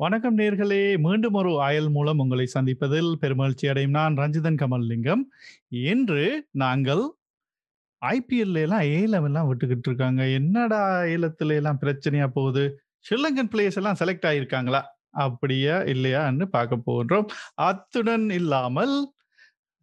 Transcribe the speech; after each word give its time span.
வணக்கம் 0.00 0.38
நேர்களே. 0.38 0.98
மீண்டும் 0.98 1.32
ஒரு 1.32 1.50
ஆயல் 1.50 1.90
மூலம் 1.90 2.18
உங்களை 2.18 2.50
சந்திப்பதில் 2.54 3.12
பெருமகிழ்ச்சி 3.20 3.68
அடையும் 3.68 3.90
நான் 3.90 4.14
ரஞ்சிதன் 4.14 4.56
கமல்லிங்கம். 4.56 5.22
இன்று 5.68 6.46
நாங்கள் 6.50 7.14
ஐபிஎல்ல 8.06 8.54
எல்லாம் 8.54 8.80
ஏலம் 8.80 9.24
எல்லாம் 9.24 9.48
விட்டுக்கிட்டு 9.48 9.86
இருக்காங்க. 9.86 10.28
என்னடா 10.28 11.00
ஏலத்துல 11.00 11.54
எல்லாம் 11.54 11.78
பிரச்சனையா 11.80 12.26
போகுது? 12.26 12.80
ஸ்ரீலங்கன் 12.98 13.50
பிளேயர்ஸ் 13.50 13.76
எல்லாம் 13.76 13.96
செலக்ட் 13.98 14.28
ஆயிருக்காங்களா? 14.30 14.82
அப்படியா 15.10 15.78
இல்லையான்னு 15.78 16.44
பார்க்க 16.44 16.78
போகின்றோம். 16.86 17.26
அத்துடன் 17.54 18.30
இல்லாமல் 18.30 19.12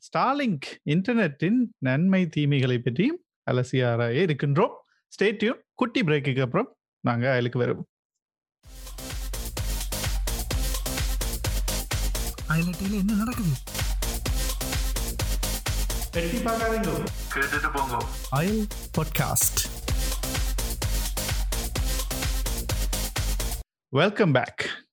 ஸ்டாலிங்க் 0.07 0.69
இன்டர்நெட்டின் 0.85 1.59
நன்மை 1.77 2.27
தீமைகளை 2.27 2.77
பற்றியும் 2.77 3.23
அலசியாராயே 3.51 4.23
இருக்கின்றோம். 4.27 4.73
ஸ்டேட்யூன் 5.17 5.59
குட்டி 5.73 6.01
பிரேக்குக்கு 6.01 6.41
அப்புறம் 6.41 6.77
நாங்கள் 6.99 7.31
அயலுக்கு 7.31 7.59
வருவோம். 7.59 7.87
அயலட்டியில் 12.55 12.91
என்ன 12.91 13.13
நடக்குது? 13.13 13.49
எட்டி 16.11 16.37
பார்க்காதீங்க. 16.37 17.05
கேட்டுட்டு 17.33 17.73
போங்க. 17.73 18.05
அயல் 18.29 18.67
பாட்காஸ்ட் 18.97 19.59
வெல்கம் 23.89 24.31
பேக் 24.31 24.87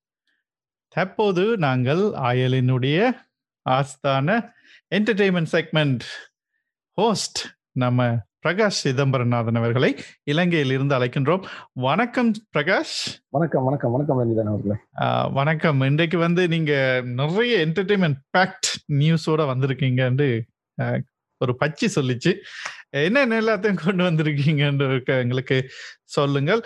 தற்போது 0.88 1.56
நாங்கள் 1.56 1.98
அயலினுடைய 1.98 3.12
ஆஸ்தான 3.70 4.50
என்டர்டெயின்மெண்ட் 4.94 5.46
செக்மெண்ட் 5.52 6.00
ஹோஸ்ட் 6.92 7.38
நம்ம 7.72 8.26
பிரகாஷ் 8.46 8.78
சிதம்பரநாதன் 8.84 9.58
அவர்களை 9.60 9.96
இலங்கையில் 10.22 10.70
இருந்து 10.70 10.94
அழைக்கின்றோம். 10.98 11.44
வணக்கம் 11.72 12.32
பிரகாஷ். 12.56 12.94
வணக்கம் 13.28 13.64
வணக்கம் 13.64 13.92
வணக்கம் 13.92 14.18
ரஞ்சிதன் 14.20 14.50
அவர்களே. 14.52 14.76
வணக்கம். 15.32 15.80
இன்றைக்கு 15.80 16.18
வந்து 16.18 16.48
நீங்க 16.48 16.72
நிறைய 17.04 17.66
என்டர்டெயின்மெண்ட் 17.66 18.18
பேக்ட் 18.38 18.70
நியூஸோட 18.92 19.44
வந்திருக்கீங்கன்னு 19.52 20.28
ஒரு 21.38 21.56
பச்சி 21.60 21.86
சொல்லிச்சு. 21.94 22.32
என்ன 22.90 23.40
எல்லாத்தையும் 23.40 23.80
கொண்டு 23.84 24.04
வந்திருக்கீங்கன்னு 24.04 25.06
எங்களுக்கு 25.20 25.58
சொல்லுங்கள். 26.04 26.62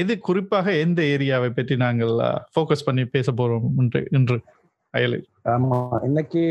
எது 0.00 0.18
குறிப்பாக 0.18 0.76
எந்த 0.76 1.02
ஏரியாவை 1.02 1.50
பற்றி 1.50 1.76
நாங்கள் 1.76 2.14
ஃபோக்கஸ் 2.52 2.86
பண்ணி 2.88 3.04
பேச 3.04 3.32
போறோம் 3.32 3.66
இன்று 3.78 4.02
இன்று? 4.10 4.38
அயலில் 4.94 5.24
ஆமா. 5.54 5.78
இன்னைக்கு 6.02 6.42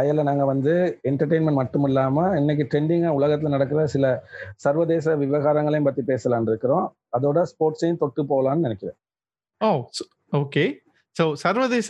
அயல 0.00 0.22
நாங்க 0.22 0.44
வந்து 0.44 0.72
என்டர்டெயின்மெண்ட் 1.10 1.60
மட்டும் 1.60 1.86
இல்லாம 1.88 2.24
இன்னைக்கு 2.40 2.64
ட்ரெண்டிங்கா 2.72 3.10
உலகத்துல 3.18 3.52
நடக்கிற 3.54 3.86
சில 3.86 4.06
சர்வதேச 4.56 5.14
விவகாரங்களையும் 5.16 5.88
பத்தி 5.88 6.02
பேசலாம்னு 6.02 6.50
இருக்கிறோம். 6.52 6.86
அதோட 7.16 7.38
ஸ்போர்ட்ஸையும் 7.52 8.00
தொட்டு 8.02 8.22
போகலாம்னு 8.22 8.66
நினைக்கிறேன். 8.66 8.98
ஓ 9.60 9.70
ஓகே 10.32 10.64
ஸோ 11.16 11.24
சர்வதேச 11.34 11.88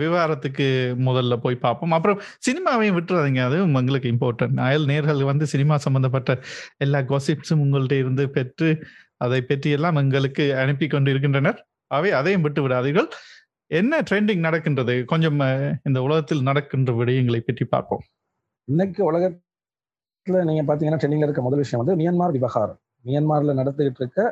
விவகாரத்துக்கு 0.00 0.66
முதல்ல 1.06 1.36
போய் 1.36 1.62
பார்ப்போம். 1.64 1.94
அப்புறம் 1.96 2.20
சினிமாவையும் 2.46 2.96
விட்டுறாதீங்க. 2.98 3.40
அது 3.48 3.56
உங்களுக்கு 3.68 4.12
இம்பார்ட்டன்ட் 4.12 4.60
அயல் 4.66 4.86
நேர்கள் 4.90 5.22
வந்து 5.30 5.46
சினிமா 5.46 5.76
சம்பந்தப்பட்ட 5.86 6.36
எல்லா 6.86 7.00
காசிப்ஸும் 7.10 7.62
உங்கள்ட்ட 7.64 7.96
இருந்து 8.02 8.26
பெற்று 8.36 8.70
அதை 9.16 9.40
பற்றி 9.42 9.70
எல்லாம் 9.78 9.98
எங்களுக்கு 10.02 10.44
அனுப்பி 10.62 10.86
கொண்டு 10.86 11.12
இருக்கின்றனர் 11.14 11.58
அவை 11.90 12.10
அதையும் 12.18 12.44
விட்டு 12.46 12.60
விடாதீர்கள். 12.64 13.08
என்ன 13.78 14.00
ட்ரெண்டிங் 14.08 14.46
நடக்கின்றது? 14.46 14.94
கொஞ்சம் 15.10 15.40
இந்த 15.88 15.98
உலகத்தில் 16.06 16.46
நடக்கின்ற 16.48 16.92
விடயங்களை 17.00 17.40
பற்றி 17.40 17.64
பார்ப்போம். 17.74 18.02
இன்னைக்கு 18.68 19.00
உலகத்துல 19.10 20.42
நீங்க 20.48 20.62
பாத்தீங்கன்னா 20.68 21.00
ட்ரெண்டிங்ல 21.02 21.28
இருக்க 21.28 21.42
முதல் 21.46 21.62
விஷயம் 21.62 21.82
வந்து 21.82 21.96
மியான்மார் 22.00 22.34
விவகாரம். 22.38 22.80
மியான்மார்ல 23.04 23.54
நடந்துகிட்டு 23.60 24.02
இருக்க 24.02 24.24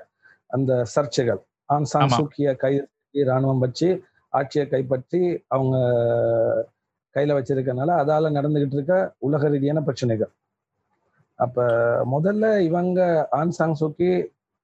அந்த 0.56 0.72
சர்ச்சைகள். 0.94 1.40
On 1.74 1.88
San. 1.92 2.16
சூக்கிய 2.18 2.48
கைது 2.62 2.82
செய்து 3.12 3.28
ராணுவம் 3.30 3.62
வச்சு 3.64 3.88
ஆட்சியை 4.32 4.64
கைப்பற்றி 4.72 5.20
அவங்க 5.54 5.76
கையில 7.14 7.36
வச்சிருக்கனால 7.38 7.90
அதால 8.02 8.34
நடந்துகிட்டு 8.38 8.76
இருக்க 8.78 8.96
உலக 9.26 9.48
ரீதியான 9.54 9.80
பிரச்சனைகள். 9.86 10.32
அப்ப 11.38 11.64
முதல்ல 12.14 12.44
இவங்க 12.68 13.00
ஆன் 13.40 13.56
சாங் 13.58 13.80
சூக்கி 13.80 14.10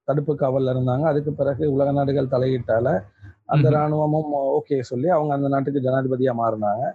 தடுப்பு 0.07 0.33
காவல்ல 0.41 0.73
இருந்தாங்க. 0.75 1.05
அதுக்கு 1.11 1.31
பிறகு 1.41 1.63
உலக 1.75 1.91
நாடுகள் 1.97 2.33
தலையிட்டால 2.33 2.87
அந்த. 3.49 3.67
ராணுவமும் 3.75 4.31
ஓகே 4.57 4.77
சொல்லி 4.91 5.09
அவங்க 5.15 5.33
அந்த 5.37 5.49
நாட்டுக்கு 5.53 5.85
ஜனாதிபதியா 5.87 6.33
மாறினாங்க. 6.41 6.85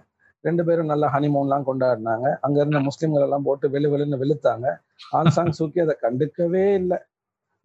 ரெண்டு 0.43 0.63
பேரும் 0.67 0.91
நல்ல 0.91 1.05
ஹனிமூன்லாம் 1.13 1.67
கொண்டாடினாங்க. 1.69 2.27
அங்க 2.45 2.57
இருந்த 2.61 2.79
முஸ்லிம்கள் 2.87 3.25
எல்லாம் 3.25 3.45
போட்டு 3.47 3.65
வெளு 3.75 3.89
வெளுன்னு 3.93 4.21
வெளுத்தாங்க. 4.23 4.67
ஆன் 5.17 5.33
சாங் 5.35 5.57
சூக்கி 5.59 5.79
அதை 5.85 5.95
கண்டுக்கவே 6.05 6.65
இல்லை. 6.81 6.97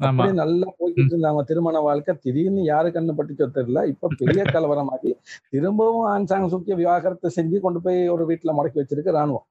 அப்படியே 0.01 0.35
நல்லா 0.41 0.69
போய்கிட்டு 0.79 1.13
இருந்தாங்க. 1.13 1.43
திருமண 1.51 1.81
வாழ்க்கை. 1.87 2.15
திடீர்னு 2.25 2.63
யாரு 2.73 2.89
கண்ணு 2.97 3.17
பட்டுச்சோ 3.19 3.47
தெரியல. 3.59 3.83
இப்ப 3.93 4.11
பெரிய 4.23 4.43
கலவரமாகி 4.55 5.13
திரும்பவும் 5.55 6.09
ஆன் 6.13 6.29
சாங் 6.33 6.51
சூக்கிய 6.55 6.77
விவாகரத்தை 6.83 7.31
செஞ்சு 7.39 7.59
கொண்டு 7.67 7.81
போய் 7.87 8.01
ஒரு 8.15 8.25
வீட்டுல 8.31 8.57
முடக்கி 8.59 8.81
வச்சிருக்கு 8.83 9.17
ராணுவம் 9.19 9.47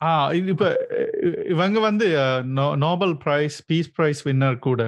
ஆ 0.00 0.10
இது 0.38 0.50
இப்ப 0.54 0.66
இவங்க 1.54 1.78
வந்து 1.86 2.06
Nobel 2.84 3.14
prize 3.24 3.56
peace 3.70 3.90
prize 3.96 4.20
winner 4.28 4.64
கூட. 4.68 4.82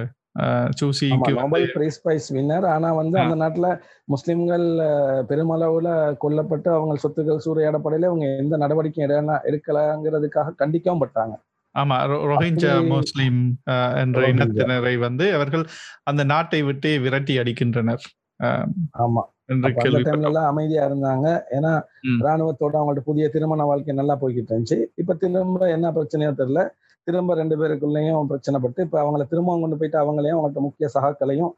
சூசிக்கு 0.79 1.31
நோபல் 1.33 1.65
பிரைஸ் 1.73 2.01
பிரைஸ் 2.01 2.27
வின்னர் 2.33 2.65
ஆனா 2.67 2.93
வந்து. 2.93 3.17
அந்த 3.19 3.35
நாட்டுல 3.35 3.67
முஸ்லிம்கள் 4.05 4.65
பெருமளவுல 5.29 5.89
கொல்லப்பட்டு 6.17 6.69
அவங்க 6.73 6.95
சொத்துக்கள் 7.03 7.43
சூறையாடப்படையில 7.45 8.09
அவங்க 8.11 8.27
எந்த 8.37 8.57
நடவடிக்கையும் 8.57 9.11
எடுக்கல 9.11 9.35
எடுக்கலங்கிறதுக்காக 9.51 10.55
கண்டிக்கவும் 10.61 11.03
பட்டாங்க. 11.03 11.35
ஆமா 11.75 11.95
ரொஹிஞ்சா 12.31 12.73
முஸ்லிம் 12.89 13.39
என்ற. 13.97 14.17
இனத்தினரை 14.31 14.95
வந்து 14.97 15.33
அவர்கள் 15.33 15.63
அந்த 16.03 16.23
நாட்டை 16.23 16.61
விட்டு 16.63 16.99
விரட்டி 16.99 17.37
அடிக்கின்றனர். 17.37 18.03
ஆமா. 19.03 19.23
அமைதியா 20.49 20.83
இருந்தாங்க. 20.87 21.27
ஏன்னா. 21.51 21.71
ராணுவத்தோட 22.19 22.75
அவங்கள்ட்ட 22.79 23.03
புதிய 23.03 23.25
திருமண 23.29 23.63
வாழ்க்கை 23.63 23.95
நல்லா 23.95 24.15
போய்கிட்டு 24.21 24.51
இருந்துச்சு. 24.51 24.77
இப்ப 24.95 25.15
திரும்ப 25.15 25.69
என்ன 25.69 25.91
பிரச்சனையோ 25.91 26.31
தெரியல. 26.33 26.61
திரும்ப 27.03 27.35
ரெண்டு 27.35 27.55
பேருக்குள்ளேயும் 27.59 28.27
பிரச்சனைப்பட்டு 28.29 28.81
இப்ப 28.85 28.97
அவங்கள 29.03 29.27
திரும்ப 29.27 29.59
கொண்டு 29.59 29.77
போயிட்டு 29.77 29.99
அவங்களையும் 30.03 30.39
அவங்கள்ட்ட 30.39 30.65
முக்கிய 30.67 30.89
சகாக்களையும் 30.93 31.53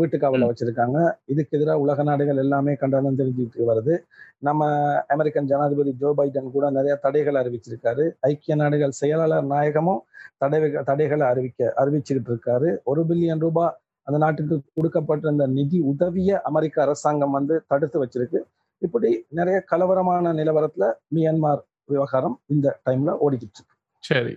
வீட்டுக்காவல 0.00 0.46
வச்சிருக்காங்க. 0.48 0.98
இதுக்கு 1.32 1.56
எதிராக 1.58 1.82
உலக 1.84 2.02
நாடுகள் 2.02 2.40
எல்லாமே 2.42 2.72
கண்டனம் 2.80 3.18
தெரிஞ்சுட்டு 3.18 3.68
வருது. 3.68 3.94
நம்ம 4.38 4.68
அமெரிக்கன் 5.14 5.48
ஜனாதிபதி 5.52 5.92
ஜோ 6.00 6.08
பைடன் 6.16 6.50
கூட 6.56 6.64
நிறைய 6.70 6.94
தடைகளை 7.04 7.38
அறிவிச்சிருக்காரு. 7.42 8.04
ஐக்கிய 8.20 8.56
நாடுகள் 8.62 8.98
செயலாளர் 9.00 9.46
நாயகமும் 9.52 10.02
தடை 10.36 10.60
தடைகளை 10.90 11.26
அறிவிக்க 11.26 11.72
அறிவிச்சுக்கிட்டு 11.76 12.32
இருக்காரு. 12.34 12.70
ஒரு 12.84 13.02
பில்லியன் 13.08 13.42
ரூபாய் 13.46 13.74
அந்த 14.06 14.18
நாட்டுக்கு 14.24 14.56
கொடுக்கப்பட்டிருந்த 14.76 15.46
நிதி 15.58 15.80
உதவிய 15.92 16.40
அமெரிக்க 16.50 16.82
அரசாங்கம் 16.82 17.36
வந்து 17.38 17.56
தடுத்து 17.66 17.98
வச்சிருக்கு. 18.04 18.40
இப்படி 18.78 19.10
நிறைய 19.28 19.58
கலவரமான 19.72 20.32
நிலவரத்துல 20.32 20.84
மியான்மார் 21.14 21.60
விவகாரம் 21.84 22.36
இந்த 22.46 22.68
டைம்ல 22.88 23.10
ஓடிக்கிட்டு 23.26 23.56
இருக்கு. 23.58 23.76
சரி. 23.98 24.34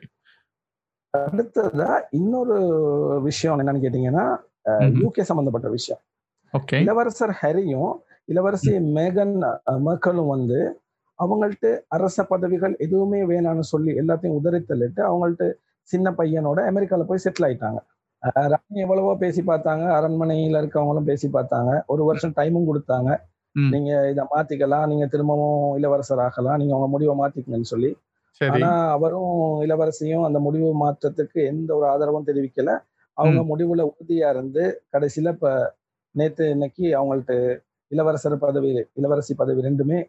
அடுத்ததா 1.13 1.89
இன்னொரு 2.19 2.55
விஷயம் 3.27 3.59
என்னன்னு 3.61 3.83
கேட்டீங்கன்னா. 3.83 4.25
யூகே 5.01 5.23
சம்பந்தப்பட்ட 5.29 5.67
விஷயம். 5.69 6.01
இளவரசர் 6.79 7.33
ஹரியும் 7.41 7.93
இளவரசி 8.29 8.73
மேகன் 8.97 9.35
மக்களும் 9.87 10.31
வந்து 10.35 10.59
அவங்கள்ட்ட 11.19 11.67
அரச 11.95 12.23
பதவிகள் 12.31 12.73
எதுவுமே 12.85 13.19
வேணாம்னு 13.31 13.65
சொல்லி 13.71 13.91
எல்லாத்தையும் 14.01 14.37
உதறி 14.39 14.59
தள்ளிட்டு 14.61 15.01
அவங்கள்ட்ட 15.09 15.45
சின்ன 15.89 16.07
பையனோட 16.19 16.59
அமெரிக்கால 16.71 17.05
போய் 17.09 17.23
செட்டில் 17.25 17.47
ஆயிட்டாங்க. 17.47 17.79
ராணி 18.53 18.79
எவ்வளவோ 18.85 19.13
பேசி 19.23 19.41
பார்த்தாங்க 19.41 19.85
அரண்மனையில 19.97 20.61
இருக்கவங்களும் 20.63 21.09
பேசி 21.11 21.27
பார்த்தாங்க. 21.33 21.71
ஒரு 21.93 22.03
வருஷம் 22.09 22.35
டைமும் 22.39 22.69
கொடுத்தாங்க. 22.69 23.09
நீங்க 23.55 23.91
இதை 24.11 24.23
மாத்திக்கலாம் 24.33 24.85
நீங்க 24.91 25.05
திரும்பவும் 25.13 25.65
இளவரசர் 25.79 26.23
ஆகலாம் 26.25 26.59
நீங்க 26.61 26.73
உங்க 26.77 26.87
முடிவை 26.93 27.15
மாத்திக்கங்கன்னு 27.21 27.71
சொல்லி 27.73 27.91
ஆனா 28.41 28.71
அவரும் 28.91 29.33
இளவரசியும் 29.61 30.25
அந்த 30.25 30.39
முடிவு 30.39 30.69
மாற்றத்துக்கு 30.83 31.39
எந்த 31.45 31.69
ஒரு 31.75 31.85
ஆதரவும் 31.87 32.27
தெரிவிக்கல. 32.27 32.71
அவங்க 33.17 33.41
முடிவுல 33.43 33.81
உறுதியா 33.91 34.29
இருந்து 34.29 34.63
கடைசியில 34.93 35.33
இப்ப 35.33 35.49
நேத்து 36.15 36.43
இன்னைக்கு 36.49 36.85
அவங்கள்ட்ட 36.97 37.33
இளவரசர் 37.91 38.37
பதவி 38.37 38.69
இளவரசி 38.93 39.33
பதவி 39.35 39.61
ரெண்டுமே 39.61 39.99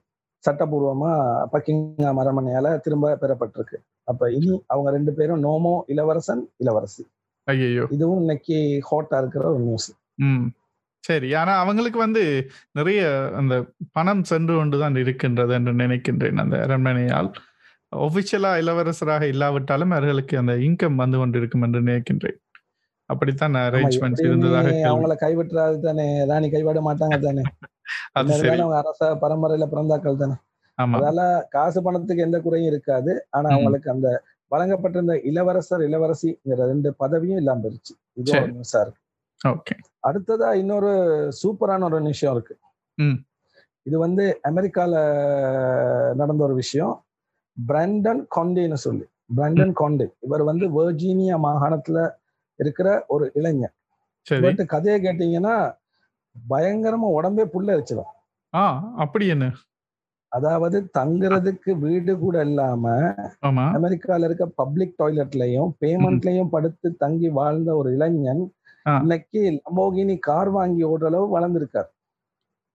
சட்டபூர்வமா 0.45 1.11
பக்கிங்ஹாம் 1.53 2.21
அரண்மனையால 2.23 2.81
திரும்ப 2.81 3.15
பெறப்பட்டிருக்கு. 3.21 3.77
அப்ப 4.05 4.31
இனி 4.31 4.51
அவங்க 4.67 4.89
ரெண்டு 4.91 5.13
பேரும் 5.15 5.43
நோமோ 5.45 5.75
இளவரசன் 5.87 6.43
இளவரசி. 6.57 7.03
ஐயோ 7.47 7.85
இதுவும் 7.91 8.21
இன்னைக்கு 8.21 8.57
ஹாட்டா 8.91 9.17
இருக்கிற 9.19 9.45
ஒரு 9.51 9.59
நியூஸ் 9.59 9.91
சரி. 11.05 11.35
ஆனா 11.35 11.53
அவங்களுக்கு 11.59 11.99
வந்து 11.99 12.23
நிறைய 12.73 13.01
அந்த 13.37 13.55
பணம் 13.93 14.23
சென்று 14.23 14.55
கொண்டுதான் 14.57 14.97
இருக்கின்றது 14.97 15.53
என்று 15.55 15.73
நினைக்கின்றேன் 15.73 16.41
அந்த 16.45 16.57
அரண்மனையால். 16.63 17.31
ஒபிஷியலா 17.95 18.57
இளவரசராக 18.57 19.23
இல்லாவிட்டாலும் 19.23 19.91
அவர்களுக்கு 19.91 20.39
அந்த 20.39 20.53
இன்கம் 20.53 20.95
வந்து 20.95 21.19
கொண்டிருக்கும் 21.19 21.63
என்று 21.63 21.81
நினைக்கின்றேன். 21.81 22.43
அப்படித்தான் 23.07 23.55
அரேஞ்ச்மெண்ட்ஸ் 23.55 24.25
இருந்ததாக. 24.25 24.69
அவங்கள 24.69 25.25
கைவிட்டுறாது 25.25 25.79
தானே 25.79 26.25
ராணி 26.25 26.51
கைவிட 26.51 26.81
மாட்டாங்க 26.81 27.21
தானே. 27.21 27.43
அது 28.13 28.33
சரி. 28.33 28.61
அவங்க 28.61 28.77
அரச 28.77 29.15
பரம்பரையில 29.15 29.69
பிறந்தாக்கள் 29.73 30.17
தானே. 30.17 30.33
அதால 30.83 31.43
காசு 31.49 31.83
பணத்துக்கு 31.83 32.23
எந்த 32.23 32.41
குறையும் 32.41 32.71
இருக்காது. 32.71 33.27
ஆனா. 33.31 33.51
அவங்களுக்கு 33.51 33.91
அந்த 33.91 34.23
வழங்கப்பட்டிருந்த 34.51 35.25
இளவரசர் 35.25 35.81
இளவரசிங்கிற 35.81 36.55
ரெண்டு 36.55 36.95
பதவியும் 36.99 37.37
இல்லாம 37.37 37.61
போயிருச்சு. 37.61 38.01
இது 38.13 38.33
சரி. 38.33 38.43
ஒரு 38.43 38.53
நியூஸா 38.53 38.81
இருக்கு. 38.81 39.03
ஓகே. 39.49 39.75
அடுத்ததா 40.09 40.55
இன்னொரு 40.55 40.89
சூப்பரான 41.43 41.83
ஒரு 41.83 42.03
விஷயம் 42.03 42.35
இருக்கு. 42.35 42.59
இது 43.83 43.99
வந்து 43.99 44.41
அமெரிக்கால 44.49 44.91
நடந்த 46.15 46.45
ஒரு 46.45 46.55
விஷயம். 46.55 47.04
பிராண்டன் 47.57 48.23
காண்டேன்னு 48.37 48.79
சொல்லி. 48.87 49.05
பிராண்டன் 49.37 49.75
காண்டே 49.81 50.07
இவர் 50.21 50.43
வந்து 50.43 50.67
வெர்ஜீனியா 50.79 51.37
மாகாணத்துல 51.47 51.99
இருக்கிற 52.59 52.89
ஒரு 53.09 53.25
இளைஞர். 53.35 53.75
இவர்கிட்ட 54.27 54.65
கதையை 54.67 54.99
கேட்டீங்கன்னா 55.03 55.55
பயங்கரமா 56.37 57.09
உடம்பே 57.19 57.45
புல்லரிச்சிடும் 57.55 58.11
ஆ 58.55 58.65
அப்படி 58.97 59.27
என்ன? 59.27 59.47
அதாவது 60.33 60.79
தங்குறதுக்கு 60.99 61.71
வீடு 61.79 62.13
கூட 62.19 62.37
இல்லாம 62.45 62.85
அமெரிக்கால 63.77 64.27
இருக்க 64.29 64.47
பப்ளிக் 64.61 64.97
டாய்லெட்லயும் 65.03 65.71
பேமெண்ட்லயும் 65.81 66.53
படுத்து 66.55 66.89
தங்கி 66.97 67.29
வாழ்ந்த 67.39 67.71
ஒரு 67.77 67.89
இளைஞன். 67.93 68.43
இன்னைக்கு 68.87 69.41
லம்போகினி 69.59 70.17
கார் 70.29 70.51
வாங்கி 70.51 70.83
ஓடுற 70.85 71.09
அளவு 71.11 71.27
வளர்ந்திருக்கார். 71.37 71.89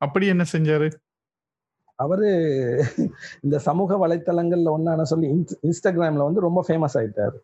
அப்படி 0.02 0.28
என்ன 0.28 0.44
செஞ்சாரு? 0.52 0.88
அவரு 2.00 2.84
இந்த 3.42 3.60
சமூக 3.60 4.08
வலைத்தளங்கள்ல 4.08 4.74
ஒன்னான 4.78 5.02
சொல்லி 5.02 5.28
இன்ஸ்- 5.28 5.72
இன்ஸ்டாகிராம்ல 5.72 6.24
வந்து 6.24 6.40
ரொம்ப 6.40 6.66
ஃபேமஸ் 6.68 6.94
ஆயிட்டாரு. 6.94 7.38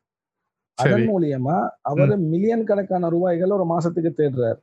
அதன் 0.73 1.01
மூலியமா 1.07 1.69
அவரு 1.81 2.17
மில்லியன் 2.17 2.63
கணக்கான 2.63 3.09
ரூபாய்கள் 3.09 3.49
ஒரு 3.49 3.77
மாசத்துக்கு 3.77 4.09
தேடுறாரு. 4.17 4.59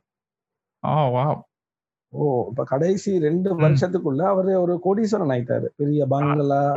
ஓ 2.09 2.47
இப்ப 2.49 2.63
கடைசி 2.63 3.19
ரெண்டு 3.19 3.59
வருஷத்துக்குள்ள 3.59 4.21
அவரு 4.21 4.61
ஒரு 4.61 4.79
கோடீஸ்வரன் 4.83 5.31
ஆயிட்டாரு. 5.31 5.65
பெரிய 5.75 6.05
பங்களா 6.05 6.71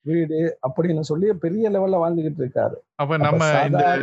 வீடு 0.00 0.58
அப்படின்னு 0.68 1.00
சொல்லி 1.00 1.32
பெரிய 1.32 1.70
லெவல்ல 1.70 2.08
வாழ்ந்துகிட்டு 2.08 2.38
இருக்காரு. 2.38 2.74
அப்ப 2.94 3.16
நம்ம 3.16 3.44
இந்த 3.66 3.96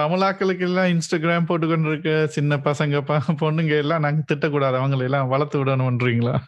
தமிழாக்களுக்கு 0.00 0.60
எல்லாம் 0.60 0.84
இன்ஸ்டாகிராம் 0.84 1.46
போட்டுக்கொண்டு 1.46 1.88
இருக்க 1.88 2.26
சின்ன 2.26 2.56
பசங்க 2.56 3.20
பொண்ணுங்க 3.40 3.76
எல்லாம் 3.76 4.00
நாங்க 4.00 4.34
திட்டக்கூடாது. 4.34 4.74
அவங்களை 4.74 5.02
எல்லாம் 5.02 5.28
வளர்த்து 5.28 5.64
விடணும்ன்றீங்களா? 5.64 6.38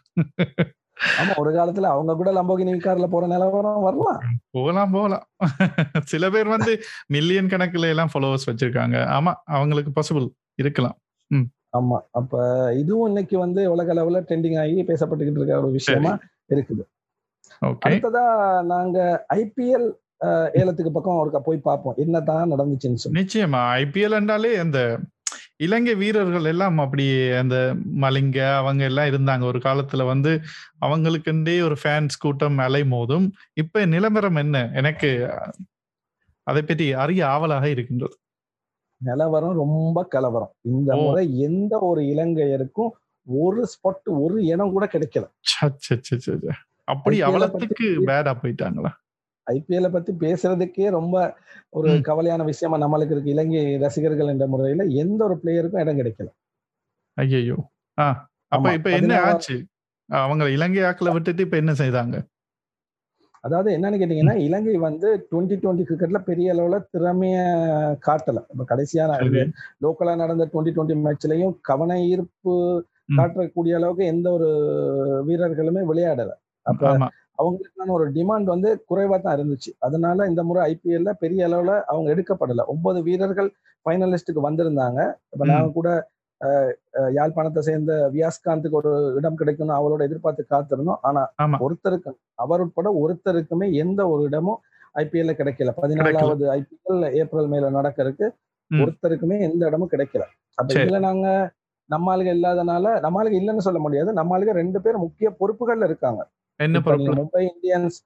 ஆமா 1.21 1.33
ஒரு 1.43 1.51
காலத்துல 1.57 1.89
அவங்க 1.95 2.13
கூட 2.21 2.31
லம்போகினி 2.37 2.73
கார்ல 2.85 3.07
போற 3.15 3.25
நிலவரம் 3.33 3.85
வரலாம். 3.87 4.21
போகலாம் 4.57 4.95
போகலாம் 4.95 5.25
சில 6.13 6.31
பேர் 6.35 6.55
வந்து 6.55 6.73
மில்லியன் 7.17 7.51
கணக்குல 7.53 7.91
எல்லாம் 7.95 8.13
ஃபாலோவர்ஸ் 8.13 8.49
வச்சிருக்காங்க. 8.51 8.97
ஆமா 9.17 9.35
அவங்களுக்கு 9.57 9.93
பாசிபிள் 9.99 10.29
இருக்கலாம். 10.59 10.97
ஆமா 11.79 11.99
அப்ப 12.11 12.35
இதுவும் 12.81 13.09
இன்னைக்கு 13.09 13.37
வந்து 13.39 13.63
உலக 13.73 13.95
லெவல்ல 13.95 14.21
ட்ரெண்டிங் 14.29 14.59
ஆகி 14.61 14.77
பேசப்பட்டுக்கிட்டு 14.91 15.41
இருக்க 15.41 15.63
ஒரு 15.63 15.73
விஷயமா 15.79 16.13
இருக்குது. 16.55 16.85
அடுத்ததா 17.87 18.25
நாங்க 18.73 18.99
ஐபிஎல் 19.37 19.87
ஏலத்துக்கு 20.61 20.93
பக்கம் 20.93 21.21
ஒருக்கா 21.23 21.41
போய் 21.49 21.67
பார்ப்போம். 21.69 21.97
என்னதான் 22.05 22.51
நடந்துச்சுன்னு 22.53 23.03
சொல்லி. 23.03 23.19
நிச்சயமா 23.21 23.61
ஐபிஎல் 23.83 24.17
என்றாலே 24.21 24.53
அந்த 24.65 24.81
இலங்கை 25.57 25.95
வீரர்கள் 25.95 26.45
எல்லாம் 26.45 26.79
அப்படி 26.79 27.31
அந்த 27.31 27.75
மலிங்க 27.97 28.57
அவங்க 28.57 28.85
எல்லாம் 28.85 29.07
இருந்தாங்க. 29.07 29.43
ஒரு 29.43 29.59
காலத்துல 29.59 30.07
வந்து 30.07 30.41
அவங்களுக்குண்டே 30.81 31.63
ஒரு 31.63 31.77
ஃபேன்ஸ் 31.85 32.19
கூட்டம் 32.19 32.59
அலை 32.59 32.83
மோதும் 32.83 33.31
இப்ப 33.53 33.85
நிலவரம் 33.85 34.35
என்ன? 34.35 34.71
எனக்கு 34.75 35.39
அதை 36.43 36.63
பற்றி 36.63 36.93
அறிய 36.93 37.29
ஆவலாக 37.29 37.69
இருக்கின்றது. 37.69 38.19
நிலவரம் 38.97 39.55
ரொம்ப 39.55 40.05
கலவரம். 40.05 40.55
இந்த. 40.61 40.95
முறை 40.97 41.39
எந்த 41.39 41.79
ஒரு 41.79 42.01
இலங்கையருக்கும் 42.01 42.89
ஒரு 43.23 43.69
ஸ்பாட் 43.69 44.03
ஒரு 44.05 44.45
இடம் 44.45 44.73
கூட 44.73 44.89
கிடைக்கல. 44.93 45.31
அப்படி 46.85 47.23
பத்தி- 47.23 47.85
பேடா 48.07 48.35
போயிட்டாங்களா? 48.43 48.93
ஐபிஎல்ல 49.47 49.89
பத்தி 49.91 50.13
பேசுறதுக்கே 50.21 50.87
ரொம்ப 50.91 51.17
ஒரு. 51.71 51.91
கவலையான 52.09 52.45
விஷயமா 52.45 52.77
நம்மளுக்கு 52.79 53.15
இருக்கு. 53.15 53.31
இலங்கை 53.31 53.63
ரசிகர்கள் 53.77 54.29
என்ற 54.29 54.47
முறையில 54.47 54.85
எந்த 55.03 55.21
ஒரு 55.25 55.37
பிளேயருக்கும் 55.43 55.81
இடம் 55.81 55.99
கிடைக்கல. 55.99 56.29
ஐயோ 57.17 57.59
அப்ப 58.53 58.73
இப்ப 58.73 58.91
என்ன 58.99 59.13
ஆச்சு? 59.29 59.57
அவங்க 60.09 60.45
இலங்கை 60.51 60.83
ஆக்களை 60.83 61.13
விட்டுட்டு 61.13 61.43
இப்ப 61.43 61.57
என்ன 61.57 61.73
செய்தாங்க? 61.75 62.17
அதாவது 63.45 63.71
என்னன்னு 63.77 63.99
கேட்டீங்கன்னா 63.99 64.35
இலங்கை 64.45 64.77
வந்து 64.79 65.09
டுவெண்ட்டி 65.31 65.57
டுவெண்ட்டி 65.63 65.85
கிரிக்கெட்ல 65.89 66.19
பெரிய 66.23 66.55
அளவுல 66.55 66.77
திறமைய 66.93 67.37
காட்டல. 68.07 68.39
இப்ப 68.53 68.65
கடைசியா 68.71 69.05
சரி. 69.13 69.43
லோக்கலா 69.85 70.15
நடந்த 70.17 70.47
டுவெண்ட்டி 70.53 70.75
டுவெண்ட்டி 70.77 70.97
மேட்ச்லயும் 71.05 71.55
கவன 71.61 71.99
ஈர்ப்பு. 72.11 72.55
காட்டக்கூடிய 73.19 73.75
அளவுக்கு 73.75 74.05
எந்த 74.07 74.29
ஒரு 74.33 74.49
வீரர்களுமே 75.29 75.83
விளையாடல. 75.91 76.33
அப்ப 76.67 76.85
அவங்களுக்கான 77.39 77.95
ஒரு 77.97 78.07
டிமாண்ட் 78.13 78.49
வந்து 78.53 78.71
குறைவா 78.91 79.17
தான் 79.21 79.37
இருந்துச்சு. 79.39 79.71
அதனால 79.81 80.27
இந்த 80.29 80.43
முறை 80.45 80.63
ஐபிஎல்ல 80.71 81.13
பெரிய 81.21 81.49
அளவுல 81.49 81.73
அவங்க 81.87 82.09
எடுக்கப்படல. 82.15 82.65
ஒன்பது 82.73 83.01
வீரர்கள் 83.03 83.51
ஃபைனலிஸ்டுக்கு 83.87 84.43
வந்திருந்தாங்க. 84.47 85.01
இப்ப. 85.35 85.45
நாங்க 85.51 85.71
கூட 85.73 85.89
யாழ்ப்பாணத்தை 87.17 87.63
சேர்ந்த 87.63 87.93
வியாஸ்காந்துக்கு 88.15 88.79
ஒரு 88.81 88.91
இடம் 89.17 89.37
கிடைக்கும்னு 89.37 89.79
அவளோட 89.79 90.03
எதிர்பார்த்து 90.03 90.45
காத்திருந்தோம். 90.51 91.01
ஆனா 91.09 91.23
ஒருத்தருக்கு 91.61 92.11
அவர் 92.39 92.63
உட்பட 92.65 92.89
ஒருத்தருக்குமே 93.03 93.69
எந்த 93.83 94.01
ஒரு 94.11 94.23
இடமும் 94.29 94.61
ஐபிஎல்ல 94.95 95.33
கிடைக்கல. 95.39 95.71
பதினாலாவது 95.81 96.45
ஐபிஎல் 96.57 97.05
ஏப்ரல் 97.21 97.49
மேல 97.49 97.71
நடக்கிறதுக்கு 97.79 98.27
ம். 98.71 98.81
ஒருத்தருக்குமே 98.83 99.37
எந்த 99.49 99.63
இடமும் 99.69 99.93
கிடைக்கல. 99.93 100.25
அப்ப. 100.59 100.71
இதுல 100.79 101.01
நாங்க 101.09 101.27
நம்ம 101.91 102.13
ஆளுங்க 102.13 102.33
இல்லாதனால 102.37 102.87
நம்ம 103.03 103.19
ஆளுங்க 103.21 103.39
இல்லைன்னு 103.41 103.67
சொல்ல 103.67 103.81
முடியாது. 103.81 104.11
நம்ம 104.13 104.35
ஆளுங்க 104.37 104.55
ரெண்டு 104.61 104.79
பேர் 104.85 105.05
முக்கிய 105.05 105.29
பொறுப்புகள்ல 105.41 105.89
இருக்காங்க. 105.91 106.23
என்ன 106.61 106.81
மும்பை 107.19 107.43
இந்தியன்ஸ் 107.53 107.99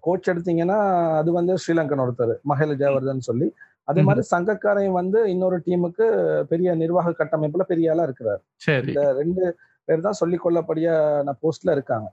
கோச் 0.00 0.28
எடுத்தீங்கன்னா 0.30 0.78
அது 1.20 1.30
வந்து 1.32 1.52
ஸ்ரீலங்கன் 1.62 2.02
ஒருத்தர் 2.04 2.34
மஹேல 2.50 2.76
ஜெயவர்தன் 2.82 3.26
சொல்லி. 3.28 3.48
அதே. 3.88 4.00
மாதிரி 4.06 4.22
சங்கக்காரையும் 4.34 4.96
வந்து 5.00 5.18
இன்னொரு 5.30 5.56
டீமுக்கு 5.66 6.06
பெரிய 6.48 6.74
நிர்வாக 6.74 7.14
கட்டமைப்புல 7.20 7.64
பெரிய 7.72 7.92
ஆளா 7.92 8.02
இருக்கிறார். 8.02 8.40
இந்த 8.88 9.02
ரெண்டு 9.20 9.42
பேர் 9.88 10.04
தான் 10.06 10.18
சொல்லிக் 10.20 10.42
கொள்ளப்படியான 10.44 11.34
போஸ்ட்ல 11.42 11.70
இருக்காங்க. 11.70 12.08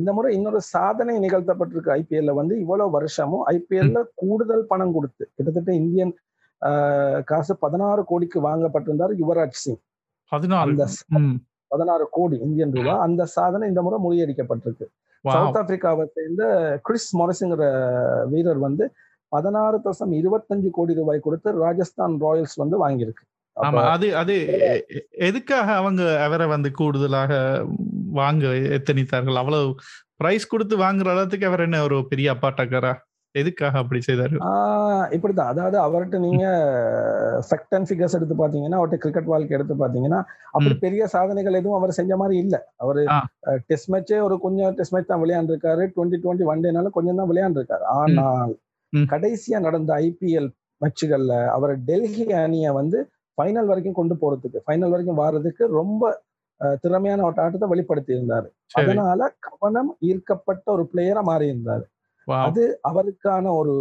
இந்த 0.00 0.10
முறை 0.12 0.30
இன்னொரு 0.36 0.60
சாதனை 0.74 1.14
நிகழ்த்தப்பட்டிருக்கு 1.18 1.90
ஐபிஎல்ல 1.98 2.32
வந்து 2.40 2.54
இவ்வளவு 2.60 2.90
வருஷமும் 2.90 3.44
ஐபிஎல்ல 3.46 4.00
கூடுதல் 4.14 4.64
பணம் 4.66 4.94
கொடுத்து 4.96 5.24
கிட்டத்தட்ட 5.36 5.70
இந்தியன் 5.74 6.12
காசு 7.24 7.54
பதினாறு 7.58 8.02
கோடிக்கு 8.04 8.38
வாங்கப்பட்டிருந்தார் 8.48 9.14
யுவராஜ் 9.22 9.62
சிங். 9.64 9.80
பதினாறு 10.32 10.72
பதினாறு 11.72 12.04
கோடி 12.16 12.36
இந்தியன் 12.46 12.74
ரூபாய் 12.76 13.02
அந்த 13.06 13.22
சாதனை 13.36 13.64
இந்த 13.70 13.80
முறை 13.86 13.98
முறியடிக்கப்பட்டிருக்கு. 14.06 14.86
சவுத் 15.24 15.58
ஆப்பிரிக்காவை 15.60 16.04
சேர்ந்த 16.16 16.44
கிறிஸ் 16.86 17.10
மொரஸுங்கிற 17.18 17.64
வீரர் 18.32 18.60
வந்து 18.66 18.84
பதினாறு 19.32 19.76
தசம் 19.84 20.12
இருபத்தஞ்சு 20.20 20.70
கோடி 20.78 20.92
ரூபாய் 21.00 21.26
கொடுத்து 21.26 21.48
ராஜஸ்தான் 21.64 22.14
ராயல்ஸ் 22.24 22.56
வந்து 22.62 22.76
வாங்கியிருக்கு. 22.84 23.24
ஆமா 23.56 23.82
அது 23.94 24.06
அது 24.20 24.34
எதுக்காக 25.28 25.68
அவங்க 25.80 26.02
அவரை 26.26 26.46
வந்து 26.54 26.70
கூடுதலாக 26.78 27.32
வாங்க 28.20 28.46
எத்தனித்தார்கள்? 28.76 29.40
அவ்வளவு 29.42 29.68
பிரைஸ் 30.20 30.50
கொடுத்து 30.52 30.74
வாங்குற 30.76 31.08
அளவுக்கு 31.14 31.48
அவர் 31.50 31.64
என்ன 31.66 31.82
ஒரு 31.86 31.98
பெரிய 32.10 32.28
அப்பாட்டக்காரா? 32.34 32.92
எதுக்காக 33.34 33.80
அப்படி 33.80 34.00
செய்தாரு? 34.00 34.36
ஆஹ் 34.46 35.04
இப்படித்தான் 35.16 35.50
அதாவது 35.52 35.76
அவர்கிட்ட 35.78 36.18
நீங்க 36.18 36.44
ஃபேக்ட் 37.48 37.74
அண்ட் 37.76 37.88
ஃபிகர்ஸ் 37.88 38.16
எடுத்து 38.18 38.36
பாத்தீங்கன்னா 38.40 38.78
அவர்கிட்ட 38.78 39.02
கிரிக்கெட் 39.02 39.30
வாழ்க்கை 39.32 39.54
எடுத்து 39.58 39.74
பாத்தீங்கன்னா 39.82 40.20
அப்படி 40.54 40.74
பெரிய 40.84 41.02
சாதனைகள் 41.14 41.58
எதுவும் 41.60 41.78
அவர் 41.78 41.98
செஞ்ச 41.98 42.16
மாதிரி 42.16 42.36
இல்ல. 42.38 42.56
அவரு. 42.76 43.02
டெஸ்ட் 43.68 43.90
மேட்சே 43.94 44.18
ஒரு 44.26 44.36
கொஞ்சம் 44.38 44.74
டெஸ்ட் 44.78 44.94
மேட்ச் 44.94 45.12
தான் 45.12 45.22
விளையாண்டுருக்காரு. 45.24 45.84
டுவெண்ட்டி 45.94 46.20
டுவெண்ட்டி 46.22 46.48
ஒன் 46.50 46.64
டேனால 46.64 46.90
கொஞ்சம் 46.90 47.20
தான் 47.20 47.30
விளையாண்டுருக்காரு. 47.32 47.86
ஆனால். 47.98 48.54
கடைசியா 48.92 49.58
நடந்த 49.60 49.90
ஐபிஎல் 50.04 50.50
மேட்சுகள்ல 50.80 51.32
அவர் 51.54 51.72
டெல்லி 51.88 52.26
அணியை 52.38 52.70
வந்து 52.72 52.98
ஃபைனல் 53.38 53.70
வரைக்கும் 53.70 53.98
கொண்டு 53.98 54.14
போறதுக்கு 54.22 54.58
ஃபைனல் 54.64 54.92
வரைக்கும் 54.92 55.20
வாரதுக்கு 55.20 55.64
ரொம்ப 55.76 56.02
திறமையான 56.82 57.24
ஒரு 57.24 57.40
ஆட்டத்தை 57.42 57.68
வெளிப்படுத்தி 57.68 58.12
இருந்தாரு 58.16 58.48
அதனால 58.80 59.28
கவனம் 59.46 59.90
ஈர்க்கப்பட்ட 60.08 60.66
ஒரு 60.74 60.84
பிளேயரா 60.90 61.22
மாறி 61.28 61.46
இருந்தாரு. 61.52 61.84
அது 62.40 62.62
அவருக்கான 62.82 63.52
ஒரு 63.54 63.74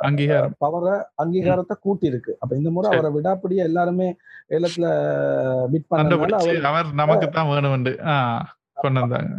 அங்கீகாரம் 0.00 0.54
பவரை 0.60 0.94
அங்கீகாரத்தை 1.16 1.76
கூட்டி 1.78 2.06
இருக்கு 2.06 2.32
அப்ப 2.40 2.56
இந்த 2.56 2.70
முறை. 2.70 2.88
அவரை 2.90 3.10
விடாப்படியே 3.12 3.62
எல்லாருமே 3.62 4.08
ஏலத்துல 4.50 4.86
பிட் 5.72 5.88
பண்ணனால 5.88 6.02
கண்டுபிடிச்சு 6.02 6.66
அவர் 6.66 6.90
நமக்கு 6.94 7.28
தான் 7.30 7.50
வேணும்னு 7.50 7.92
ஆஹ் 8.12 8.44
கொண்டு 8.76 9.00
வந்தாங்க 9.00 9.32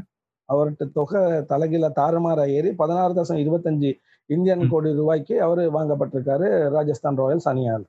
அவர்கிட்ட 0.50 0.86
தொகை 0.94 1.20
தலைகீழ 1.50 1.86
தாறுமாறா 1.96 2.46
ஏறி 2.52 2.72
பதினாறு 2.74 3.14
தசம் 3.14 3.42
இருபத்தஞ்சு 3.44 3.92
இந்தியன். 4.30 4.70
கோடி 4.70 4.90
ரூபாய்க்கு 4.94 5.36
அவரு 5.42 5.64
வாங்கப்பட்டிருக்காரு 5.74 6.48
ராஜஸ்தான் 6.70 7.18
ராயல்ஸ் 7.18 7.50
அணியால். 7.52 7.86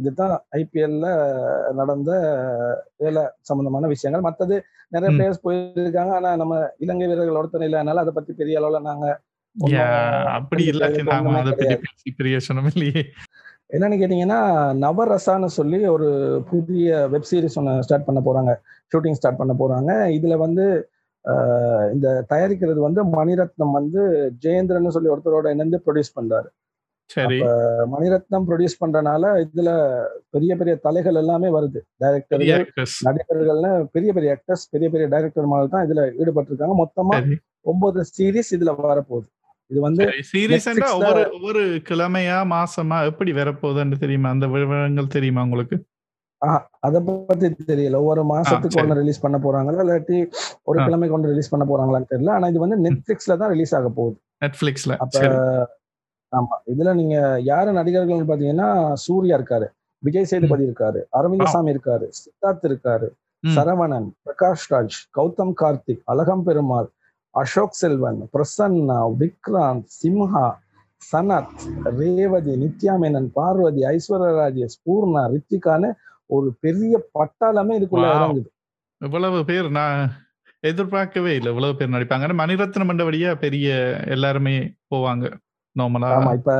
இதுதான் 0.00 0.34
ஐபிஎல்ல 0.56 1.06
நடந்த 1.72 2.10
வேலை 2.96 3.22
சம்பந்தமான 3.40 3.86
விஷயங்கள். 3.86 4.26
மத்தது 4.28 4.56
நிறைய. 4.88 5.10
பிளேயர்ஸ் 5.16 5.44
போயிருக்காங்க. 5.46 6.12
ஆனா 6.18 6.30
நம்ம 6.36 6.54
இலங்கை 6.78 7.06
வீரர்கள் 7.06 7.40
ஒருத்தர் 7.40 7.66
இல்லைனால 7.68 8.02
அதை 8.04 8.12
பத்தி 8.18 8.32
பெரிய 8.32 8.60
அளவுல 8.60 8.80
நாங்க 8.80 9.06
அப்படி 10.36 10.64
என்னன்னு 13.76 13.96
கேட்டீங்கன்னா 14.02 14.38
நவரசான்னு 14.84 15.50
சொல்லி 15.56 15.78
ஒரு 15.86 16.08
புதிய 16.50 17.08
வெப் 17.12 17.26
சீரிஸ் 17.30 17.58
ஒன்று 17.60 17.82
ஸ்டார்ட் 17.86 18.06
பண்ண 18.08 18.20
போறாங்க. 18.28 18.52
ஷூட்டிங் 18.92 19.18
ஸ்டார்ட் 19.18 19.40
பண்ண 19.40 19.52
போறாங்க. 19.60 19.90
இதுல 20.18 20.36
வந்து 20.44 20.64
இந்த 21.94 22.24
தயாரிக்கிறது 22.30 22.80
வந்து 22.86 23.00
மணிரத்னம் 23.16 23.76
வந்து 23.78 24.02
ஜெயேந்திரன் 24.42 24.94
சொல்லி 24.96 25.10
ஒருத்தரோட 25.14 25.46
இணைந்து 25.50 25.82
ப்ரொடியூஸ் 25.86 26.16
பண்றாரு. 26.20 26.48
சரி. 27.10 27.40
மணிரத்னம் 27.92 28.44
ப்ரொடியூஸ் 28.48 28.78
பண்றனால 28.86 29.48
இதுல 29.54 30.02
பெரிய 30.30 30.56
பெரிய 30.56 30.76
தலைகள் 30.76 31.14
எல்லாமே 31.14 31.48
வருது. 31.48 31.78
டைரக்டர்கள் 32.00 32.66
actors. 32.66 32.92
நடிகர்கள்னு 33.04 33.84
பெரிய 33.92 34.12
பெரிய 34.12 34.36
ஆக்டர்ஸ் 34.36 34.66
பெரிய 34.70 34.90
பெரிய 34.90 35.08
டைரக்டர் 35.08 35.46
மாதிரி 35.46 35.68
தான் 35.68 35.88
இதுல 35.88 36.12
ஈடுபட்டிருக்காங்க. 36.18 36.82
மொத்தமா 36.82 37.36
ஒன்பது 37.60 38.04
சீரிஸ் 38.18 38.50
இதுல 38.50 38.74
வரப்போகுது. 38.82 39.28
இது 39.66 39.80
வந்து 39.80 40.04
சரி. 40.04 40.46
சீரியஸ் 40.46 40.68
Netflixல- 40.68 40.92
ஒவ்வொரு 40.92 41.30
ஒவ்வொரு 41.32 41.60
கிழமையா 41.60 42.46
மாசமா 42.46 43.02
எப்படி 43.02 43.32
வரப்போகுதுன்னு 43.32 43.98
தெரியுமா? 43.98 44.28
அந்த 44.28 44.46
விவரங்கள் 44.46 45.06
தெரியுமா 45.06 45.42
உங்களுக்கு? 45.42 45.84
அத 46.80 47.00
பத்தி 47.00 47.46
தெரியல. 47.46 47.94
ஒவ்வொரு 47.94 48.22
மாசத்துக்கு. 48.24 48.68
ஒண்ணு 48.74 48.94
ரிலீஸ் 48.94 49.20
பண்ண 49.20 49.38
போறாங்களா? 49.38 49.74
இல்லாட்டி 49.74 50.30
ஒரு. 50.62 50.80
கிழமைக்கு 50.80 51.10
ஒன்று 51.10 51.28
ரிலீஸ் 51.28 51.48
பண்ண 51.48 51.66
போறாங்களான்னு 51.66 52.12
தெரியல. 52.12 52.30
ஆனா 52.30 52.48
இது 52.48 52.58
வந்து 52.58 52.90
நெட்ஃபிளிக்ஸ்ல 52.90 53.36
தான் 53.36 53.50
ரிலீஸ் 53.50 53.74
ஆக 53.74 53.88
போகுது. 53.88 54.20
நெட்ஃபிளிக்ஸ்ல 54.44 54.96
அப்ப 54.96 55.78
ஆமா. 56.32 56.56
இதுல 56.72 56.90
நீங்க 56.94 57.16
யாரு 57.44 57.70
நடிகர்கள் 57.72 58.30
பாத்தீங்கன்னா 58.30 58.68
சூர்யா 59.04 59.36
இருக்காரு 59.38 59.66
விஜய் 60.02 60.28
சேதுபதி 60.30 60.64
இருக்காரு 60.68 61.00
அரவிந்தசாமி 61.18 61.72
இருக்காரு 61.74 62.06
சித்தார்த் 62.18 62.66
இருக்காரு. 62.68 63.08
சரவணன் 63.44 64.08
பிரகாஷ் 64.24 64.66
ராஜ் 64.70 64.96
கௌதம் 65.18 65.54
கார்த்திக் 65.60 66.02
அழகம் 66.04 66.44
பெருமாள் 66.44 66.88
அசோக் 67.34 67.78
செல்வன் 67.80 68.20
பிரசன்னா 68.32 68.98
விக்ராந்த் 69.20 69.90
சிம்ஹா 69.98 70.46
சனத் 71.02 71.52
ரேவதி 71.98 72.54
நித்யா 72.62 72.94
மேனன் 73.02 73.28
பார்வதி 73.36 73.82
ஐஸ்வர்யா 73.92 74.32
ராஜேஷ் 74.40 74.78
பூர்ணா 74.86 75.22
ரித்திகான்னு 75.34 75.90
ஒரு 76.30 76.48
பெரிய 76.60 76.94
பட்டாளமே 77.14 77.76
இதுக்குள்ள. 77.78 78.08
இறங்குது. 78.16 78.48
இவ்வளவு 79.00 79.38
பேர் 79.44 79.68
நான் 79.70 80.00
எதிர்பார்க்கவே 80.64 81.32
இல்லை 81.34 81.50
இவ்வளவு 81.52 81.76
பேர் 81.76 81.94
நடிப்பாங்க 81.94 82.26
ஆனா 82.26 82.36
மணிரத்னம் 82.42 82.90
மண்டபடியா 82.90 83.30
பெரிய 83.44 83.68
எல்லாருமே 84.08 84.56
போவாங்க. 84.90 85.24
நார்மலா 85.76 86.10
ஆமா 86.14 86.32
இப்ப 86.38 86.52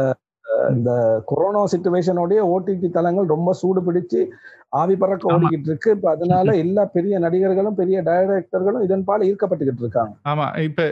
இந்த 0.75 0.91
கொரோனா 1.31 1.61
சுச்சுவேஷனோடய 1.73 2.41
ஓடிடி 2.53 2.89
தளங்கள் 2.91 3.27
ரொம்ப 3.27 3.51
சூடு 3.61 3.81
பிடிச்சு 3.83 4.21
ஆவி 4.73 4.95
பறக்க. 4.97 5.25
ஓடிக்கிட்டு 5.31 5.69
இருக்கு. 5.71 5.91
இப்ப 5.97 6.09
அதனால 6.11 6.47
எல்லா 6.65 6.83
பெரிய 6.95 7.15
நடிகர்களும் 7.25 7.79
பெரிய 7.79 7.99
டைரக்டர்களும் 8.09 8.85
இதன் 8.87 9.05
பால 9.05 9.27
ஈர்க்கப்பட்டுக்கிட்டு 9.31 9.85
இருக்காங்க 9.85 10.15
ஆமா 10.25 10.47
இப்ப 10.67 10.83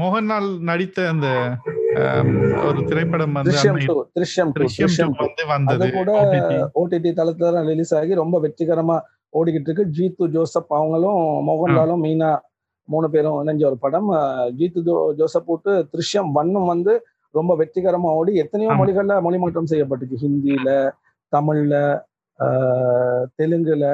மோகன்லால் 0.00 0.48
நடித்த 0.68 0.98
அந்த 1.12 1.28
ஒரு 2.64 2.78
திரைப்படம் 2.88 3.36
வந்து 3.36 3.52
கூட. 5.96 6.10
ஓடிடி 6.80 7.10
தளத்துல 7.18 7.62
ரிலீஸ் 7.68 7.94
ஆகி 7.94 8.14
ரொம்ப 8.22 8.36
வெற்றிகரமா 8.44 8.96
ஓடிக்கிட்டு 9.32 9.68
இருக்கு. 9.70 9.86
ஜீத்து 9.96 10.26
ஜோசப் 10.34 10.70
அவங்களும் 10.70 11.20
மோகன்லாலும் 11.48 12.04
மீனா 12.04 12.30
மூணு 12.88 13.06
பேரும் 13.10 13.38
இணைஞ்ச 13.42 13.62
ஒரு 13.70 13.78
படம். 13.78 14.10
ஜீத்து 14.58 14.80
ஜோசப் 15.18 15.46
போட்டு 15.46 15.72
திருஷ்யம் 15.92 16.30
ஒன்னும் 16.34 16.70
வந்து 16.72 16.92
ரொம்ப 17.34 17.52
வெற்றிகரமா 17.56 18.10
ஓடி 18.20 18.34
எத்தனையோ. 18.34 18.72
மொழிகள்ல 18.72 19.14
மொழிமாற்றம் 19.26 19.70
செய்யப்பட்டுச்சு 19.70 20.16
ஹிந்தியில 20.24 20.70
தமிழ்ல 21.32 21.74
தெலுங்குல 23.38 23.84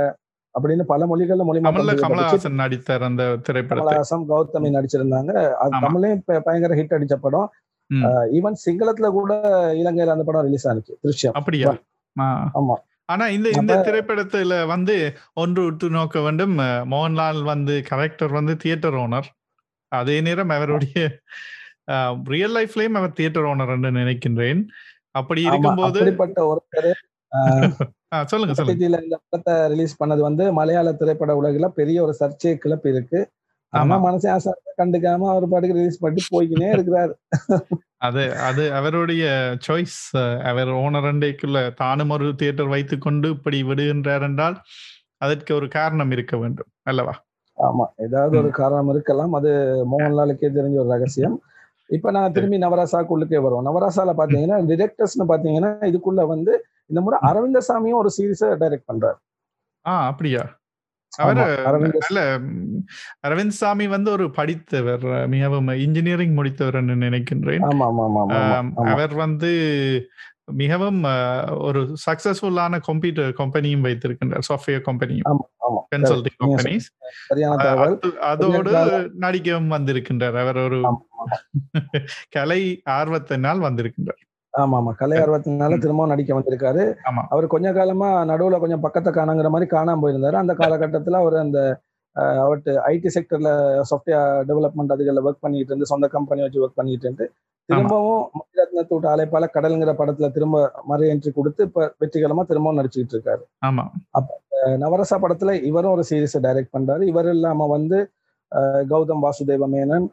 அப்படின்னு 0.54 0.84
பல 0.84 1.06
மொழிகள்ல 1.10 1.44
செய்யப்பட்டுச்சு. 1.48 2.02
கமலஹாசன் 2.04 2.60
நடித்தார் 2.62 3.02
அந்த 3.02 3.22
கமலஹாசன் 3.48 4.24
கௌதமி 4.30 4.70
நடிச்சிருந்தாங்க. 4.76 5.32
அது. 5.62 5.72
தமிழ்லயும் 5.84 6.18
இப்ப 6.20 6.40
பயங்கர 6.40 6.74
ஹிட் 6.74 6.96
அடிச்ச 6.98 7.16
படம். 7.26 7.50
ஈவன் 8.36 8.58
சிங்களத்துல 8.64 9.08
கூட 9.10 9.32
இலங்கையில 9.80 10.14
அந்த 10.16 10.24
படம் 10.24 10.44
ரிலீஸ் 10.44 10.66
ஆனிச்சு. 10.68 10.92
திருஷ்யம் 11.04 11.36
அப்படியா. 11.40 11.70
ஆமா. 12.60 12.76
ஆனா 13.08 13.24
இந்த 13.28 13.48
இந்த 13.60 13.74
திரைப்படத்துல 13.86 14.66
வந்து 14.66 14.94
ஒன்று 15.34 15.62
உற்று 15.64 15.88
நோக்க 15.90 16.20
வேண்டும். 16.20 16.54
மோகன்லால் 16.92 17.40
வந்து 17.44 17.74
கரெக்டர் 17.90 18.32
வந்து 18.32 18.54
தியேட்டர் 18.56 18.94
ஓனர் 18.94 19.28
அதே 19.92 20.16
நேரம் 20.20 20.48
அவருடைய 20.48 21.00
ரியல் 22.32 22.54
லைஃப்லயும் 22.58 22.98
அவர் 23.00 23.16
தியேட்டர் 23.18 23.48
ஓனர் 23.50 23.72
என்று 23.76 23.90
நினைக்கின்றேன். 23.98 24.60
அப்படி 25.14 25.40
இருக்கும்போது 25.44 25.98
அப்படிப்பட்ட 26.00 26.40
ஒருத்தர் 26.50 26.90
ஆ, 27.32 27.40
சொல்லுங்க 28.32 28.54
சொல்லுங்க. 28.56 28.86
இந்த 29.02 29.16
படத்தை 29.24 29.54
ரிலீஸ் 29.72 29.94
பண்ணது 30.00 30.22
வந்து 30.26 30.44
மலையாள 30.58 30.88
திரைப்பட 30.98 31.32
உலகில 31.40 31.68
பெரிய 31.78 31.98
ஒரு 32.06 32.14
சர்ச்சையை 32.18 32.56
கிளப்பி 32.64 32.90
இருக்கு. 32.94 33.20
ஆமா. 33.72 33.96
மனசே 34.06 34.28
ஆசை 34.32 34.50
கண்டுக்காம 34.80 35.28
அவர் 35.32 35.46
பாட்டுக்கு 35.52 35.78
ரிலீஸ் 35.78 36.02
பண்ணி 36.02 36.22
போய்க்கினே 36.28 36.68
இருக்கிறாரு. 36.76 37.14
அது 38.00 38.22
அது 38.48 38.64
அவருடைய 38.78 39.24
சாய்ஸ் 39.66 39.98
அவர் 40.50 40.70
ஓனர் 40.80 41.08
அண்டைக்குள்ள 41.10 41.58
தானும் 41.82 42.12
ஒரு 42.16 42.28
தியேட்டர் 42.40 42.72
வைத்துக்கொண்டு 42.74 43.28
இப்படி 43.36 43.60
விடுகின்றார் 43.64 44.26
என்றால் 44.28 44.56
அதற்கு 45.20 45.52
ஒரு 45.54 45.68
காரணம் 45.76 46.12
இருக்க 46.16 46.36
வேண்டும் 46.38 46.70
அல்லவா? 46.90 47.14
ஆமா 47.58 47.86
ஏதாவது 48.06 48.34
ஒரு 48.42 48.50
காரணம் 48.60 48.90
இருக்கலாம். 48.94 49.32
அது 49.38 49.50
மோகன்லாலுக்கே 49.92 50.50
தெரிஞ்ச 50.58 50.76
ஒரு 50.84 50.90
ரகசியம். 50.94 51.36
இப்ப 51.92 52.10
நான் 52.10 52.32
திரும்பி 52.32 52.58
நவராசாக்குள்ளுக்கே 52.58 53.40
வருவோம். 53.44 53.68
நவராசால 53.68 54.10
பாத்தீங்கன்னா 54.20 54.58
டிரெக்டர்ஸ்னு 54.70 55.28
பாத்தீங்கன்னா 55.28 55.70
இதுக்குள்ள 55.90 56.22
வந்து 56.32 56.54
இந்த 56.86 57.00
முறை 57.00 57.18
அரவிந்தசாமியும் 57.22 58.00
ஒரு 58.00 58.10
சீரிஸை 58.16 58.50
டைரக்ட் 58.62 58.88
பண்றாரு. 58.92 59.18
ஆ 59.86 59.92
அப்படியா? 60.06 60.42
அரவிந்த 63.20 63.54
சாமி 63.60 63.86
வந்து 63.94 64.10
ஒரு 64.10 64.26
படித்தவர் 64.30 65.04
மிகவும் 65.28 65.68
இன்ஜினியரிங் 65.68 66.36
முடித்தவர் 66.36 66.78
நினைக்கின்றேன். 67.04 67.64
அவர் 68.92 69.14
வந்து 69.14 69.50
மிகவும் 70.48 71.00
ஒரு 71.60 71.80
சக்சஸ்ஃபுல்லான 72.04 72.80
கம்ப்யூட்டர் 72.80 73.32
கம்பெனியும் 73.32 73.84
வைத்திருக்கின்றார் 73.84 74.46
சாஃப்ட்வேர் 74.48 74.84
கம்பெனியும் 74.88 75.28
கன்சல்டிங் 75.92 76.36
கம்பெனிஸ் 76.38 76.88
அதோடு. 78.22 78.80
நடிக்கவும் 79.18 79.70
வந்திருக்கின்றார். 79.70 80.36
அவர் 80.38 80.58
ஒரு 80.58 80.78
கலை 82.30 82.60
ஆர்வத்தினால் 82.90 83.60
வந்திருக்கின்றார். 83.66 84.20
ஆமா 84.54 84.76
ஆமா. 84.78 84.92
கலை 84.92 85.18
ஆர்வத்தினால 85.18 85.78
திரும்பவும் 85.78 86.10
நடிக்க 86.10 86.32
வந்திருக்காரு. 86.38 86.82
ஆமா. 87.10 87.22
அவர் 87.28 87.46
கொஞ்ச 87.46 87.72
காலமா 87.72 88.24
நடுவுல 88.24 88.58
கொஞ்சம் 88.58 88.80
பக்கத்தை 88.80 89.12
காணங்கிற 89.12 89.50
மாதிரி 89.50 89.70
காணாம 89.70 90.02
போயிருந்தாரு. 90.02 90.32
அந்த 90.34 90.54
காலகட்டத்துல 90.54 91.20
அவர் 91.20 91.36
அந்த 91.36 91.60
அஹ், 92.16 92.38
அவர்ட்ட 92.42 92.70
ஐடி 92.88 93.10
செக்டர்ல 93.14 93.50
சாஃப்ட்வேர் 93.90 94.20
டெவலப்மெண்ட் 94.48 94.94
அதுகளில் 94.94 95.24
ஒர்க் 95.26 95.44
பண்ணிட்டு 95.44 95.72
இருந்து 95.72 95.90
சொந்த 95.92 96.06
கம்பெனி 96.14 96.42
வச்சு 96.44 96.62
ஒர்க் 96.64 96.78
பண்ணிட்டு 96.80 97.06
இருந்து 97.06 97.26
திரும்பவும் 97.68 98.24
மணிரத்னத்தோட 98.38 99.06
அலைப்பால 99.12 99.44
கடல்ங்கிற 99.54 99.92
படத்துல 99.98 100.28
திரும்ப 100.32 100.56
மறு 100.90 101.10
என்ட்ரி 101.12 101.30
கொடுத்து 101.32 101.62
இப்ப 101.68 101.84
வெற்றிகரமா 102.00 102.42
திரும்பவும் 102.46 102.78
நடிச்சுக்கிட்டு 102.80 103.16
இருக்காரு. 103.16 103.42
ஆமா. 103.62 103.84
அஹ், 104.16 104.26
நவரசா 104.82 105.16
படத்துல 105.22 105.52
இவரும் 105.70 105.94
ஒரு 105.94 106.04
சீரிஸ் 106.10 106.36
டைரக்ட் 106.46 106.74
பண்றாரு. 106.76 107.02
இவர் 107.12 107.30
இல்லாம 107.34 107.68
வந்து 107.68 107.98
கௌதம் 108.90 109.22
வாசுதேவ 109.24 109.66
மேனன் 109.72 110.06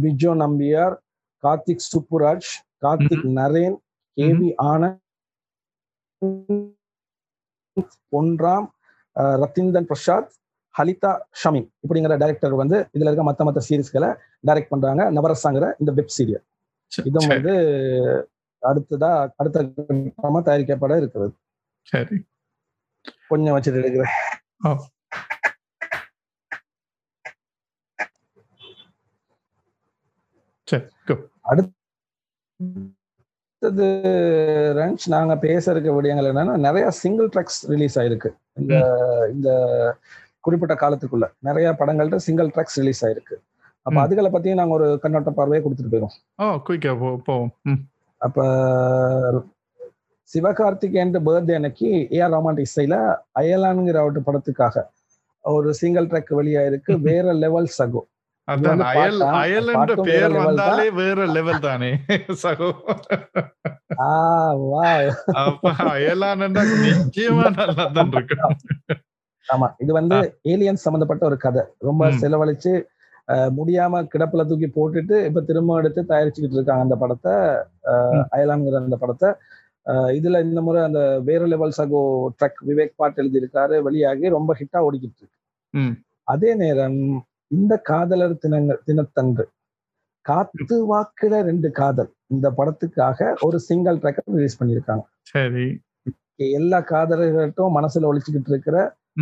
பிஜோ 0.00 0.32
நம்பியார் 0.40 0.94
கார்த்திக் 1.42 1.84
சுப்புராஜ் 1.88 2.50
கார்த்திக் 2.82 3.26
நரேன் 3.38 3.76
கேவி 4.16 4.50
ஆனந்த் 4.66 5.00
பொன்ராம் 8.12 8.68
ரத்திந்தன் 9.40 9.88
பிரசாத் 9.88 10.30
ஹலிதா 10.74 11.10
ஷமி 11.42 11.62
இப்படிங்கிற 11.84 12.14
டைரக்டர் 12.22 12.54
வந்து 12.62 12.76
இதுல 12.94 13.10
இருக்க 13.10 13.24
மத்த 13.28 13.44
மத்த 13.48 13.60
சீரிஸ்களை 13.68 14.10
டைரக்ட் 14.46 14.72
பண்றாங்க. 14.72 15.02
நவரசாங்கிற 15.16 15.66
இந்த 15.82 15.90
வெப் 15.98 16.14
சீரியல் 16.16 16.44
சரி, 16.92 17.06
இதுவும் 17.10 17.32
வந்து 17.34 17.54
அடுத்ததா 18.62 19.10
அடுத்த 19.40 19.56
கட்டமா 19.62 20.40
தயாரிக்கப்பட 20.48 20.92
இருக்கிறது. 21.02 21.32
சரி. 21.88 22.16
கொஞ்சம் 23.30 23.54
வச்சுட்டு 23.56 23.80
இருக்கிறேன். 23.82 24.12
அடுத்தது 31.50 31.76
ரன்ச் 34.78 35.04
நாங்க 35.14 35.34
பேச 35.44 35.64
இருக்க 35.72 35.90
விடயங்கள் 35.96 36.28
என்னன்னா 36.30 36.54
நிறைய 36.66 36.86
சிங்கிள் 37.02 37.28
ட்ராக்ஸ் 37.34 37.60
ரிலீஸ் 37.72 37.96
ஆயிருக்கு. 38.00 38.30
இந்த 38.60 38.74
இந்த 39.34 39.48
குறிப்பிட்ட 40.44 40.74
காலத்துக்குள்ள 40.76 41.26
நிறைய 41.40 41.68
படங்கள்ட்ட 41.78 42.16
சிங்கிள் 42.26 42.48
ட்ராக்ஸ் 42.48 42.78
ரிலீஸ் 42.80 43.02
ஆயிருக்கு. 43.06 43.36
அப்ப. 43.86 43.96
அதுகளை 44.04 44.30
பத்தியும் 44.34 44.54
நாங்க 44.54 44.74
ஒரு 44.74 44.88
கண்ணோட்ட 45.02 45.30
பார்வையை 45.32 45.62
கொடுத்துட்டு 45.64 45.92
போயிடும் 45.92 46.14
அப்ப 48.20 48.38
சிவகார்த்திகேயன் 50.30 51.14
பர்த்டே 51.26 51.54
அன்னைக்கு 51.54 51.88
ஏஆர் 52.12 52.34
ரஹ்மான் 52.34 52.62
இசையில 52.64 52.96
அயலான்ங்கிற 53.40 53.98
அவட்டு 53.98 54.20
படத்துக்காக 54.22 54.84
ஒரு 55.44 55.70
சிங்கிள் 55.74 56.06
ட்ராக் 56.06 56.32
வெளியாயிருக்கு. 56.34 56.92
வேற 57.08 57.34
லெவல் 57.36 57.70
சகோ. 57.78 58.02
வேற 60.98 61.20
லெவல் 61.28 61.64
தானே. 61.64 61.90
சகோ. 62.42 62.70
நிச்சயமா 66.84 67.46
நல்லா 67.58 67.86
தான் 67.96 68.12
இருக்கும். 68.12 68.56
ஆமா 69.48 69.68
இது 69.82 69.92
வந்து 69.98 70.16
ஏலியன்ஸ் 70.52 70.84
சம்பந்தப்பட்ட 70.86 71.24
ஒரு 71.30 71.36
கதை 71.44 71.62
ரொம்ப. 71.88 72.10
செலவழிச்சு 72.22 72.72
முடியாம 73.58 74.00
கிடப்புல 74.12 74.42
தூக்கி 74.48 74.68
போட்டுட்டு 74.70 75.16
இப்ப 75.28 75.42
திரும்ப 75.50 75.76
எடுத்து 75.80 76.00
தயாரிச்சுக்கிட்டு 76.10 76.58
இருக்காங்க 76.58 76.86
அந்த 76.86 76.96
படத்தை. 77.02 77.34
அயலான்ங்கிற 78.36 78.80
அந்த 78.84 78.98
படத்தை 79.02 79.30
இதுல 80.16 80.40
இந்த 80.46 80.60
முறை 80.66 80.80
அந்த 80.88 81.00
வேற 81.28 81.42
லெவல் 81.52 81.74
சகோ 81.78 82.00
ட்ரக் 82.38 82.60
விவேக் 82.68 82.94
பாட் 83.00 83.18
எழுதியிருக்காரு 83.22 83.76
வெளியாகி 83.86 84.26
ரொம்ப 84.36 84.50
ஹிட்டா 84.60 84.78
ஓடிக்கிட்டு 84.86 85.20
இருக்கு. 85.20 85.36
அதே 86.28 86.50
நேரம் 86.62 86.98
இந்த 87.50 87.74
காதலர் 87.90 88.40
தினங்கள் 88.44 88.80
தினத்தன்று 88.88 89.44
காத்து 90.26 90.76
வாக்குல 90.92 91.40
ரெண்டு 91.48 91.68
காதல் 91.80 92.10
இந்த 92.34 92.46
படத்துக்காக 92.58 93.32
ஒரு 93.46 93.58
சிங்கிள் 93.68 93.98
ட்ராக் 94.02 94.20
ரிலீஸ் 94.36 94.58
பண்ணியிருக்காங்க 94.60 95.04
சரி 95.32 95.66
எல்லா 96.56 96.78
காதலர்கள்ட்டும் 96.92 97.76
மனசுல 97.78 98.08
ஒழிச்சுக்கிட்டு 98.10 98.52
இருக்கிற. 98.52 98.76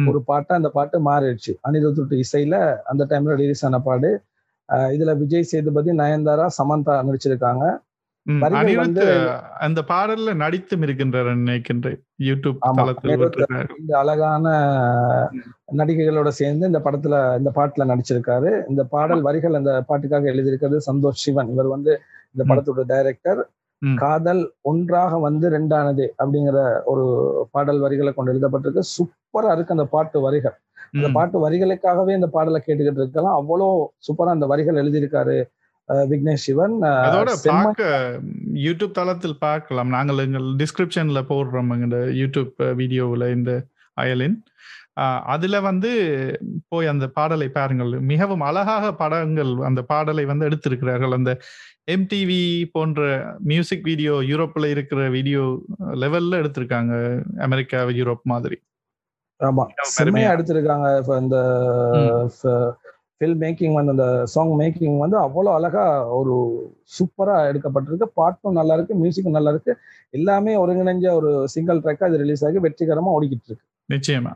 ஒரு 0.08 0.22
பாட்டா 0.22 0.52
அந்த 0.54 0.68
பாட்டு 0.70 0.96
மாறிடுச்சு. 1.04 1.52
அனிருத் 1.68 2.22
இசையில 2.22 2.56
அந்த 2.84 3.02
டைம்ல 3.10 3.34
ரிலீஸ் 3.36 3.64
ஆன 3.66 3.78
பாடு. 3.80 4.10
இதுல 4.94 5.16
விஜய் 5.16 5.48
சேதுபதி 5.52 5.90
நயன்தாரா 5.92 6.46
சமந்தா 6.58 6.94
நடிச்சிருக்காங்க. 7.08 7.64
அந்த 9.66 9.80
பாடல்ல 9.90 10.32
நடித்தும் 10.42 10.84
இருக்கின்றார் 10.86 11.30
நினைக்கின்றேன். 11.34 11.98
யூடியூப் 12.28 12.58
இந்த 13.80 13.92
அழகான 13.98 14.46
நடிகைகளோட 15.78 16.28
சேர்ந்து 16.40 16.66
இந்த 16.70 16.80
படத்துல 16.86 17.16
இந்த 17.38 17.50
பாட்டுல 17.58 17.88
நடிச்சிருக்காரு. 17.92 18.50
இந்த 18.68 18.84
பாடல் 18.94 19.22
வரிகள் 19.22 19.58
அந்த 19.60 19.72
பாட்டுக்காக 19.88 20.24
எழுதியிருக்கிறது 20.32 20.80
சந்தோஷ் 20.90 21.20
சிவன். 21.24 21.50
இவர் 21.54 21.66
வந்து 21.66 21.92
இந்த. 22.34 22.44
படத்தோட 22.50 22.82
டைரக்டர். 22.86 23.40
காதல் 24.02 24.42
ஒன்றாக 24.70 25.18
வந்து 25.18 25.46
ரெண்டானது 25.50 26.04
அப்படிங்கிற 26.24 26.58
ஒரு 26.84 27.04
பாடல் 27.50 27.80
வரிகளை 27.84 28.12
கொண்டு 28.12 28.32
எழுதப்பட்டிருக்கு. 28.32 28.82
சூப்பரா 28.96 29.52
இருக்கு 29.54 29.74
அந்த 29.76 29.86
பாட்டு 29.94 30.20
வரிகள். 30.20 30.56
அந்த. 30.96 31.12
பாட்டு 31.12 31.36
வரிகளுக்காகவே 31.44 32.12
இந்த 32.14 32.28
பாடலை 32.36 32.62
கேட்டுக்கிட்டு 32.66 33.02
இருக்கலாம். 33.02 33.36
அவ்வளோ 33.40 33.68
சூப்பரா 34.06 34.32
அந்த 34.36 34.46
வரிகள் 34.46 34.80
எழுதியிருக்காரு 34.84 35.36
விக்னேஷ் 35.88 36.44
சிவன். 36.46 36.74
அதோட 36.82 37.30
பார்க்க 37.44 38.20
யூடியூப் 38.66 38.96
தளத்தில் 38.98 39.38
பார்க்கலாம். 39.38 39.88
நாங்கள் 39.88 40.20
எங்கள் 40.26 40.46
டிஸ்கிரிப்ஷன்ல 40.60 41.22
போடுறோம் 41.32 41.72
எங்க 41.76 41.96
யூடியூப் 42.22 42.74
வீடியோவில் 42.74 43.26
இந்த 43.36 43.52
அயலின். 43.96 44.36
அதுல 45.26 45.56
வந்து 45.60 45.90
போய் 46.68 46.86
அந்த 46.86 47.06
பாடலை 47.08 47.48
பாருங்கள். 47.50 47.92
மிகவும் 48.10 48.40
அழகாக 48.40 48.94
படங்கள் 48.94 49.52
அந்த 49.62 49.82
பாடலை 49.84 50.24
வந்து 50.24 50.48
எடுத்திருக்கிறார்கள். 50.48 51.12
அந்த 51.12 51.32
எம்டிவி 51.92 52.40
போன்ற 52.72 53.00
மியூசிக் 53.44 53.84
வீடியோ 53.84 54.14
யூரோப்ல 54.24 54.66
இருக்கிற 54.68 55.08
வீடியோ 55.10 55.44
லெவல்ல 56.02 56.40
எடுத்திருக்காங்க. 56.42 56.94
அமெரிக்கா 57.40 57.80
யூரோப் 58.00 58.24
மாதிரி. 58.24 58.58
ஆமா. 59.40 59.64
செம்மையா. 59.92 60.30
எடுத்திருக்காங்க. 60.34 60.88
இந்த 61.20 61.36
ஃபில்ம் 63.20 63.40
மேக்கிங் 63.42 63.74
வந்து 63.76 63.92
அந்த 63.94 64.06
சாங் 64.26 64.52
மேக்கிங் 64.60 64.96
வந்து 64.98 65.16
அவ்வளவு 65.18 65.56
அழகா 65.56 65.84
ஒரு 66.18 66.34
சூப்பரா 66.96 67.36
எடுக்கப்பட்டிருக்கு. 67.50 68.08
பாட்டும் 68.14 68.52
நல்லா 68.52 68.74
இருக்கு 68.74 68.94
மியூசிக்கும் 68.96 69.36
நல்லா 69.38 69.50
இருக்கு. 69.50 69.74
எல்லாமே 70.14 70.54
ஒருங்கிணைஞ்ச 70.64 71.06
ஒரு 71.12 71.32
சிங்கிள் 71.48 71.82
ட்ராக்கா 71.84 72.08
இது 72.08 72.22
ரிலீஸ் 72.24 72.44
ஆகி 72.46 72.58
வெற்றிகரமா 72.58 73.12
ஓடிக்கிட்டு 73.16 73.48
இருக்கு. 73.48 73.64
நிச்சயமா. 73.88 74.32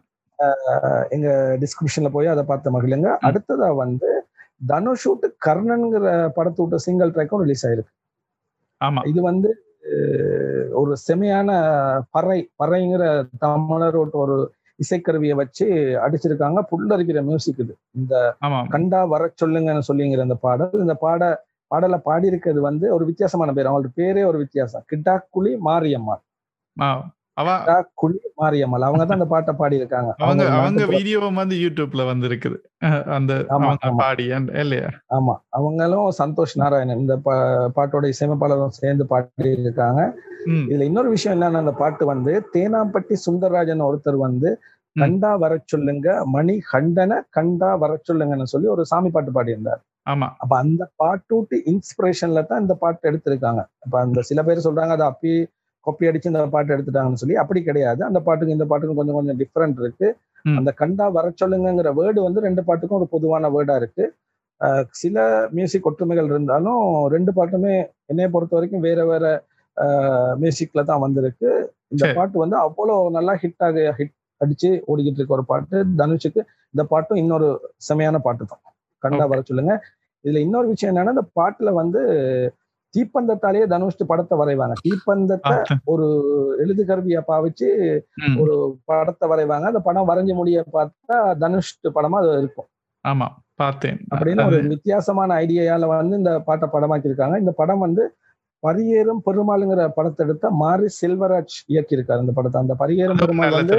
எங்க 1.15 1.29
டிஸ்கிரிப்ஷன்ல 1.61 2.09
போய் 2.17 2.33
அதை 2.35 2.45
பார்த்து 2.45 2.75
மகிழுங்க. 2.77 3.11
அடுத்ததா 3.29 3.69
வந்து 3.77 4.11
தனுஷூட்டு 4.69 5.29
கர்ணன்கிற 5.47 6.05
படத்து 6.37 6.61
விட்ட 6.63 6.79
சிங்கிள் 6.87 7.11
ட்ராக்கும் 7.11 7.43
ரிலீஸ் 7.45 7.65
ஆயிருக்கு. 7.67 7.93
ஆமா. 8.81 9.01
இது 9.11 9.21
வந்து 9.23 9.51
ஒரு 10.81 10.93
செமையான 11.09 11.51
பறை 12.11 12.39
பறைங்கிற 12.63 13.05
தமிழரோட 13.45 14.15
ஒரு 14.25 14.37
இசைக்கருவியை 14.79 15.35
வச்சு 15.41 15.67
அடிச்சிருக்காங்க. 16.07 16.61
புல்லரிக்கிற 16.71 17.21
மியூசிக் 17.29 17.61
இது. 17.65 17.75
இந்த 17.99 18.15
கண்டா 18.75 19.01
வர 19.13 19.31
சொல்லுங்கன்னு 19.45 19.89
சொல்லிங்கிற 19.91 20.23
இந்த 20.29 20.39
பாடல் 20.47 20.85
இந்த 20.87 20.97
பாட 21.05 21.45
பாடலை 21.71 21.99
பாடியிருக்கிறது 22.09 22.61
வந்து 22.69 22.87
ஒரு 22.95 23.05
வித்தியாசமான 23.05 23.53
பேர். 23.53 23.69
அவங்களோட 23.69 23.91
பேரே 24.01 24.25
ஒரு 24.31 24.39
வித்தியாசம். 24.39 24.85
கிட்டாக்குழி 24.93 25.53
மாரியம்மாள். 25.69 26.23
மாரியம்மாள். 28.41 28.85
அவங்க 28.87 29.03
தான் 29.03 29.19
அந்த 29.19 29.29
பாட்டை 29.33 29.53
அவங்க 30.23 30.43
அவங்க 30.59 30.85
வீடியோ 30.93 31.19
வந்து 31.37 31.57
யூடியூப்ல 31.63 32.05
அந்த 33.17 33.33
ஆமா. 33.57 33.71
பாடி 34.01 34.27
இல்லையா? 34.63 34.89
அவங்களும் 35.59 36.07
சந்தோஷ் 36.21 36.55
நாராயணன் 36.63 37.03
இந்த 37.03 37.17
பாட்டோட 37.77 38.05
இசையமைப்பாளரும் 38.15 38.79
சேர்ந்து 38.81 39.07
பாடி 39.13 39.51
இருக்காங்க 39.59 40.01
இதுல 40.65 40.89
இன்னொரு 40.91 41.11
விஷயம் 41.15 41.35
என்னன்னா 41.37 41.63
அந்த 41.65 41.75
பாட்டு 41.79 42.05
வந்து 42.13 42.33
தேனாம்பட்டி 42.55 43.15
சுந்தரராஜன் 43.27 43.87
ஒருத்தர் 43.89 44.25
வந்து. 44.27 44.51
கண்டா 44.97 45.31
வர 45.41 45.55
சொல்லுங்க 45.65 46.07
மணி 46.35 46.55
கண்டன 46.71 47.19
கண்டா 47.37 47.71
வர 47.83 47.93
சொல்லுங்கன்னு 48.09 48.53
சொல்லி 48.53 48.69
ஒரு 48.75 48.83
சாமி 48.91 49.11
பாட்டு 49.11 49.33
பாடியிருந்தார். 49.35 49.81
ஆமா. 50.07 50.29
அப்ப 50.43 50.53
அந்த 50.59 50.83
பாட்டூட்டு 51.03 51.57
இன்ஸ்பிரேஷன்ல 51.73 52.43
தான் 52.51 52.63
இந்த 52.65 52.75
பாட்டு 52.83 53.09
எடுத்திருக்காங்க. 53.11 53.63
அப்ப 53.85 53.95
அந்த 54.05 54.23
சில 54.23 54.43
பேர் 54.43 54.67
சொல்றாங்க 54.67 54.95
அதை 54.97 55.07
அப்பி 55.13 55.33
கொப்பி 55.87 56.09
அடிச்சு 56.11 56.31
இந்த 56.33 56.43
பாட்டு 56.55 56.75
எடுத்துட்டாங்கன்னு 56.77 57.23
சொல்லி 57.23 57.37
அப்படி 57.43 57.61
கிடையாது. 57.69 58.01
அந்த 58.09 58.21
பாட்டுக்கு 58.27 58.57
இந்த 58.57 58.67
பாட்டுக்கும் 58.71 59.01
கொஞ்சம் 59.01 59.19
கொஞ்சம் 59.19 59.39
டிஃப்ரெண்ட் 59.43 59.81
இருக்கு. 59.85 60.09
அந்த 60.59 60.71
கண்டா 60.81 61.07
வர 61.17 61.27
சொல்லுங்கிற 61.43 61.91
வேர்டு 62.01 62.21
வந்து 62.27 62.45
ரெண்டு 62.47 62.63
பாட்டுக்கும் 62.69 62.99
ஒரு 63.01 63.09
பொதுவான 63.15 63.51
வேர்டா 63.57 63.77
இருக்கு. 63.83 64.05
சில 65.01 65.17
மியூசிக் 65.57 65.89
ஒற்றுமைகள் 65.89 66.31
இருந்தாலும் 66.33 66.83
ரெண்டு 67.15 67.33
பாட்டுமே 67.39 67.75
என்னைய 68.13 68.29
பொறுத்த 68.35 68.55
வரைக்கும் 68.57 68.85
வேற 68.89 69.01
வேற 69.13 69.25
மியூசிக்ல 70.43 70.83
தான் 70.91 71.03
வந்திருக்கு. 71.07 71.49
இந்த. 71.95 72.05
பாட்டு 72.19 72.37
வந்து 72.45 72.57
அவ்வளவு 72.67 73.11
நல்லா 73.17 73.33
ஹிட் 73.43 73.65
ஆக 73.67 73.83
ஹிட் 73.99 74.15
அடிச்சு 74.41 74.71
ஓடிக்கிட்டு 74.91 75.21
இருக்க 75.21 75.39
ஒரு 75.39 75.45
பாட்டு. 75.53 75.77
தனுஷுக்கு 76.01 76.41
இந்த 76.75 76.83
பாட்டும் 76.93 77.21
இன்னொரு 77.23 77.49
செமையான 77.89 78.17
பாட்டு 78.27 78.45
தான். 78.53 78.63
கண்டா. 79.03 79.25
வர 79.33 79.41
சொல்லுங்க. 79.51 79.75
இதுல 80.25 80.41
இன்னொரு 80.47 80.67
விஷயம் 80.73 80.93
என்னன்னா 80.93 81.15
இந்த 81.17 81.27
பாட்டுல 81.41 81.73
வந்து 81.81 82.01
தீப்பந்தத்தாலேயே 82.97 83.67
தனுஷ் 83.67 84.03
படத்தை 84.07 84.39
வரைவாங்க. 84.39 84.73
தீப்பந்தத்தை. 84.87 85.57
ஒரு 85.85 86.07
எழுது 86.59 86.85
கருவியா 86.85 87.23
பாவிச்சு 87.29 87.69
ஒரு 88.39 88.79
படத்தை 88.85 89.29
வரைவாங்க. 89.29 89.67
அந்த 89.73 89.81
படம் 89.81 90.09
வரைஞ்ச 90.09 90.35
முடிய 90.35 90.65
பார்த்தா 90.73 91.37
தனுஷ் 91.39 91.75
படமா 91.95 92.19
அது 92.23 92.39
இருக்கும். 92.39 92.69
ஆமா 93.09 93.27
பார்த்தேன். 93.55 93.99
அப்படின்னு 94.15 94.47
ஒரு 94.47 94.63
வித்தியாசமான 94.63 95.35
ஐடியால 95.35 95.87
வந்து 95.87 96.17
இந்த 96.17 96.33
பாட்டை 96.41 96.69
படமாக்கியிருக்காங்க. 96.73 97.39
இந்த 97.39 97.53
படம் 97.57 97.79
வந்து 97.79 98.05
பரியேறும் 98.63 99.21
பெருமாளுங்கிற 99.27 99.83
படத்தை 99.95 100.27
எடுத்த 100.27 100.51
மாரி 100.51 100.87
செல்வராஜ் 101.01 101.57
இயக்கியிருக்காரு 101.69 102.21
இந்த 102.21 102.33
படத்தை. 102.35 102.61
அந்த 102.61 102.75
பரியேறும் 102.79 103.21
பெருமாள் 103.21 103.51
வந்து 103.51 103.77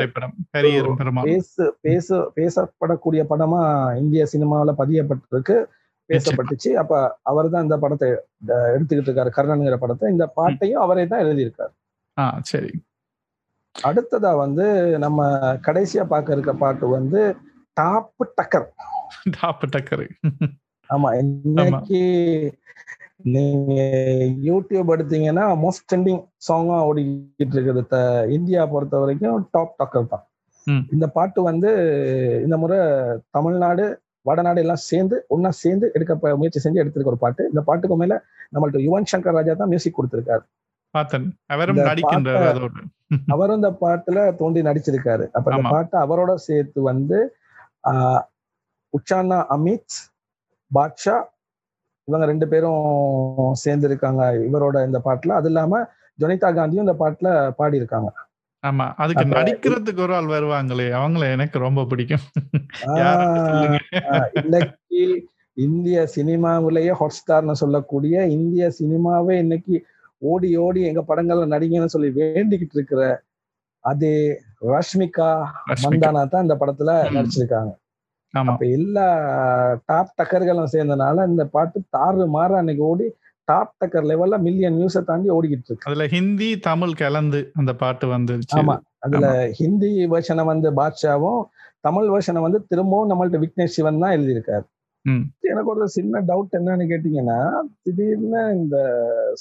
பேசு 1.21 1.75
பேசு 1.81 2.31
பேசப்படக்கூடிய 2.35 3.23
படமா 3.29 3.61
இந்திய 3.97 4.25
சினிமாவுல 4.33 4.73
பதியப்பட்டிருக்கு. 4.77 5.57
பேசப்பட்டுச்சு. 6.09 6.73
அப்ப 6.73 7.17
அவர் 7.21 7.49
தான் 7.49 7.63
இந்த 7.63 7.77
படத்தை 7.77 8.09
எடுத்துக்கிட்டு 8.47 8.89
இருக்காரு. 8.89 9.29
கர்ணன்கிற 9.37 9.75
படத்தை. 9.75 10.11
இந்த 10.11 10.27
பாட்டையும் 10.27 10.81
அவரே 10.81 11.07
தான் 11.07 11.21
எழுதியிருக்காரு. 11.21 11.73
சரி. 12.41 12.83
அடுத்ததா 13.83 14.37
வந்து 14.37 14.97
நம்ம 14.99 15.37
கடைசியா 15.37 16.03
பார்க்க 16.03 16.33
இருக்க 16.33 16.53
பாட்டு 16.53 16.87
வந்து 16.87 17.35
டாப் 17.73 18.13
டக்கர். 18.41 18.65
டாப் 19.41 19.63
டக்கரு. 19.71 20.09
ஆமா. 20.93 21.17
இன்னைக்கு 21.17 22.57
நீங்க 23.23 23.81
யூடியூப் 24.43 24.89
எடுத்தீங்கன்னா 24.89 25.67
மோஸ்ட் 25.67 25.95
ட்ரெண்டிங் 25.95 26.27
சாங்கா 26.49 26.85
ஓடிக்கிட்டு 26.91 27.51
இருக்குது. 27.51 27.87
த- 27.87 28.27
இந்தியா 28.27 28.65
பொறுத்த 28.65 28.97
வரைக்கும் 28.97 29.47
டாப் 29.51 29.75
டக்கர் 29.83 30.07
தான். 30.07 30.27
இந்த 30.91 31.07
பாட்டு 31.07 31.41
வந்து 31.41 31.69
இந்த 32.43 32.57
முறை 32.57 32.79
தமிழ்நாடு 33.29 33.99
வடநாடு 34.27 34.61
எல்லாம் 34.63 34.83
சேர்ந்து 34.89 35.15
ஒண்ணா 35.35 35.49
சேர்ந்து 35.63 35.87
எடுக்க 35.97 36.11
முயற்சி 36.39 36.59
செஞ்சு 36.65 36.81
எடுத்திருக்க 36.83 37.13
ஒரு 37.13 37.23
பாட்டு. 37.25 37.43
இந்த 37.51 37.61
பாட்டுக்கு 37.69 37.97
மேல 38.03 38.15
நம்மள்ட்ட 38.53 38.81
யுவன் 38.87 39.09
சங்கர் 39.11 39.37
ராஜா 39.37 39.55
தான் 39.61 39.71
மியூசிக் 39.73 39.97
கொடுத்திருக்காரு. 39.97 40.43
அவரும் 43.33 43.59
இந்த 43.59 43.71
பாட்டுல 43.83 44.19
தோண்டி 44.41 44.61
நடிச்சிருக்காரு. 44.69 45.25
அப்ப 45.37 45.47
இந்த. 45.51 45.71
பாட்டை 45.75 45.97
அவரோட 46.05 46.31
சேர்த்து 46.47 46.79
வந்து 46.91 47.17
உச்சானா 48.93 49.39
அமித் 49.55 49.95
பாட்ஷா 50.71 51.15
இவங்க 52.07 52.25
ரெண்டு 52.31 52.45
பேரும் 52.51 52.83
சேர்ந்து 53.63 53.87
இருக்காங்க 53.89 54.21
இவரோட 54.47 54.77
இந்த 54.87 54.99
பாட்டுல. 55.07 55.31
அது 55.39 55.49
இல்லாம 55.51 55.81
ஜொனிதா 56.19 56.49
காந்தியும் 56.57 56.85
இந்த 56.85 56.95
பாட்டுல 57.01 57.29
பாடி 57.59 57.81
இருக்காங்க 57.81 58.09
ஆமா. 58.67 58.85
அதுக்கு 58.97 59.23
நடிக்கிறதுக்கு 59.31 60.01
ஒரு 60.05 60.13
ஆள் 60.15 60.29
வருவாங்களே 60.29 60.87
அவங்கள 60.99 61.23
எனக்கு 61.31 61.57
ரொம்ப 61.59 61.81
பிடிக்கும். 61.85 62.25
இன்னைக்கு 64.41 65.01
இந்திய 65.57 65.99
சினிமாவிலேயே 66.15 66.93
ஹாட் 66.93 67.17
ஸ்டார்னு 67.17 67.61
சொல்லக்கூடிய 67.61 68.15
இந்திய 68.29 68.65
சினிமாவே 68.79 69.35
இன்னைக்கு 69.37 69.75
ஓடி 70.21 70.49
ஓடி 70.57 70.81
எங்க 70.83 71.01
படங்கள்ல 71.07 71.47
நடிங்கன்னு 71.53 71.93
சொல்லி 71.95 72.09
வேண்டிக்கிட்டு 72.19 72.75
இருக்கிற 72.75 73.01
அதே 73.85 74.15
ரஷ்மிகா. 74.71 75.29
மந்தானா 75.83 76.23
தான் 76.27 76.45
இந்த 76.45 76.55
படத்துல. 76.61 76.93
நடிச்சிருக்காங்க. 77.17 77.71
ஆமா. 78.33 78.51
அப்ப 78.51 78.65
எல்லா 78.77 79.05
டாப் 79.85 80.15
டக்கர்களும் 80.17 80.73
சேர்ந்தனால 80.73 81.27
இந்த 81.27 81.43
பாட்டு 81.47 81.79
தாறு 81.97 82.25
மாற 82.27 82.57
அன்னைக்கு 82.57 82.83
ஓடி 82.83 83.07
டாப் 83.47 83.73
டக்கர் 83.81 84.07
லெவல்ல 84.11 84.37
மில்லியன் 84.45 84.77
நியூஸை 84.79 85.01
தாண்டி 85.09 85.29
ஓடிக்கிட்டு 85.35 85.69
இருக்கு. 85.69 85.87
அதுல 85.89 86.05
ஹிந்தி 86.15 86.49
தமிழ் 86.69 86.95
கலந்து 87.01 87.39
அந்த 87.61 87.73
பாட்டு 87.81 88.07
வந்துருச்சு 88.15 88.57
ஆமா. 88.61 88.75
அதுல 89.05 89.27
ஹிந்தி 89.59 89.91
வெர்ஷனை 90.13 90.45
வந்து 90.45 90.69
பாட்ஷாவும் 90.79 91.41
தமிழ் 91.79 92.09
வெர்ஷனை 92.13 92.41
வந்து 92.45 92.59
திரும்பவும் 92.71 93.09
நம்மள்ட்ட 93.11 93.39
விக்னேஷ் 93.43 93.75
சிவன் 93.77 94.01
தான் 94.03 94.15
எழுதியிருக்காரு. 94.17 94.65
எனக்கு 95.49 95.69
ஒரு 95.73 95.85
சின்ன 95.95 96.21
டவுட் 96.29 96.55
என்னன்னு 96.57 96.85
கேட்டீங்கன்னா 96.89 97.37
திடீர்னு 97.83 98.41
இந்த 98.55 98.77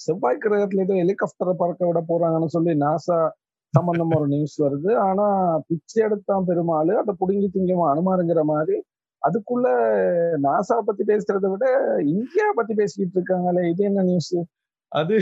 செவ்வாய் 0.03 0.43
கிரகத்துல 0.45 0.85
ஏதோ 0.87 0.97
ஹெலிகாப்டரை 1.03 1.55
பறக்க 1.63 1.89
விட 1.89 2.01
போறாங்கன்னு 2.11 2.55
சொல்லி 2.57 2.75
நாசா 2.85 3.17
சம்பந்தமா 3.75 4.17
ஒரு 4.21 4.29
நியூஸ் 4.35 4.55
வருது. 4.65 4.91
ஆனா 5.07 5.25
பிச்சை 5.69 5.99
எடுத்தான் 6.05 6.47
பெருமாள் 6.51 6.93
அதை 7.03 7.15
புடுங்கி 7.21 7.49
திங்கமா 7.57 7.87
அனுமாருங்கிற 7.95 8.43
மாதிரி 8.53 8.77
அதுக்குள்ள 9.23 9.67
நாசா 10.47 10.77
பத்தி 10.89 11.03
பேசுறதை 11.05 11.49
விட 11.53 11.67
இந்தியா 12.15 12.47
பத்தி 12.55 12.75
பேசிக்கிட்டு 12.75 13.17
இருக்காங்களே 13.19 13.65
இது 13.73 13.85
என்ன 13.91 14.05
நியூஸ் 14.11 14.37
அது 14.93 15.17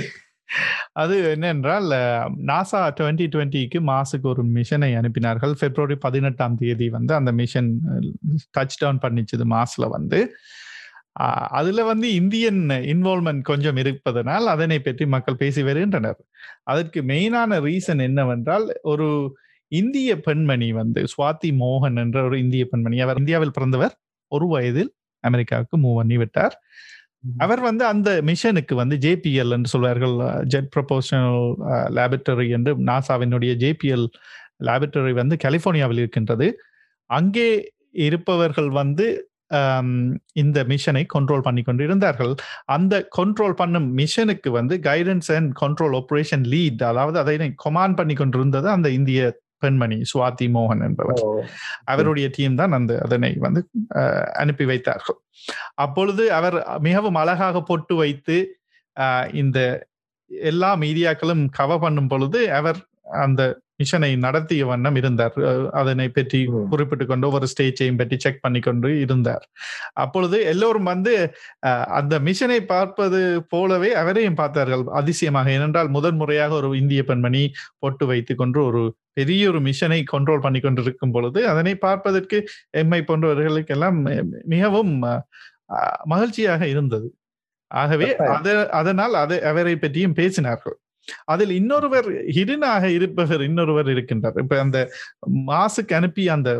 அது 0.93 1.15
என்னென்றால் 1.35 1.89
நாசா 2.51 2.81
டுவெண்ட்டி 2.99 3.27
டுவெண்ட்டிக்கு 3.35 3.79
மாசுக்கு 3.91 4.27
ஒரு 4.33 4.43
மிஷனை 4.57 4.91
அனுப்பினார்கள். 5.01 5.55
பிப்ரவரி 5.63 5.97
பதினெட்டாம் 5.99 6.59
தேதி 6.63 6.89
வந்து 6.89 7.13
அந்த 7.15 7.31
மிஷன் 7.33 7.71
டச் 8.57 8.79
டவுன் 8.81 9.03
பண்ணிச்சது 9.05 9.47
மாசில் 9.57 9.93
வந்து. 9.97 10.21
அதில் 11.21 11.51
அதுல 11.59 11.81
வந்து 11.85 12.07
இந்தியன் 12.15 12.61
இன்வால்மெண்ட் 12.93 13.43
கொஞ்சம் 13.51 13.79
இருப்பதனால் 13.83 14.47
அதனை 14.47 14.79
பற்றி 14.81 15.05
மக்கள் 15.07 15.41
பேசி 15.43 15.63
வருகின்றனர். 15.63 16.19
அதற்கு 16.65 17.01
மெயினான 17.13 17.61
ரீசன் 17.67 18.03
என்னவென்றால் 18.09 18.67
ஒரு 18.93 19.09
இந்திய 19.81 20.11
பெண்மணி 20.27 20.69
வந்து 20.81 21.01
சுவாதி 21.13 21.51
மோகன் 21.63 21.99
என்ற 22.03 22.19
ஒரு 22.29 22.37
இந்திய 22.45 22.65
பெண்மணி. 22.73 22.97
அவர் 23.05 23.21
இந்தியாவில் 23.23 23.57
பிறந்தவர். 23.57 23.95
ஒரு 24.33 24.47
வயதில் 24.55 24.91
அமெரிக்காவுக்கு 25.25 25.77
மூவ் 25.85 25.99
பண்ணி 26.01 26.17
விட்டார். 26.23 26.55
அவர் 27.45 27.61
வந்து 27.69 27.85
அந்த 27.93 28.11
மிஷனுக்கு 28.29 28.75
வந்து 28.81 28.97
ஜேபிஎல் 29.05 29.55
என்று 29.57 29.71
சொல்வார்கள். 29.75 30.17
ஜெட் 30.53 30.71
ப்ரொபோஷனல் 30.75 31.45
லேபரட்டரி 31.97 32.49
என்று 32.57 32.73
நாசாவினுடைய 32.91 33.53
ஜேபிஎல் 33.63 34.07
லேபரட்டரி 34.69 35.15
வந்து 35.23 35.37
கலிபோர்னியாவில் 35.45 36.03
இருக்கின்றது. 36.03 36.49
அங்கே 37.11 37.49
இருப்பவர்கள் 38.07 38.71
வந்து 38.81 39.07
இந்த 40.43 40.59
மிஷனை 40.71 41.03
கண்ட்ரோல் 41.15 41.45
பண்ணி 41.47 41.63
கொண்டு 41.63 41.83
இருந்தார்கள் 41.89 42.33
அந்த 42.77 42.95
கண்ட்ரோல் 43.19 43.57
பண்ணும் 43.61 43.89
மிஷனுக்கு 43.99 44.51
வந்து 44.59 44.75
guidance 44.89 45.31
and 45.37 45.51
control 45.63 45.95
operation 46.01 46.45
lead 46.53 46.83
அதாவது 46.91 47.19
அதை 47.23 47.35
கொமாண்ட் 47.67 47.99
பண்ணி 48.01 48.15
கொண்டிருந்தது 48.23 48.69
அந்த 48.77 48.91
இந்திய 48.99 49.21
பெண்மணி 49.65 49.99
சுவாதி 50.11 50.47
மோகன் 50.51 50.85
என்பவர். 50.87 51.23
அவருடைய 51.87 52.29
டீம் 52.37 52.57
தான் 52.57 52.73
அந்த 52.73 52.93
அதனை 53.03 53.31
வந்து 53.41 53.61
அஹ், 53.99 54.29
அனுப்பி 54.37 54.67
வைத்தார்கள். 54.67 55.19
அப்பொழுது 55.79 56.25
அவர் 56.33 56.57
மிகவும் 56.81 57.21
அழகாக 57.23 57.63
பொட்டு 57.65 57.97
வைத்து 57.97 58.37
இந்த 59.37 59.59
எல்லா 60.31 60.71
மீடியாக்களும் 60.77 61.43
கவர் 61.53 61.81
பண்ணும் 61.81 62.09
பொழுது 62.09 62.41
அவர் 62.55 62.79
அந்த 63.23 63.43
மிஷனை 63.81 64.11
நடத்திய 64.19 64.63
வண்ணம் 64.67 64.97
இருந்தார் 65.01 65.37
அதனை 65.75 66.07
பற்றி. 66.11 66.41
குறிப்பிட்டு 66.73 67.05
கொண்டு 67.07 67.27
ஒவ்வொரு 67.27 67.47
ஸ்டேஜையும் 67.53 67.99
பற்றி 67.99 68.17
செக் 68.19 68.43
பண்ணி 68.43 68.61
கொண்டு 68.61 68.89
இருந்தார் 69.01 69.45
அப்பொழுது 69.97 70.39
எல்லோரும் 70.53 70.89
வந்து 70.93 71.15
அந்த 71.99 72.15
மிஷனை 72.21 72.59
பார்ப்பது 72.67 73.21
போலவே 73.49 73.91
அவரையும் 74.03 74.39
பார்த்தார்கள் 74.43 74.85
அதிசயமாக 74.95 75.51
ஏனென்றால் 75.51 75.91
முதன் 75.97 76.21
முறையாக 76.23 76.55
ஒரு 76.55 76.71
இந்திய 76.83 77.03
பெண்மணி 77.05 77.43
பொட்டு 77.79 78.07
வைத்துக் 78.07 78.39
கொண்டு 78.39 78.61
ஒரு 78.65 78.83
பெரிய 79.13 79.43
ஒரு 79.51 79.61
மிஷனை 79.67 80.01
கண்ட்ரோல் 80.13 80.45
பண்ணி 80.47 80.61
கொண்டிருக்கும் 80.61 81.13
பொழுது 81.13 81.41
அதனை 81.49 81.75
பார்ப்பதற்கு 81.79 82.39
எம்மை 82.81 83.01
போன்றவர்களுக்கெல்லாம் 83.09 83.99
மிகவும் 84.55 84.95
மகிழ்ச்சியாக 86.13 86.63
இருந்தது 86.67 87.09
ஆகவே. 87.71 88.09
அத 88.35 88.49
அதனால் 88.79 89.15
அதை 89.23 89.39
அவரை 89.51 89.75
பற்றியும் 89.77 90.17
பேசினார்கள் 90.19 90.77
அதில் 91.25 91.51
இன்னொருவர் 91.51 92.09
ஹிடனாக 92.37 92.85
இருப்பவர் 92.95 93.43
இன்னொருவர் 93.43 93.87
இருக்கின்றார். 93.87 94.39
இப்ப 94.39 94.61
அந்த 94.61 94.79
மாசுக்கு 95.47 95.95
அனுப்பி 95.95 96.25
அந்த 96.29 96.51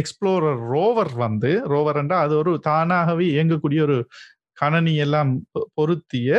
எக்ஸ்ப்ளோரர் 0.00 0.60
ரோவர் 0.74 1.12
வந்து 1.16 1.52
ரோவர் 1.68 2.00
என்றால் 2.02 2.24
அது 2.26 2.36
ஒரு 2.36 2.54
தானாகவே 2.60 3.26
இயங்கக்கூடிய 3.36 3.82
ஒரு 3.82 3.98
கணனி 4.58 4.94
எல்லாம் 4.96 5.32
பொருத்திய 5.74 6.30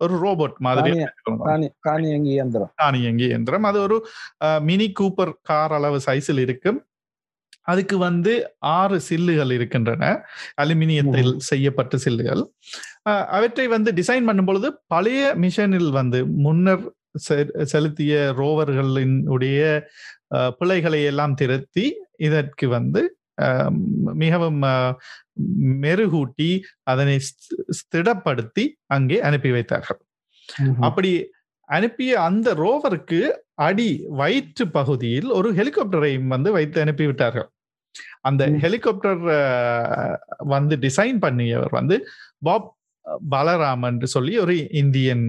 ஒரு 0.00 0.14
ரோபோட் 0.24 0.56
மாதிரி 0.58 0.90
தானியங்கி 1.82 2.30
இயந்திரம். 2.30 2.72
தானியங்கி 2.74 3.24
இயந்திரம். 3.24 3.62
அது 3.62 3.78
ஒரு 3.80 3.96
மினி 4.60 4.88
கூப்பர் 5.00 5.32
கார் 5.42 5.72
அளவு 5.72 5.98
சைஸில் 6.06 6.38
இருக்கும். 6.38 6.78
அதுக்கு 7.62 7.98
வந்து 7.98 8.56
ஆறு 8.58 9.00
சில்லுகள் 9.00 9.52
இருக்கின்றன. 9.52 10.24
அலுமினியத்தில் 10.62 11.36
செய்யப்பட்ட 11.36 11.96
சில்லுகள். 11.96 12.52
அவற்றை 13.02 13.66
வந்து 13.66 13.92
டிசைன் 13.92 14.24
பண்ணும் 14.24 14.44
பொழுது 14.44 14.80
பழைய 14.86 15.34
மிஷனில் 15.40 15.90
வந்து 15.90 16.26
முன்னர் 16.26 16.92
செலுத்திய 17.62 18.34
ரோவர்களின் 18.36 19.22
உடைய 19.24 19.86
பிழைகளை 20.58 21.04
எல்லாம் 21.04 21.34
திருத்தி 21.34 21.94
இதற்கு 22.16 22.68
வந்து 22.68 23.16
மிகவும் 24.14 24.62
மெருகூட்டி 25.62 26.60
அதனை 26.82 27.20
ஸ்தி- 27.20 27.72
ஸ்திடப்படுத்தி 27.72 28.68
அங்கே 28.86 29.20
அனுப்பி 29.20 29.50
வைத்தார்கள். 29.50 30.00
அப்படி 30.80 31.30
அனுப்பிய 31.68 32.22
அந்த 32.22 32.54
ரோவருக்கு 32.54 33.36
அடி 33.66 33.90
வயிற்று 34.20 34.64
பகுதியில் 34.76 35.28
ஒரு 35.38 35.48
ஹெலிகாப்டரை 35.58 36.12
வந்து 36.34 36.50
வைத்து 36.56 36.78
அனுப்பிவிட்டார்கள். 36.84 37.48
அந்த. 38.28 38.42
ஹெலிகாப்டர் 38.64 39.22
வந்து 40.52 40.74
டிசைன் 40.84 41.18
பண்ணியவர் 41.24 41.72
வந்து 41.78 41.96
பாப் 42.48 42.68
பலராம் 43.30 43.84
என்று 43.90 44.06
சொல்லி 44.14 44.34
ஒரு 44.44 44.54
இந்தியன் 44.82 45.24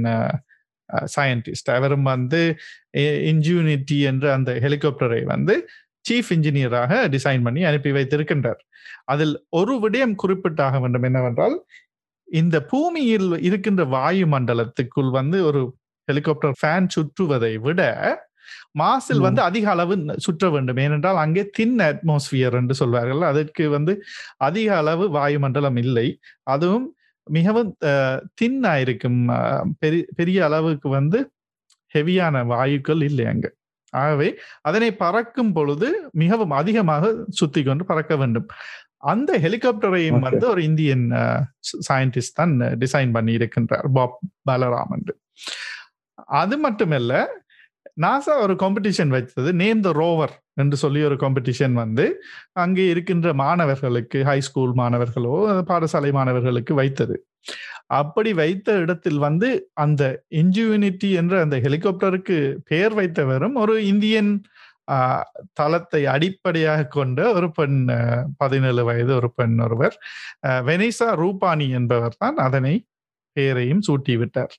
சயின்டிஸ்ட். 1.15 1.69
அவரும் 1.77 2.07
வந்து 2.13 2.41
இன்ஜூனிட்டி 3.31 3.97
என்ற 4.09 4.25
அந்த 4.37 4.51
ஹெலிகாப்டரை 4.65 5.21
வந்து 5.33 5.55
சீஃப் 6.05 6.29
இன்ஜினியராக 6.35 6.93
டிசைன் 7.15 7.45
பண்ணி 7.47 7.61
அனுப்பி 7.69 7.91
வைத்திருக்கின்றார். 7.97 8.61
அதில் 9.11 9.35
ஒரு 9.59 9.73
விடயம் 9.83 10.15
குறிப்பிட்டாக 10.23 10.79
வேண்டும். 10.83 11.05
என்னவென்றால் 11.09 11.55
இந்த 12.27 12.57
பூமியில் 12.71 13.29
இருக்கின்ற 13.47 13.83
வாயு 13.95 14.25
மண்டலத்துக்குள் 14.27 15.11
வந்து 15.11 15.37
ஒரு 15.49 15.61
ஹெலிகாப்டர் 16.09 16.55
ஃபேன் 16.61 16.87
சுற்றுவதை 16.95 17.53
விட 17.67 17.81
மாசில். 18.81 19.21
வந்து 19.25 19.41
அதிக 19.47 19.65
அளவு 19.73 19.95
சுற்ற 20.25 20.45
வேண்டும். 20.55 20.79
ஏனென்றால் 20.85 21.19
அங்கே 21.23 21.43
தின் 21.57 21.77
அட்மாஸ்பியர் 21.87 22.55
என்று 22.59 22.75
சொல்வார்கள். 22.81 23.21
அதற்கு 23.31 23.63
வந்து 23.75 23.93
அதிக 24.47 24.69
அளவு 24.81 25.05
வாயுமண்டலம் 25.17 25.77
இல்லை. 25.83 26.07
அதுவும் 26.53 26.87
மிகவும் 27.27 27.69
தின்னா 28.39 28.73
இருக்கும். 28.83 29.19
பெரிய 29.83 30.03
பெரிய 30.19 30.39
அளவுக்கு 30.47 30.87
வந்து 30.99 31.19
ஹெவியான 31.95 32.35
வாயுக்கள் 32.53 33.03
இல்லை 33.09 33.25
அங்க. 33.33 33.47
ஆகவே 33.93 34.29
அதனை 34.67 34.89
பறக்கும் 35.03 35.53
பொழுது 35.57 35.87
மிகவும் 36.21 36.53
அதிகமாக 36.61 37.11
சுத்தி 37.39 37.61
கொண்டு 37.63 37.83
பறக்க 37.91 38.13
வேண்டும். 38.21 38.47
அந்த 39.13 39.31
ஹெலிகாப்டரையும். 39.45 40.23
வந்து 40.27 40.45
ஒரு 40.53 40.61
இந்தியன் 40.69 41.05
சயின்டிஸ்ட் 41.89 42.37
தான் 42.39 42.53
டிசைன் 42.83 43.13
பண்ணி 43.17 43.33
இருக்கின்றார். 43.39 43.87
பாப் 43.97 44.17
பலராம் 44.49 44.93
என்று 44.97 45.15
அது 46.41 46.55
மட்டுமல்ல 46.65 47.13
நாசா 48.03 48.33
ஒரு 48.45 48.53
காம்படிஷன் 48.61 49.11
வைத்தது 49.15 49.49
நேம் 49.61 49.81
த 49.87 49.89
ரோவர் 50.01 50.33
என்று 50.61 50.77
சொல்லி 50.83 51.01
ஒரு 51.09 51.17
காம்படிஷன் 51.23 51.75
வந்து 51.83 52.05
அங்கே 52.63 52.85
இருக்கின்ற 52.93 53.27
மாணவர்களுக்கு 53.43 54.19
ஹை 54.29 54.39
ஸ்கூல் 54.47 54.73
மாணவர்களோ 54.81 55.35
பாடசாலை 55.71 56.11
மாணவர்களுக்கு 56.19 56.73
வைத்தது. 56.81 57.15
அப்படி 58.01 58.31
வைத்த 58.33 58.69
இடத்தில் 58.83 59.19
வந்து 59.27 59.49
அந்த 59.85 60.03
இன்ஜுவினிட்டி 60.41 61.09
என்ற 61.21 61.33
அந்த 61.45 61.57
ஹெலிகாப்டருக்கு 61.65 62.37
பெயர் 62.71 62.95
வைத்தவரும் 62.99 63.57
ஒரு 63.63 63.75
இந்தியன் 63.93 64.31
தளத்தை 65.59 66.01
அடிப்படையாக 66.15 66.87
கொண்ட 66.97 67.19
ஒரு 67.37 67.47
பெண் 67.57 67.77
பதினேழு 68.41 68.83
வயது 68.89 69.13
ஒரு 69.19 69.29
பெண் 69.39 69.55
ஒருவர் 69.65 69.95
வெனிசா 70.69 71.09
ரூபானி 71.23 71.67
என்பவர் 71.79 72.19
தான் 72.23 72.37
அதனை 72.47 72.73
பெயரையும் 73.35 73.83
சூட்டிவிட்டார். 73.87 74.53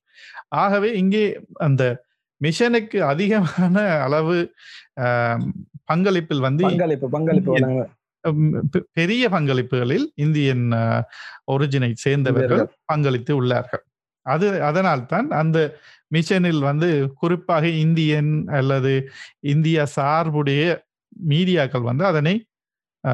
ஆகவே 0.55 0.89
இங்கே 0.95 1.25
அந்த 1.59 1.83
மிஷனுக்கு 2.41 2.99
அதிகமான 3.05 3.77
அளவு 3.99 4.37
பங்களிப்பில் 5.85 6.41
வந்து 6.41 6.65
பங்களிப்பு 6.65 7.09
பங்களிப்பு 7.09 7.83
பெரிய 8.93 9.25
பங்களிப்புகளில் 9.29 10.07
இந்தியன் 10.17 10.65
ஒரிஜினை 11.45 11.91
சேர்ந்தவர்கள். 11.97 12.63
பங்களித்து 12.85 13.33
உள்ளார்கள் 13.41 13.85
அது 14.27 14.47
அதனால் 14.63 15.03
தான் 15.07 15.29
அந்த 15.33 15.59
மிஷனில் 16.15 16.63
வந்து 16.63 16.89
குறிப்பாக 17.15 17.65
இந்தியன் 17.77 18.33
அல்லது 18.51 18.93
இந்தியா 19.47 19.83
சார்புடைய 19.97 20.63
மீடியாக்கள் 21.29 21.81
வந்து 21.81 22.05
அதனை 22.05 22.35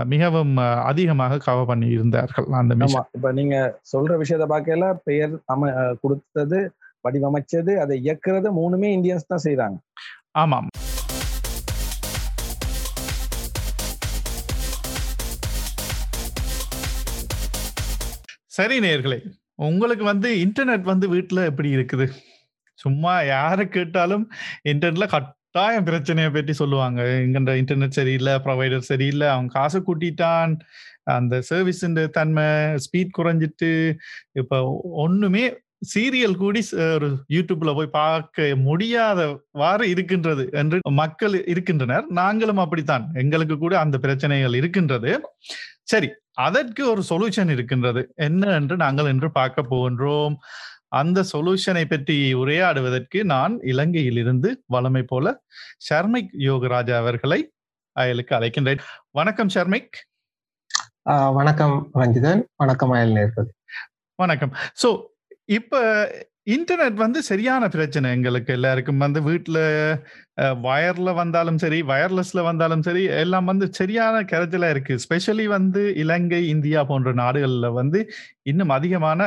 மிகவும் 0.07 0.53
அதிகமாக 0.83 1.41
கவர் 1.45 1.67
பண்ணி 1.67 1.89
இருந்தார்கள் 1.89 2.47
அந்த 2.53 2.75
இப்ப 3.15 3.33
நீங்க 3.33 3.57
சொல்ற 3.93 4.19
விஷயத்த 4.19 4.47
பார்க்கல 4.47 4.91
பெயர் 5.05 5.35
அம 5.53 5.73
கொடுத்தது 6.01 6.61
வடிவமைச்சது 7.05 7.75
அதை 7.85 7.97
இயக்குறது 8.07 8.51
மூணுமே 8.61 8.91
இந்தியன்ஸ் 8.97 9.31
தான் 9.33 9.45
செய்யறாங்க 9.47 9.79
ஆமாம். 10.43 10.69
சரி 18.57 18.77
நேர்களே 18.85 19.19
உங்களுக்கு 19.67 20.05
வந்து 20.05 20.29
இன்டர்நெட் 20.45 20.87
வந்து 20.91 21.07
வீட்டுல 21.15 21.41
எப்படி 21.51 21.69
இருக்குது? 21.77 22.07
சும்மா 22.79 23.13
யாரை 23.35 23.65
கேட்டாலும் 23.69 24.25
இன்டர்நெட்ல 24.71 25.07
கட்டாயம் 25.15 25.87
பிரச்சனையை 25.89 26.31
பற்றி 26.31 26.53
சொல்லுவாங்க. 26.53 27.01
எங்கன்ற 27.25 27.53
இன்டர்நெட் 27.61 27.99
சரியில்லை 27.99 28.35
ப்ரொவைடர் 28.47 28.89
சரியில்லை 28.91 29.27
அவன் 29.29 29.49
காசை 29.57 29.81
கூட்டிட்டான் 29.89 30.53
அந்த 31.17 31.37
சர்வீஸின் 31.51 31.99
தன்மை 32.19 32.47
ஸ்பீட் 32.85 33.17
குறைஞ்சிட்டு 33.19 33.71
இப்போ 34.41 34.59
ஒண்ணுமே 35.05 35.45
சீரியல் 35.83 36.39
கூடி 36.41 36.61
ஒரு 36.95 37.09
யூடியூப்ல 37.35 37.71
போய் 37.77 37.95
பார்க்க 38.01 38.47
முடியாதவாறு 38.67 39.85
இருக்கின்றது 39.93 40.45
என்று 40.61 40.79
மக்கள் 41.01 41.37
இருக்கின்றனர். 41.53 42.07
நாங்களும் 42.21 42.61
அப்படித்தான். 42.65 43.05
எங்களுக்கு 43.23 43.57
கூட 43.63 43.75
அந்த 43.85 43.99
பிரச்சனைகள் 44.05 44.59
இருக்கின்றது. 44.61 45.13
சரி 45.93 46.09
அதற்கு 46.49 46.83
ஒரு 46.91 47.03
சொல்யூஷன் 47.11 47.51
இருக்கின்றது. 47.55 48.03
என்ன 48.27 48.53
என்று 48.59 48.77
நாங்கள் 48.83 49.11
இன்று 49.13 49.31
பார்க்க 49.39 49.63
போகின்றோம். 49.73 50.35
அந்த 51.01 51.19
சொல்யூஷனை 51.33 51.85
பற்றி 51.89 52.19
உரையாடுவதற்கு 52.43 53.19
நான் 53.33 53.55
இலங்கையிலிருந்து 53.73 54.51
வளமை 54.75 55.03
போல 55.13 55.33
ஷர்மிக் 55.89 56.33
யோகராஜா 56.49 56.97
அவர்களை 57.03 57.41
அயலுக்கு 57.97 58.35
அழைக்கின்றேன். 58.39 58.83
வணக்கம் 59.19 59.53
ஷர்மிக். 59.55 59.99
வணக்கம் 61.39 61.77
ரஞ்சிதன் 62.01 62.43
வணக்கம் 62.63 62.93
அயல் 62.97 63.15
நேர்கள் 63.19 63.49
வணக்கம். 64.23 64.53
சோ 64.83 64.89
இப்ப 65.51 65.75
இன்டர்நெட் 66.47 66.99
வந்து 67.03 67.21
சரியான 67.29 67.65
பிரச்சனை 67.69 68.07
எங்களுக்கு 68.17 68.51
எல்லாருக்கும். 68.57 69.03
வந்து 69.05 69.21
வீட்டுல 69.29 69.59
வயர்ல 70.65 71.11
வந்தாலும் 71.19 71.59
சரி 71.59 71.79
வயர்லெஸ்ல 71.85 72.41
வந்தாலும் 72.49 72.85
சரி 72.89 73.03
எல்லாம் 73.23 73.49
வந்து 73.51 73.67
சரியான 73.73 74.17
கரைச்சலா 74.33 74.69
இருக்கு. 74.75 74.95
ஸ்பெஷலி 75.05 75.47
வந்து 75.57 75.83
இலங்கை 76.03 76.43
இந்தியா 76.55 76.83
போன்ற 76.91 77.13
நாடுகள்ல 77.23 77.69
வந்து 77.81 78.01
இன்னும் 78.47 78.75
அதிகமான 78.79 79.21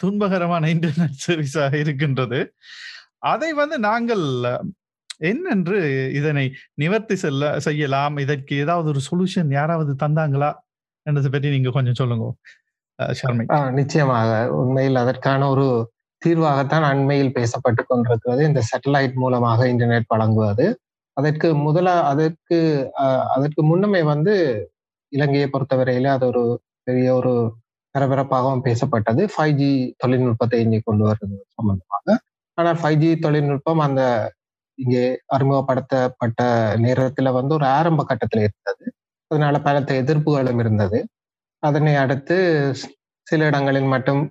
துன்பகரமான 0.00 0.64
இன்டர்நெட் 0.74 1.18
சர்வீஸாக 1.26 1.74
இருக்கின்றது. 1.84 2.40
அதை 3.34 3.50
வந்து 3.60 3.76
நாங்கள் 3.88 4.24
என்னென்று 5.28 5.78
இதனை 6.20 6.44
நிவர்த்தி 6.76 7.16
செல்ல 7.16 7.44
செய்யலாம்? 7.66 8.16
இதற்கு 8.24 8.54
ஏதாவது 8.64 8.88
ஒரு 8.94 9.02
சொல்யூஷன் 9.08 9.50
யாராவது 9.58 9.92
தந்தாங்களா? 10.04 10.50
என்றதை 11.06 11.30
பற்றி 11.30 11.50
நீங்க 11.56 11.70
கொஞ்சம் 11.78 12.00
சொல்லுங்க. 12.02 12.26
ஷர்மி 13.18 13.44
ஆஹ் 13.54 13.70
நிச்சயமாக. 13.70 14.28
உண்மையில் 14.58 14.96
அதற்கான 14.96 15.48
ஒரு 15.48 15.66
தீர்வாகத்தான் 16.22 16.86
அண்மையில் 16.90 17.34
பேசப்பட்டு 17.34 17.82
கொண்டிருக்கிறது. 17.86 18.42
இந்த 18.44 18.60
சேட்டலைட் 18.70 19.14
மூலமாக 19.14 19.66
இன்டர்நெட் 19.68 20.08
வழங்குவது. 20.08 20.66
அதற்கு 21.16 21.48
முதல 21.66 21.88
அதற்கு 22.02 22.58
அதற்கு 23.34 23.62
முன்னமே 23.64 24.02
வந்து 24.04 24.34
இலங்கையை 25.12 25.48
பொறுத்தவரையில 25.50 26.10
அது 26.16 26.26
ஒரு 26.26 26.42
பெரிய 26.84 27.08
ஒரு 27.14 27.32
பரபரப்பாகவும் 27.94 28.64
பேசப்பட்டது. 28.64 29.22
ஃபைவ் 29.34 29.54
ஜி 29.54 29.70
தொழில்நுட்பத்தை 29.98 30.58
இங்கே 30.60 30.80
கொண்டு 30.84 31.04
வர்றது 31.08 31.36
சம்பந்தமாக. 31.56 32.06
ஆனால் 32.58 32.78
ஃபைவ் 32.82 32.98
ஜி 32.98 33.10
தொழில்நுட்பம் 33.18 33.82
அந்த 33.86 34.02
இங்கே 34.78 35.04
அறிமுகப்படுத்தப்பட்ட 35.28 36.40
நேரத்துல 36.78 37.32
வந்து 37.32 37.52
ஒரு 37.54 37.66
ஆரம்ப 37.78 38.04
கட்டத்தில் 38.04 38.44
இருந்தது. 38.46 38.84
அதனால 39.30 39.56
பலத்த 39.60 39.94
எதிர்ப்புகளும் 40.02 40.60
இருந்தது. 40.60 40.98
அதனை 41.68 41.94
அடுத்து 42.02 42.36
சில 43.26 43.46
இடங்களில் 43.50 43.92
மட்டும் 43.94 44.22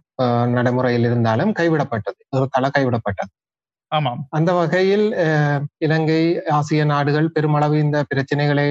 நடைமுறையில் 0.56 1.08
இருந்தாலும் 1.10 1.52
கைவிடப்பட்டது. 1.60 2.19
ஒரு 2.36 2.45
தள 2.56 2.65
கைவிடப்பட்டது. 2.76 3.32
ஆமாம். 3.91 4.21
அந்த 4.38 4.52
வகையில் 4.60 5.08
இலங்கை 5.86 6.21
ஆசிய 6.58 6.84
நாடுகள் 6.86 7.28
பெருமளவு 7.36 7.78
இந்த 7.86 7.98
பிரச்சனைகளை 8.12 8.67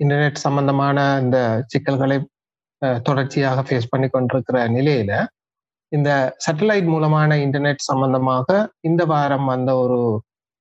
இன்டர்நெட் 0.00 0.44
சம்பந்தமான 0.46 0.98
இந்த 1.22 1.38
சிக்கல்களை 1.72 2.18
தொடர்ச்சியாக 3.02 3.62
ஃபேஸ் 3.68 3.92
பண்ணி 3.92 4.08
கொண்டிருக்கிற 4.08 4.58
நிலையில 4.76 5.12
இந்த 5.92 6.10
சேட்டலைட் 6.44 6.88
மூலமான 6.94 7.36
இன்டர்நெட் 7.44 7.88
சம்பந்தமாக 7.90 8.48
இந்த 8.88 9.02
வாரம் 9.04 9.48
வந்த 9.52 9.70
ஒரு 9.76 9.98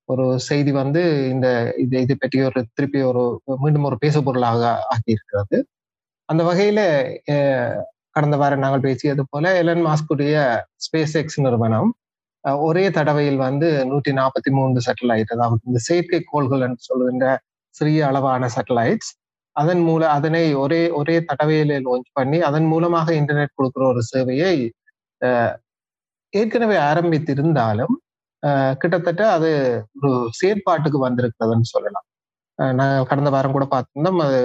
ஒரு 0.09 0.25
செய்தி 0.47 0.71
வந்து 0.81 1.01
இந்த 1.33 1.47
இது 1.77 1.97
இது 2.05 2.13
பற்றி 2.15 2.37
ஒரு 2.41 2.59
திருப்பி 2.77 2.99
ஒரு 3.09 3.23
மீண்டும் 3.61 3.87
ஒரு 3.89 3.97
பேசு 3.97 4.19
பொருளாக 4.23 4.63
ஆக்கியிருக்கிறது 4.93 5.57
அந்த 6.29 6.41
வகையில 6.43 6.79
கடந்த 8.15 8.35
வாரம் 8.37 8.63
நாங்கள் 8.63 8.85
பேசியது 8.87 9.23
போல 9.29 9.45
எலன் 9.61 9.83
மாஸ்குடைய 9.85 10.35
ஸ்பேஸ் 10.85 11.15
எக்ஸ் 11.17 11.39
நிறுவனம் 11.39 11.89
ஒரே 12.63 12.83
தடவையில் 12.89 13.39
வந்து 13.45 13.67
நூற்றி 13.89 14.11
நாற்பத்தி 14.13 14.49
மூன்று 14.49 14.79
சேட்டலைட் 14.87 15.31
அதாவது 15.35 15.61
இந்த 15.65 15.79
செயற்கைக்கோள்கள் 15.87 16.63
என்று 16.67 16.83
சொல்கின்ற 16.89 17.25
சிறிய 17.75 17.99
அளவான 18.07 18.49
சேட்டலைட்ஸ் 18.55 19.11
அதன் 19.55 19.81
மூலம் 19.81 20.13
அதனை 20.17 20.43
ஒரே 20.55 20.81
ஒரே 20.91 21.15
தடவையில் 21.25 21.73
லான்ச் 21.87 22.09
பண்ணி 22.13 22.37
அதன் 22.41 22.67
மூலமாக 22.73 23.07
இன்டர்நெட் 23.13 23.57
கொடுக்குற 23.57 23.83
ஒரு 23.93 24.01
சேவையை 24.13 24.53
ஏற்கனவே 26.33 26.77
ஆரம்பித்திருந்தாலும் 26.89 27.95
கிட்டத்தட்ட 28.81 29.23
அது 29.37 29.49
ஒரு 29.97 30.11
செயற்பாட்டுக்கு 30.39 30.99
வந்திருக்கிறதுன்னு 31.07 31.67
சொல்லலாம். 31.73 32.05
நான் 32.79 33.07
கடந்த 33.11 33.29
வாரம் 33.35 33.55
கூட 33.57 33.65
பார்த்திருந்தோம் 33.73 34.21
அது 34.25 34.39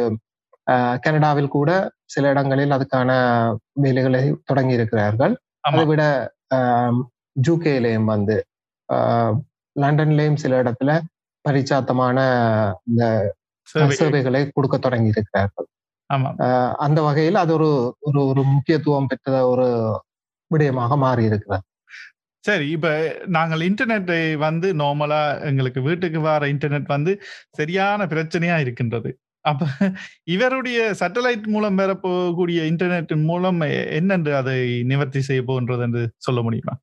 கனடாவில் 1.02 1.48
கூட 1.48 1.70
சில 2.06 2.28
இடங்களில் 2.28 2.74
அதுக்கான 2.76 3.10
வேலைகளை 3.72 4.22
தொடங்கி 4.44 4.74
இருக்கிறார்கள் 4.74 5.34
அதை 5.60 5.84
விட 5.84 6.02
ஜூகேலையும் 7.48 8.04
வந்து 8.04 8.36
லண்டன்லயும் 9.76 10.40
சில 10.42 10.62
இடத்துல 10.62 10.90
பரிச்சாத்தமான 11.44 12.18
இந்த 12.84 13.04
சேவைகளை. 13.98 14.40
கொடுக்க 14.50 14.76
தொடங்கி 14.78 15.08
இருக்கிறார்கள் 15.08 15.68
அந்த 16.76 16.98
வகையில் 17.02 17.34
அது 17.34 17.52
ஒரு 17.54 17.68
ஒரு 18.00 18.20
ஒரு 18.26 18.42
முக்கியத்துவம் 18.44 19.06
பெற்ற 19.06 19.46
ஒரு 19.46 19.66
விடயமாக 20.50 20.96
மாறி 20.96 21.24
இருக்கிறது 21.24 21.64
சரி 22.44 22.66
இப்ப 22.70 22.88
நாங்கள் 23.26 23.60
இன்டர்நெட்டை 23.60 24.22
வந்து 24.36 24.68
நார்மலா 24.74 25.20
எங்களுக்கு 25.40 25.80
வீட்டுக்கு 25.80 26.20
வர 26.20 26.46
இன்டர்நெட் 26.46 26.86
வந்து 26.86 27.12
சரியான 27.50 28.06
பிரச்சனையா 28.06 28.56
இருக்கின்றது. 28.58 29.10
அப்ப 29.44 29.66
இவருடைய 30.34 30.78
சேட்டலைட் 31.00 31.46
மூலம் 31.54 31.78
பெறப்போகக்கூடிய 31.80 32.60
இன்டர்நெட் 32.70 33.14
மூலம் 33.30 33.60
என்னென்று 33.98 34.32
அதை 34.40 34.58
நிவர்த்தி 34.92 35.20
செய்ய 35.28 35.42
போன்றது 35.50 35.84
என்று 35.86 36.02
சொல்ல 36.26 36.40
முடியுமா? 36.46 36.74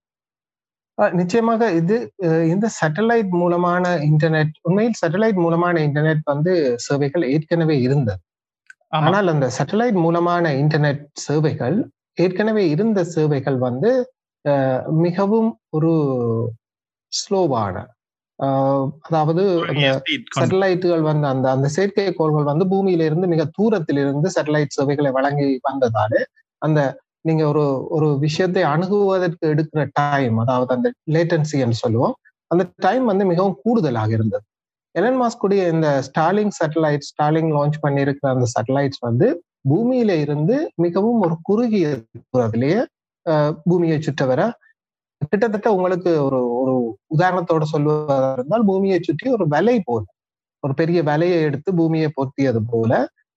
நிச்சயமாக 1.19 1.69
இது 1.79 1.95
இந்த 2.53 2.67
சேட்டலைட் 2.79 3.31
மூலமான 3.41 3.93
இன்டர்நெட் 4.09 4.53
உண்மையில் 4.67 4.99
சேட்டலைட் 5.01 5.39
மூலமான 5.45 5.75
இன்டர்நெட் 5.87 6.23
வந்து 6.31 6.53
சேவைகள் 6.87 7.25
ஏற்கனவே 7.35 7.77
இருந்தது. 7.87 8.21
ஆனால் 8.97 9.27
அந்த 9.33 9.47
சேட்டலைட் 9.57 9.99
மூலமான 10.05 10.45
இன்டர்நெட் 10.61 11.03
சேவைகள் 11.25 11.77
ஏற்கனவே 12.23 12.63
இருந்த 12.73 12.99
சேவைகள் 13.15 13.57
வந்து 13.67 13.91
மிகவும் 15.05 15.49
ஒரு 15.77 15.91
ஸ்லோவான 17.13 17.75
அதாவது 18.41 19.43
சேட்டலைட்டுகள் 20.35 21.01
வந்து 21.01 21.27
அந்த 21.27 21.47
அந்த 21.51 21.67
செயற்கைக்கோள்கள் 21.75 22.49
வந்து 22.51 22.65
பூமியில 22.65 23.05
இருந்து 23.05 23.27
மிக 23.27 23.43
தூரத்தில் 23.57 23.99
இருந்து 24.03 24.29
சேட்டலைட் 24.35 24.75
சேவைகளை 24.77 25.11
வழங்கி 25.11 25.47
வந்ததால 25.63 26.13
அந்த 26.61 26.79
நீங்க 27.21 27.43
ஒரு 27.47 27.63
ஒரு 27.89 28.07
விஷயத்தை 28.19 28.63
அணுகுவதற்கு 28.65 29.45
எடுக்கிற 29.47 29.81
டைம் 29.93 30.37
அதாவது 30.39 30.71
அந்த 30.73 30.89
லேட்டன்சி 31.13 31.57
என்று 31.59 31.77
சொல்லுவோம் 31.83 32.15
அந்த 32.51 32.63
டைம் 32.77 33.05
வந்து 33.05 33.25
மிகவும் 33.25 33.59
கூடுதலாக 33.63 34.11
இருந்தது. 34.11 34.43
எலன் 34.95 35.19
மாஸ்குடைய 35.21 35.61
இந்த 35.67 35.87
ஸ்டாலிங் 36.07 36.53
சேட்டலைட் 36.57 37.05
ஸ்டாலிங் 37.09 37.51
லான்ச் 37.53 37.77
பண்ணியிருக்கிற 37.81 38.27
அந்த 38.29 38.47
சேட்டலைட்ஸ் 38.55 39.01
வந்து 39.01 39.27
பூமியில 39.69 40.11
இருந்து 40.21 40.55
மிகவும் 40.77 41.19
ஒரு 41.21 41.35
குறுகிய 41.43 41.87
தூரத்திலேயே 42.25 42.79
பூமியை 43.65 43.97
சுற்ற 43.99 44.25
வர 44.25 44.41
கிட்டத்தட்ட 45.21 45.67
உங்களுக்கு 45.73 46.11
ஒரு 46.27 46.39
ஒரு 46.59 46.73
உதாரணத்தோட 47.15 47.63
சொல்வதாக 47.73 48.29
இருந்தால் 48.33 48.65
பூமியை 48.65 48.99
சுற்றி 48.99 49.27
ஒரு 49.29 49.45
வலை 49.47 49.77
போல 49.79 50.03
ஒரு 50.63 50.73
பெரிய 50.73 50.99
வலையை 51.03 51.39
எடுத்து 51.41 51.69
பூமியை 51.73 52.09
பொருத்தியது 52.17 52.61
போல 52.73 52.91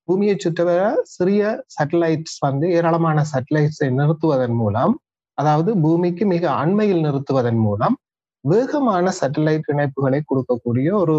பூமியை 0.08 0.34
சுற்றவர 0.36 0.80
சிறிய 1.14 1.42
சேட்டலைட்ஸ் 1.74 2.38
வந்து 2.40 2.66
ஏராளமான 2.78 3.18
சேட்டலைட்ஸை 3.32 3.88
நிறுத்துவதன் 4.00 4.56
மூலம் 4.62 4.94
அதாவது 5.38 5.70
பூமிக்கு 5.84 6.24
மிக 6.26 6.44
அண்மையில் 6.62 7.04
நிறுத்துவதன் 7.06 7.60
மூலம் 7.66 7.96
வேகமான 8.44 9.06
சேட்டலைட் 9.20 9.70
இணைப்புகளை 9.72 10.20
கொடுக்கக்கூடிய 10.22 10.88
ஒரு 11.02 11.16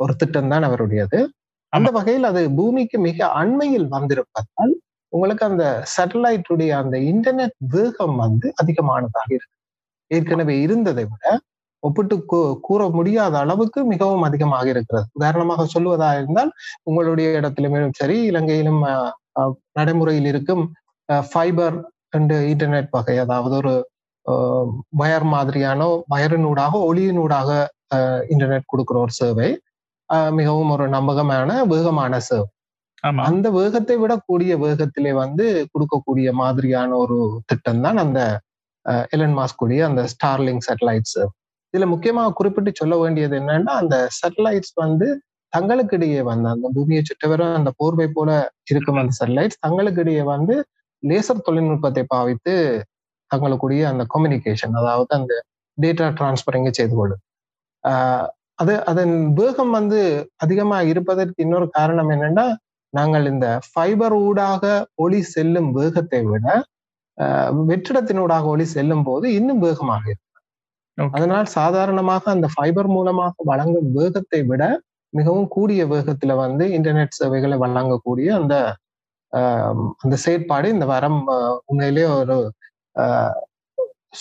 ஒரு 0.00 0.12
திட்டம் 0.16 0.50
தான் 0.52 0.64
அவருடையது. 0.68 1.18
அந்த 1.72 1.88
வகையில் 1.90 2.26
அது 2.30 2.40
பூமிக்கு 2.58 2.96
மிக 2.98 3.18
அண்மையில் 3.40 3.88
வந்திருப்பதால் 3.88 4.72
உங்களுக்கு 5.12 5.44
அந்த 5.50 5.64
சேட்டலைட்டுடைய 5.94 6.70
அந்த 6.82 6.96
இன்டர்நெட் 7.12 7.56
வேகம் 7.74 8.16
வந்து 8.16 8.48
அதிகமானதாக 8.62 9.28
இருக்கு. 9.36 9.56
ஏற்கனவே 10.16 10.54
இருந்ததை 10.66 11.04
விட 11.10 11.24
ஒப்பிட்டு 11.82 12.16
கூற 12.66 12.82
முடியாத 12.96 13.34
அளவுக்கு 13.44 13.80
மிகவும் 13.92 14.26
அதிகமாக 14.28 14.66
இருக்கிறது. 14.72 15.06
உதாரணமாக 15.18 15.66
சொல்லுவதாக 15.74 16.18
இருந்தால் 16.20 16.50
உங்களுடைய 16.88 17.28
இடத்திலும் 17.38 17.96
சரி 18.00 18.18
இலங்கையிலும் 18.30 18.82
நடைமுறையில் 19.78 20.28
இருக்கும் 20.32 20.62
ஃபைபர் 21.30 21.76
அண்ட் 22.16 22.34
இன்டர்நெட் 22.52 22.92
வகை 22.96 23.16
அதாவது 23.24 23.54
ஒரு 23.62 23.74
வயர் 25.00 25.26
மாதிரியான 25.34 25.86
வயரினூடாக 26.14 26.74
ஒளியினூடாக 26.88 27.50
இன்டர்நெட் 28.32 28.70
கொடுக்குற 28.72 28.98
ஒரு 29.06 29.14
சேவை 29.20 29.48
மிகவும் 30.38 30.72
ஒரு 30.74 30.84
நம்பகமான 30.96 31.50
வேகமான 31.72 32.14
சேவை. 32.28 32.48
அந்த 33.28 33.46
வேகத்தை 33.58 33.94
விட 34.02 34.12
கூடிய 34.26 34.52
வேகத்திலே 34.64 35.12
வந்து 35.22 35.46
கொடுக்கக்கூடிய 35.72 36.28
மாதிரியான 36.42 36.90
ஒரு 37.04 37.16
திட்டம் 37.50 37.82
தான் 37.86 37.98
அந்த 38.04 38.20
எலன் 39.14 39.36
மாஸ்குடைய 39.38 39.80
அந்த 39.90 40.02
ஸ்டார்லிங் 40.12 40.62
சேட்டலைட்ஸ் 40.66 41.20
இதுல 41.74 41.86
முக்கியமாக 41.86 42.34
குறிப்பிட்டு 42.38 42.70
சொல்ல 42.74 42.94
வேண்டியது 42.96 43.34
என்னன்னா 43.40 43.74
அந்த 43.82 43.96
சேட்டலைட்ஸ் 44.18 44.74
வந்து 44.76 45.06
தங்களுக்கிடையே 45.52 46.20
வந்து 46.22 46.48
அந்த 46.48 46.66
பூமியை 46.74 47.02
சுற்றவர 47.02 47.42
அந்த 47.58 47.70
போர்வை 47.80 48.06
போல 48.08 48.30
இருக்கும் 48.68 49.00
அந்த 49.02 49.12
சேட்டலைட்ஸ் 49.18 49.58
தங்களுக்கிடையே 49.66 50.22
வந்து 50.34 50.54
லேசர் 51.02 51.46
தொழில்நுட்பத்தை 51.46 52.02
பாவித்து 52.06 52.54
தங்களுக்குடைய 53.30 53.82
அந்த 53.92 54.04
கம்யூனிகேஷன் 54.14 54.74
அதாவது 54.80 55.12
அந்த 55.18 55.34
டேட்டா 55.78 56.06
டிரான்ஸ்பரிங்க 56.18 56.70
செய்து 56.70 56.94
கொள்ளும். 56.96 57.22
அது 58.60 58.72
அதன் 58.90 59.14
வேகம் 59.38 59.72
வந்து 59.78 60.00
அதிகமாக 60.36 60.88
இருப்பதற்கு 60.92 61.38
இன்னொரு 61.44 61.66
காரணம் 61.70 62.10
என்னன்னா 62.14 62.46
நாங்கள் 62.92 63.26
இந்த 63.26 63.46
ஃபைபர் 63.68 64.14
ஊடாக 64.26 64.64
ஒளி 65.04 65.20
செல்லும் 65.34 65.70
வேகத்தை 65.78 66.20
விட 66.30 66.46
வெற்றிடத்தினூடாக 67.70 68.44
ஒளி 68.54 68.64
செல்லும் 68.76 69.04
போது 69.04 69.26
இன்னும் 69.34 69.58
வேகமாக 69.58 70.04
இருக்கும். 70.12 70.28
அதனால் 70.98 71.48
சாதாரணமாக 71.58 72.24
அந்த 72.30 72.48
ஃபைபர் 72.54 72.88
மூலமாக 72.88 73.44
வழங்கும் 73.44 73.90
வேகத்தை 73.92 74.40
விட 74.42 74.62
மிகவும் 75.12 75.48
கூடிய 75.48 75.82
வேகத்துல 75.86 76.34
வந்து 76.36 76.64
இன்டர்நெட் 76.78 77.18
சேவைகளை 77.20 77.56
வழங்கக்கூடிய 77.64 78.28
அந்த 78.40 78.54
அந்த 80.02 80.14
செயற்பாடு 80.16 80.66
இந்த 80.68 80.86
வரம் 80.86 81.20
உண்மையிலே 81.66 82.04
ஒரு 82.20 82.36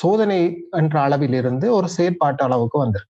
சோதனை 0.01 0.39
என்ற 0.71 0.95
அளவில் 1.01 1.33
இருந்து 1.33 1.67
ஒரு 1.77 1.87
செயற்பாட்டு 1.97 2.43
அளவுக்கு 2.43 2.77
வந்திருக்கு. 2.79 3.09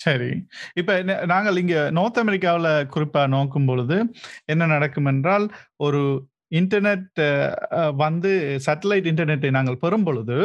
சரி. 0.00 0.30
இப்ப 0.74 0.96
நாங்கள் 1.32 1.56
இங்க 1.56 1.76
நார்த் 1.90 2.18
அமெரிக்காவில் 2.22 2.70
குறிப்பா 2.94 3.22
நோக்கும் 3.34 3.66
பொழுது 3.66 3.96
என்ன 4.44 4.66
நடக்கும் 4.66 5.08
என்றால் 5.12 5.46
ஒரு 5.86 6.02
இன்டர்நெட் 6.60 7.22
வந்து 8.04 8.32
சேட்டலைட் 8.66 9.08
இன்டர்நெட்டை 9.12 9.50
நாங்கள் 9.58 9.82
பெறும் 9.86 10.06
பொழுது 10.08 10.38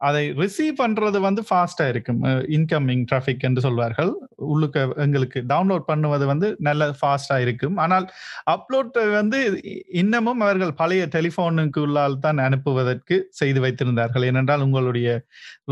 அதை 0.00 0.22
ரிசீவ் 0.40 0.74
பண்றது 0.80 1.18
வந்து 1.26 1.42
ஃபாஸ்டா 1.48 1.84
இருக்கும். 1.92 2.18
இன்கமிங் 2.56 3.04
டிராஃபிக் 3.10 3.44
என்று 3.48 3.60
சொல்வார்கள். 3.66 4.10
உள்ளுக்கு 4.52 4.80
எங்களுக்கு 5.04 5.38
டவுன்லோட் 5.52 5.86
பண்ணுவது 5.90 6.24
வந்து 6.30 6.48
நல்ல 6.68 6.88
ஃபாஸ்டா 6.98 7.36
இருக்கும். 7.44 7.76
ஆனால் 7.84 8.06
அப்லோட் 8.54 8.98
வந்து 9.16 9.38
இன்னமும் 10.02 10.42
அவர்கள் 10.46 10.74
பழைய 10.80 11.04
டெலிஃபோனுக்கு 11.16 11.80
உள்ளால் 11.86 12.18
தான் 12.26 12.44
அனுப்புவதற்கு 12.48 13.18
செய்து 13.40 13.62
வைத்திருந்தார்கள். 13.66 14.26
ஏனென்றால் 14.30 14.64
உங்களுடைய 14.66 15.08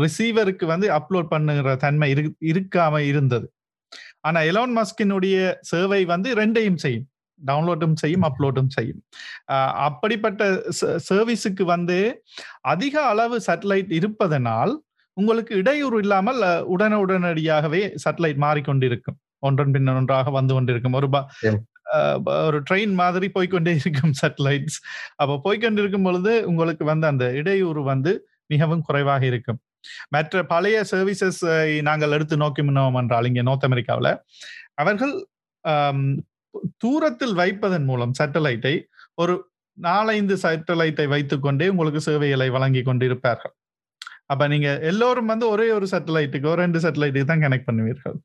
ரிசீவருக்கு 0.05 0.67
வந்து 0.73 0.89
அப்லோட் 0.99 1.31
பண்ணுகிற 1.35 1.75
தன்மை 1.85 2.09
இரு 2.15 2.23
இருக்காம 2.53 3.03
இருந்தது. 3.11 3.47
ஆனா 4.29 4.39
எலோன் 4.51 4.73
மஸ்கினுடைய 4.79 5.37
சேவை 5.73 6.01
வந்து 6.13 6.31
ரெண்டையும் 6.41 6.81
செய்யும். 6.85 7.07
டவுன்லோடும் 7.41 7.95
செய்யும் 8.03 8.25
அப்லோடும் 8.29 8.71
செய்யும் 8.77 9.01
அப்படிப்பட்ட 9.87 10.43
சர்வீஸுக்கு 11.09 11.65
வந்து 11.73 11.97
அதிக 12.73 12.95
அளவு 13.11 13.37
சேட்டலைட் 13.47 13.91
இருப்பதனால் 13.99 14.73
உங்களுக்கு 15.17 15.53
இடையூறு 15.61 15.97
இல்லாமல் 16.03 16.41
உடனே 16.73 16.97
உடனடியாகவே 17.03 17.81
சேட்டலைட் 18.03 18.39
மாறிக்கொண்டிருக்கும். 18.45 19.17
ஒன்றன் 19.47 19.73
பின் 19.75 19.91
ஒன்றாக 19.99 20.31
வந்து 20.37 20.53
கொண்டிருக்கும். 20.57 20.95
ஒரு 20.99 21.09
ஒரு 22.45 22.59
ட்ரெயின் 22.67 22.93
மாதிரி 23.01 23.27
போய்கொண்டே 23.35 23.73
இருக்கும் 23.81 24.13
சேட்டலைட்ஸ் 24.21 24.77
அப்போ 25.21 25.33
போய்கொண்டிருக்கும் 25.45 26.07
பொழுது 26.07 26.33
உங்களுக்கு 26.51 26.83
வந்து 26.91 27.05
அந்த 27.11 27.25
இடையூறு 27.39 27.81
வந்து 27.91 28.11
மிகவும் 28.53 28.83
குறைவாக 28.87 29.23
இருக்கும். 29.31 29.59
மற்ற 30.15 30.41
பழைய 30.53 30.77
சர்வீசஸ் 30.91 31.41
நாங்கள் 31.89 32.15
எடுத்து 32.17 32.35
நோக்கினோம் 32.43 32.97
என்றால் 33.01 33.27
இங்கே 33.29 33.43
நார்த் 33.49 33.67
அமெரிக்காவில் 33.69 34.11
அவர்கள் 34.83 35.13
தூரத்தில் 36.83 37.35
வைப்பதன் 37.41 37.87
மூலம் 37.89 38.15
சேட்டலைட்டை 38.19 38.75
ஒரு 39.23 39.35
நாலைந்து 39.77 40.35
சேட்டலைட்டை 40.43 41.05
வைத்துக்கொண்டே 41.13 41.67
உங்களுக்கு 41.73 42.01
சேவைகளை 42.07 42.47
வழங்கி 42.55 42.81
கொண்டிருப்பார்கள். 42.89 43.53
அப்ப 44.33 44.43
நீங்க 44.53 44.69
எல்லோரும் 44.89 45.29
வந்து 45.31 45.45
ஒரே 45.53 45.65
ஒரு 45.77 45.87
சேட்டலைட்டுக்கு 45.91 46.47
ஒரு 46.51 46.59
ரெண்டு 46.63 46.79
சேட்டலைட்டுக்கு 46.83 47.29
தான் 47.31 47.43
கனெக்ட் 47.45 47.67
பண்ணுவீர்கள். 47.69 48.15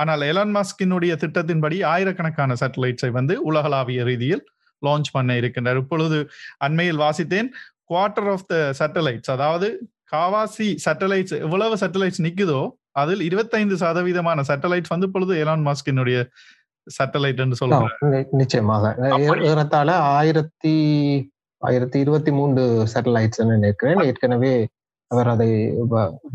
ஆனால் 0.00 0.22
எலான் 0.30 0.54
மாஸ்கினுடைய 0.56 1.14
திட்டத்தின்படி 1.22 1.78
ஆயிரக்கணக்கான 1.92 2.56
சேட்டலைட்ஸை 2.62 3.10
வந்து 3.18 3.36
உலகளாவிய 3.50 4.04
ரீதியில் 4.10 4.44
லான்ச் 4.82 5.10
பண்ண 5.16 5.30
இருக்கின்றார் 5.40 5.80
இப்பொழுது 5.82 6.18
அண்மையில் 6.66 7.02
வாசித்தேன் 7.04 7.50
குவார்டர் 7.90 8.30
ஆஃப் 8.34 8.46
த 8.52 8.56
சேட்டலைட்ஸ் 8.80 9.32
அதாவது 9.36 9.68
காவாசி 10.12 10.68
சேட்டலைட்ஸ் 10.84 11.34
எவ்வளவு 11.46 11.74
சேட்டலைட்ஸ் 11.82 12.22
நிக்குதோ 12.26 12.60
அதில் 12.92 13.22
இருபத்தைந்து 13.28 13.74
சதவீதமான 13.82 14.42
சேட்டலைட்ஸ் 14.48 14.92
வந்து 14.94 15.08
இப்பொழுது 15.08 15.34
எலான் 15.42 15.66
மாஸ்கினுடைய 15.66 16.18
சேட்டலைட் 16.96 17.42
என்று 17.44 17.58
சொல்றாங்க 17.60 18.20
நிச்சயமாக. 18.40 18.84
ஏறத்தாழ 19.50 19.90
ஆயிரத்தி 20.18 20.74
ஆயிரத்தி 21.62 21.98
இருபத்தி 22.04 22.30
மூன்று 22.38 22.62
சேட்டலைட்ஸ் 22.92 23.42
நினைக்கிறேன். 23.54 24.02
ஏற்கனவே 24.10 24.52
அவர் 25.10 25.28
அதை 25.32 25.48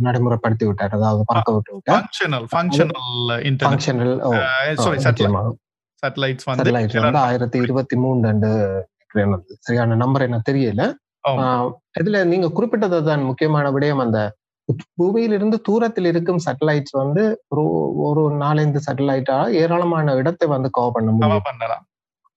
நடைமுறைப்படுத்தி 0.06 0.66
விட்டார் 0.70 0.96
அதாவது 0.98 1.24
பறக்க 1.30 1.52
விட்டு 1.56 1.74
விட்டார் 1.76 2.02
functional 2.02 2.48
functional 2.54 3.06
functional 3.64 4.14
sorry 4.86 5.06
satellites 6.04 6.48
வந்து 6.50 6.72
வந்து 7.06 7.22
ஆயிரத்தி 7.28 7.58
இருபத்தி 7.66 7.96
மூணு 8.04 8.20
ரெண்டு 8.30 8.50
சரியான 9.68 9.96
நம்பர் 10.02 10.26
என்ன 10.28 10.38
தெரியல. 10.50 10.84
இதுல 12.00 12.18
நீங்க 12.32 12.48
குறிப்பிட்டது 12.58 12.98
தான் 13.10 13.24
முக்கியமான 13.30 13.66
விடயம். 13.76 14.02
அந்த 14.06 14.20
பூமியிலிருந்து 15.00 15.58
தூரத்தில் 15.62 16.06
இருக்கும் 16.06 16.42
சேட்டலைட்ஸ் 16.46 16.96
வந்து 17.02 17.24
ஒரு 17.50 17.64
ஒரு 18.08 18.24
நாலஞ்சு 18.44 18.80
சேட்டலைட்டா 18.88 19.38
ஏராளமான 19.62 20.16
இடத்தை 20.16 20.48
வந்து 20.48 20.70
கவர் 20.78 20.96
பண்ண 20.96 21.10
முடியும். 21.12 21.46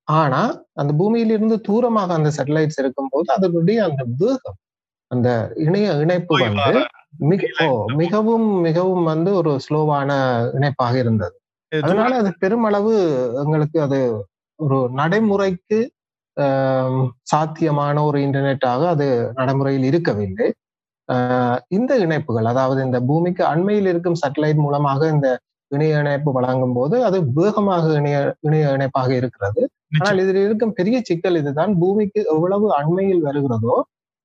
ஆனா 0.08 0.40
அந்த 0.74 0.92
பூமியிலிருந்து 1.00 1.56
தூரமாக 1.60 2.14
அந்த 2.14 2.30
சேட்டலைட்ஸ் 2.36 2.80
இருக்கும் 2.80 3.10
போது 3.10 3.28
அதனுடைய 3.36 3.78
அந்த 3.88 4.02
வேகம் 4.22 4.58
அந்த 5.10 5.28
இணைய 5.66 5.88
இணைப்பு 6.04 6.34
வந்து 6.44 6.80
மிக 7.30 7.42
மிகவும் 8.02 8.48
மிகவும் 8.60 9.04
வந்து 9.04 9.30
ஒரு 9.34 9.52
ஸ்லோவான 9.66 10.10
இணைப்பாக 10.56 10.94
இருந்தது. 10.98 11.36
அதனால 11.72 12.10
அது 12.22 12.30
பெருமளவு 12.42 12.94
எங்களுக்கு 13.42 13.78
அது 13.86 14.00
ஒரு 14.60 14.78
நடைமுறைக்கு 15.00 15.78
சாத்தியமான 17.24 17.96
ஒரு 18.04 18.18
இன்டர்நெட்டாக 18.26 18.82
அது 18.94 19.06
நடைமுறையில் 19.34 19.86
இருக்கவில்லை. 19.90 20.48
இந்த 21.76 21.92
இணைப்புகள் 22.04 22.48
அதாவது 22.52 22.80
இந்த 22.86 22.98
பூமிக்கு 23.10 23.42
அண்மையில் 23.52 23.90
இருக்கும் 23.92 24.18
சேட்டலைட் 24.22 24.64
மூலமாக 24.66 25.00
இந்த 25.14 25.28
இணைய 25.70 26.02
இணைப்பு 26.02 26.30
வழங்கும் 26.38 26.74
போது 26.78 26.96
அது 27.06 27.18
வேகமாக 27.38 27.86
இணைய 28.00 28.18
இணைய 28.46 28.66
இணைப்பாக 28.76 29.10
இருக்கிறது. 29.20 29.62
ஆனால் 29.98 30.20
இதில் 30.24 30.40
இருக்கும் 30.46 30.74
பெரிய 30.78 30.96
சிக்கல் 31.08 31.38
இதுதான் 31.42 31.72
பூமிக்கு 31.82 32.20
எவ்வளவு 32.34 32.66
அண்மையில் 32.80 33.24
வருகிறதோ 33.28 33.76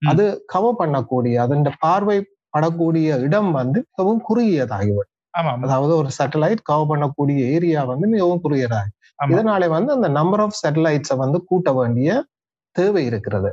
அது 0.01 0.23
கவர் 0.53 0.79
பண்ணக்கூடிய 0.81 1.35
அதன் 1.45 1.67
பார்வை 1.85 2.17
படக்கூடிய 2.53 3.09
இடம் 3.25 3.51
வந்து 3.59 3.79
மிகவும் 3.87 4.21
குறுகியதாகிவிடும். 4.27 5.09
அதாவது 5.65 5.93
ஒரு 6.01 6.09
சேட்டலைட் 6.17 6.61
கவர் 6.69 6.89
பண்ணக்கூடிய 6.91 7.39
ஏரியா 7.55 7.81
வந்து 7.91 8.07
மிகவும் 8.15 8.43
குறுகியதாகி 8.45 8.91
இதனால 9.33 9.67
வந்து 9.75 9.91
அந்த 9.97 10.07
நம்பர் 10.19 10.41
ஆஃப் 10.45 10.59
சேட்டலைட்ஸை 10.61 11.15
வந்து 11.23 11.37
கூட்ட 11.49 11.69
வேண்டிய 11.79 12.09
தேவை 12.75 13.03
இருக்கிறது. 13.09 13.49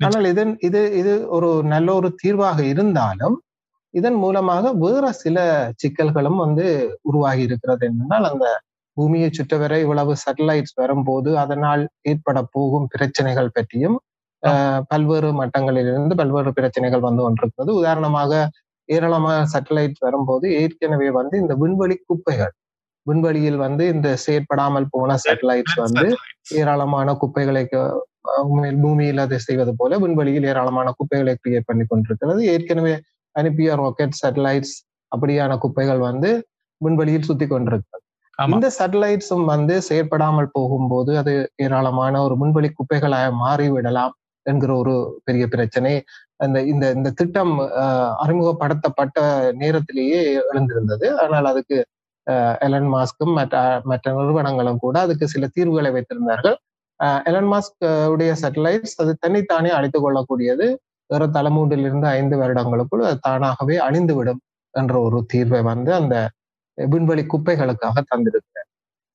ஆனால் 0.00 0.26
இதன் 0.32 0.52
இது 0.60 0.80
இது 1.00 1.12
ஒரு 1.28 1.48
நல்ல 1.64 1.88
ஒரு 1.94 2.08
தீர்வாக 2.14 2.58
இருந்தாலும் 2.72 3.36
இதன் 3.94 4.18
மூலமாக 4.18 4.72
வேற 4.82 5.04
சில 5.22 5.36
சிக்கல்களும் 5.82 6.40
வந்து 6.44 6.64
உருவாகி 7.02 7.42
இருக்கிறது 7.48 7.84
என்றால் 7.90 8.26
அந்த 8.30 8.46
பூமியை 8.96 9.28
சுற்றவரை 9.30 9.78
இவ்வளவு 9.84 10.12
சேட்டலைட்ஸ் 10.24 10.76
வரும்போது 10.76 11.30
அதனால் 11.38 11.82
ஏற்பட 12.02 12.38
போகும் 12.52 12.86
பிரச்சனைகள் 12.86 13.54
பற்றியும் 13.56 13.96
பல்வேறு 14.90 15.30
மட்டங்களிலிருந்து 15.40 16.14
பல்வேறு 16.14 16.50
பிரச்சனைகள் 16.52 17.06
வந்து 17.06 17.22
கொண்டிருக்கிறது. 17.22 17.70
உதாரணமாக 17.74 18.32
ஏராளமான 18.88 19.38
சேட்டலைட் 19.52 19.98
வரும்போது 20.00 20.46
ஏற்கனவே 20.60 21.08
வந்து 21.10 21.36
இந்த 21.42 21.54
விண்வெளி 21.62 21.96
குப்பைகள் 22.06 22.52
விண்வெளியில் 23.06 23.58
வந்து 23.64 23.84
இந்த 23.94 24.08
செயற்படாமல் 24.24 24.90
போன 24.90 25.16
சேட்டலைட்ஸ் 25.24 25.78
வந்து 25.84 26.06
ஏராளமான 26.54 27.14
குப்பைகளை 27.14 27.64
பூமியில் 28.84 29.22
அதை 29.24 29.38
செய்வது 29.48 29.72
போல 29.80 29.98
விண்வெளியில் 30.04 30.48
ஏராளமான 30.52 30.88
குப்பைகளை 30.98 31.34
கிரியேட் 31.42 31.68
பண்ணி 31.70 31.84
கொண்டிருக்கிறது. 31.92 32.40
ஏற்கனவே 32.54 32.94
அனுப்பிய 33.36 33.70
ராக்கெட் 33.82 34.18
சேட்டலைட்ஸ் 34.22 34.74
அப்படியான 35.12 35.52
குப்பைகள் 35.64 36.00
வந்து 36.08 36.30
விண்வெளியில் 36.80 37.28
சுத்தி 37.30 37.46
கொண்டிருக்கிறது. 37.46 38.02
இந்த 38.38 38.68
சேட்டலைட்ஸும் 38.78 39.44
வந்து 39.52 39.74
செயற்படாமல் 39.88 40.54
போகும்போது 40.56 41.12
அது 41.20 41.34
ஏராளமான 41.64 42.14
ஒரு 42.26 42.34
விண்வெளி 42.42 42.70
குப்பைகளாக 42.78 43.28
மாறிவிடலாம் 43.44 44.14
என்கிற 44.46 44.70
ஒரு 44.82 44.94
பெரிய 45.26 45.44
பிரச்சனை. 45.54 45.92
அந்த 46.44 46.58
இந்த 46.72 46.84
இந்த 46.96 47.10
திட்டம் 47.20 47.54
அறிமுகப்படுத்தப்பட்ட 48.24 49.18
நேரத்திலேயே 49.62 50.20
எழுந்திருந்தது. 50.50 51.06
ஆனால் 51.22 51.48
அதுக்கு 51.52 51.78
எலன் 52.66 52.90
மாஸ்க்கும் 52.94 53.34
மற்ற 53.38 53.56
மற்ற 53.90 54.12
நிறுவனங்களும் 54.18 54.82
கூட 54.84 54.96
அதுக்கு 55.06 55.26
சில 55.34 55.46
தீர்வுகளை 55.56 55.90
வைத்திருந்தார்கள். 55.96 56.56
எலன் 57.00 57.48
மாஸ்க் 57.52 57.86
உடைய 58.12 58.32
சேட்டலைட்ஸ் 58.42 58.96
அது 59.02 59.12
தன்னைத்தானே 59.20 59.70
அழித்துக் 59.78 60.04
கொள்ளக்கூடியது. 60.06 60.66
வேற 61.10 61.24
தலைமூன்றிலிருந்து 61.36 62.06
ஐந்து 62.18 62.36
வருடங்களுக்குள் 62.40 63.02
அது 63.08 63.18
தானாகவே 63.26 63.76
அழிந்துவிடும் 63.88 64.40
என்ற 64.74 64.94
ஒரு 65.06 65.18
தீர்வை 65.32 65.60
வந்து 65.62 65.90
அந்த 65.94 66.14
விண்வெளி 66.78 67.24
குப்பைகளுக்காக 67.32 68.02
தந்திருக்கிறார். 68.12 68.68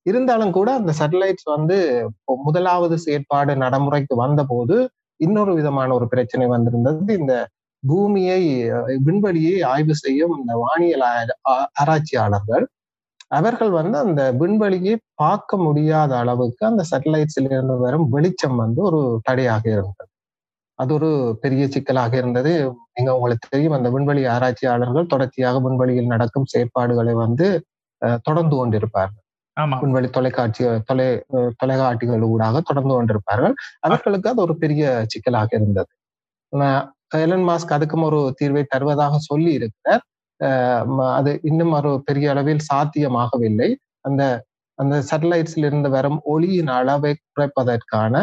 இருந்தாலும் 0.05 0.53
கூட 0.57 0.69
அந்த 0.79 0.91
சேட்டலைட்ஸ் 0.99 1.47
வந்து 1.55 1.77
முதலாவது 2.47 2.95
செயற்பாடு 3.05 3.53
நடைமுறைக்கு 3.63 4.13
வந்த 4.23 4.41
போது 4.43 4.77
இன்னொரு 5.19 5.51
விதமான 5.59 5.89
ஒரு 5.93 6.07
பிரச்சனை 6.13 6.45
வந்திருந்தது. 6.47 7.13
இந்த 7.21 7.33
பூமியை 7.83 8.41
விண்வெளியை 9.05 9.55
ஆய்வு 9.73 9.95
செய்யும் 9.95 10.33
இந்த 10.39 10.53
வானியல் 10.63 11.05
ஆராய்ச்சியாளர்கள் 11.81 12.65
அவர்கள் 13.31 13.71
வந்து 13.71 13.97
அந்த 13.97 14.21
விண்வெளியை 14.33 14.93
பார்க்க 15.15 15.57
முடியாத 15.57 16.11
அளவுக்கு 16.17 16.63
அந்த 16.65 16.83
சேட்டலைட்ஸ்ல 16.91 17.49
இருந்து 17.49 17.77
வரும் 17.77 18.09
வெளிச்சம் 18.09 18.55
வந்து 18.55 18.81
ஒரு 18.81 19.01
தடையாக 19.23 19.63
இருந்தது. 19.69 20.09
அது 20.79 20.93
ஒரு 20.93 21.09
பெரிய 21.41 21.63
சிக்கலாக 21.67 22.13
இருந்தது. 22.17 22.53
நீங்க 22.93 23.11
உங்களுக்கு 23.15 23.47
தெரியும் 23.49 23.73
அந்த 23.73 23.89
விண்வெளி 23.89 24.25
ஆராய்ச்சியாளர்கள் 24.25 25.05
தொடர்ச்சியாக 25.05 25.59
விண்வெளியில் 25.59 26.05
நடக்கும் 26.05 26.49
செயற்பாடுகளை 26.51 27.13
வந்து 27.15 27.47
தொடர்ந்து 28.23 28.55
கொண்டிருப்பார்கள். 28.57 29.19
விண்வெளி 29.81 30.09
தொலைக்காட்சி 30.09 30.63
தொலை 30.85 31.07
அஹ் 31.33 31.51
தொலைக்காட்டிகள் 31.61 32.23
ஊடாக 32.25 32.61
தொடர்ந்து 32.61 32.93
கொண்டிருப்பார்கள். 32.95 33.55
அவர்களுக்கு 33.79 34.29
அது 34.29 34.41
ஒரு 34.41 34.55
பெரிய 34.57 34.83
சிக்கலாக 35.07 35.49
இருந்தது. 35.51 35.91
எலன் 37.17 37.47
மாஸ்க் 37.47 37.75
அதுக்கும் 37.77 38.03
ஒரு 38.03 38.19
தீர்வை 38.41 38.63
தருவதாக 38.67 39.15
சொல்லி 39.19 39.51
இருக்கிறார் 39.53 40.03
அது 41.17 41.31
இன்னும் 41.49 41.73
ஒரு 41.79 41.91
பெரிய 42.07 42.27
அளவில் 42.33 42.67
சாத்தியமாகவில்லை. 42.71 43.69
அந்த 44.07 44.23
அந்த 44.79 44.95
சேட்டலைட்ஸ்ல 45.09 45.67
இருந்து 45.69 45.89
வரும் 45.95 46.19
ஒளியின் 46.33 46.71
அளவை 46.77 47.11
குறைப்பதற்கான 47.29 48.15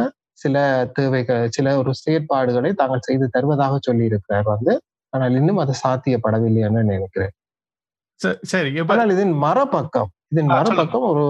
சில 0.43 0.57
தேவைகள் 0.97 1.43
சில 1.57 1.67
ஒரு 1.81 1.93
செயற்பாடுகளை 2.03 2.71
தாங்கள் 2.81 3.07
செய்து 3.09 3.27
தருவதாக 3.37 3.75
சொல்லி 3.89 4.05
இருக்கிறார் 4.11 4.49
வந்து. 4.55 4.73
ஆனால் 5.13 5.37
இன்னும் 5.41 5.61
அது 5.65 5.75
சாத்தியப்படவில்லை 5.85 6.63
என்று 6.69 6.83
நினைக்கிறேன். 6.93 7.35
சரி 8.53 8.71
ஆனால் 8.93 9.13
இதன் 9.17 9.35
மறுபக்கம் 9.47 10.11
இதன் 10.33 10.51
மறுபக்கம் 10.55 11.05
ஒரு 11.11 11.27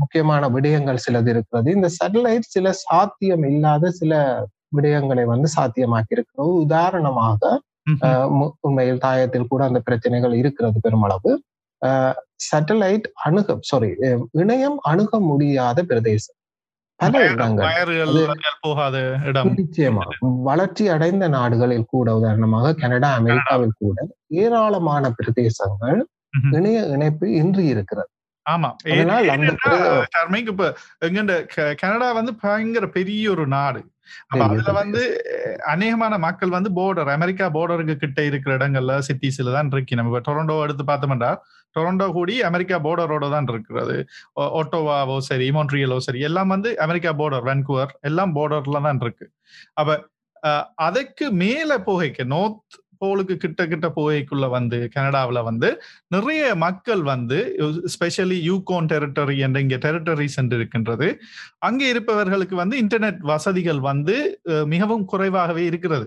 முக்கியமான 0.00 0.48
விடயங்கள் 0.56 1.04
சிலது 1.04 1.30
இருக்கிறது. 1.34 1.68
இந்த 1.76 1.88
சேட்டலைட் 1.98 2.52
சில 2.56 2.72
சாத்தியம் 2.84 3.44
இல்லாத 3.50 3.90
சில 4.00 4.12
விடயங்களை 4.76 5.24
வந்து 5.32 5.48
சாத்தியமாக்கி 5.56 6.16
இருக்கிறது 6.16 6.52
உதாரணமாக 6.64 7.40
உண்மையில் 8.60 8.98
தாயத்தில் 8.98 9.48
கூட 9.48 9.64
அந்த 9.64 9.80
பிரச்சனைகள் 9.80 10.32
இருக்கிறது 10.32 10.78
பெருமளவு. 10.80 11.42
சேட்டலைட் 12.50 13.02
அணுக 13.14 13.56
சாரி 13.60 13.90
இணையம் 14.38 14.78
அணுக 14.80 15.20
முடியாத 15.20 15.82
பிரதேசம். 15.82 16.36
பல 16.96 17.28
இடங்கள். 17.28 17.66
நிச்சயமா. 19.54 20.02
வளர்ச்சி 20.18 20.88
அடைந்த 20.88 21.28
நாடுகளில் 21.28 21.84
கூட 21.84 22.16
உதாரணமாக 22.16 22.74
கனடா 22.74 23.14
அமெரிக்காவில் 23.14 23.78
கூட 23.78 24.06
ஏராளமான 24.26 25.10
பிரதேசங்கள். 25.10 26.00
இணைய 26.50 26.80
இணைப்பு 26.86 27.32
இன்றி 27.32 27.64
இருக்கிறது. 27.66 28.08
ஆமா. 28.50 28.70
இப்ப 30.50 30.74
கனடா 31.74 32.12
வந்து 32.12 32.34
பயங்கர 32.34 32.86
பெரிய 32.88 33.30
ஒரு 33.30 33.46
நாடு. 33.46 33.91
அப்ப 34.32 34.42
அதுல. 34.46 34.72
வந்து 34.80 35.02
அநேகமான 35.72 36.14
மக்கள் 36.26 36.54
வந்து 36.56 36.70
போர்டர் 36.78 37.10
அமெரிக்கா 37.16 37.46
போர்டருக்கு 37.56 37.96
கிட்ட 37.96 38.20
இருக்கிற 38.30 38.52
இடங்கள்ல 38.58 38.94
சிட்டிஸ்ல 39.08 39.54
தான் 39.56 39.70
இருக்கு 39.74 39.98
நம்ம 40.00 40.20
டொரண்டோ 40.28 40.56
எடுத்து 40.66 40.86
பார்த்தோம்னா 40.90 41.30
டொரண்டோ 41.76 42.06
கூடி 42.16 42.34
அமெரிக்கா 42.48 42.76
போர்டரோட 42.86 43.26
தான் 43.34 43.48
இருக்கிறது. 43.52 43.96
ஒட்டோவாவோ 44.60 45.16
சரி 45.28 45.46
மொன்ட்ரியலோ 45.56 45.98
சரி 46.06 46.20
எல்லாம் 46.28 46.52
வந்து 46.54 46.70
அமெரிக்கா 46.86 47.12
போர்டர் 47.20 47.46
வென்குவர் 47.50 47.92
எல்லாம் 48.10 48.34
போர்டர்ல 48.38 48.82
தான் 48.88 49.00
இருக்கு. 49.04 49.26
அப்ப 49.80 49.90
அதுக்கு 50.86 51.26
மேல 51.42 51.72
போகைக்கு 51.86 52.24
நோர்த் 52.32 52.76
போலுக்கு 53.02 53.36
கிட்ட 53.36 53.66
கிட்ட 53.66 53.92
போகைக்குள்ள 53.96 54.48
வந்து 54.48 54.90
கனடாவுல 54.96 55.42
வந்து 55.42 55.68
நிறைய 56.08 56.54
மக்கள் 56.56 57.02
வந்து 57.02 57.38
ஸ்பெஷலி 57.94 58.38
யூகோன் 58.48 58.90
டெரிட்டரி 58.92 59.36
என்ற 59.38 59.60
இங்க 59.60 59.76
டெரிட்டரிஸ் 59.76 60.36
என்று 60.36 60.56
இருக்கின்றது. 60.56 61.08
அங்கே 61.58 61.88
இருப்பவர்களுக்கு 61.88 62.56
வந்து 62.56 62.76
இன்டர்நெட் 62.82 63.20
வசதிகள் 63.24 63.80
வந்து 63.80 64.16
மிகவும் 64.66 65.04
குறைவாகவே 65.04 65.64
இருக்கிறது. 65.64 66.06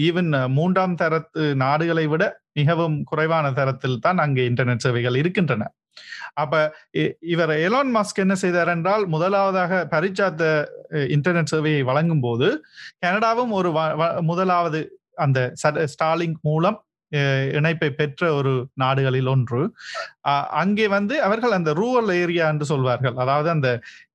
ஈவன் 0.00 0.28
மூன்றாம் 0.52 0.94
தரத்து 0.94 1.56
நாடுகளை 1.56 2.06
விட 2.06 2.24
மிகவும் 2.52 3.02
குறைவான 3.04 3.52
தரத்தில் 3.52 3.98
தான் 3.98 4.18
அங்கே 4.18 4.48
இன்டர்நெட் 4.48 4.84
சேவைகள் 4.86 5.16
இருக்கின்றன. 5.16 5.62
அப்ப 6.34 6.54
இ- 6.98 7.12
இவர் 7.24 7.52
எலான் 7.58 7.90
மாஸ்க் 7.96 8.22
என்ன 8.24 8.34
செய்தார் 8.34 8.68
என்றால் 8.68 9.06
முதலாவதாக 9.06 9.88
பரிச்சாத்த 9.90 10.42
இன்டர்நெட் 11.14 11.52
சேவையை 11.52 11.82
வழங்கும் 11.82 12.20
போது 12.20 12.48
கனடாவும் 13.06 13.50
ஒரு 13.50 13.70
வ- 13.70 14.20
முதலாவது 14.22 14.80
அந்த 15.16 15.52
ஸ்டாலிங் 15.94 16.34
மூலம் 16.42 16.80
அஹ், 17.12 17.54
இணைப்பை 17.54 17.90
பெற்ற 17.90 18.34
ஒரு 18.34 18.52
நாடுகளில் 18.74 19.26
ஒன்று. 19.26 19.60
அஹ், 20.28 20.46
அங்கே 20.54 20.88
வந்து 20.88 21.22
அவர்கள் 21.22 21.50
அந்த 21.50 21.74
ரூரல் 21.74 22.12
ஏரியா 22.14 22.48
என்று 22.48 22.64
சொல்வார்கள். 22.64 23.14
அதாவது 23.16 23.50
அந்த 23.50 23.68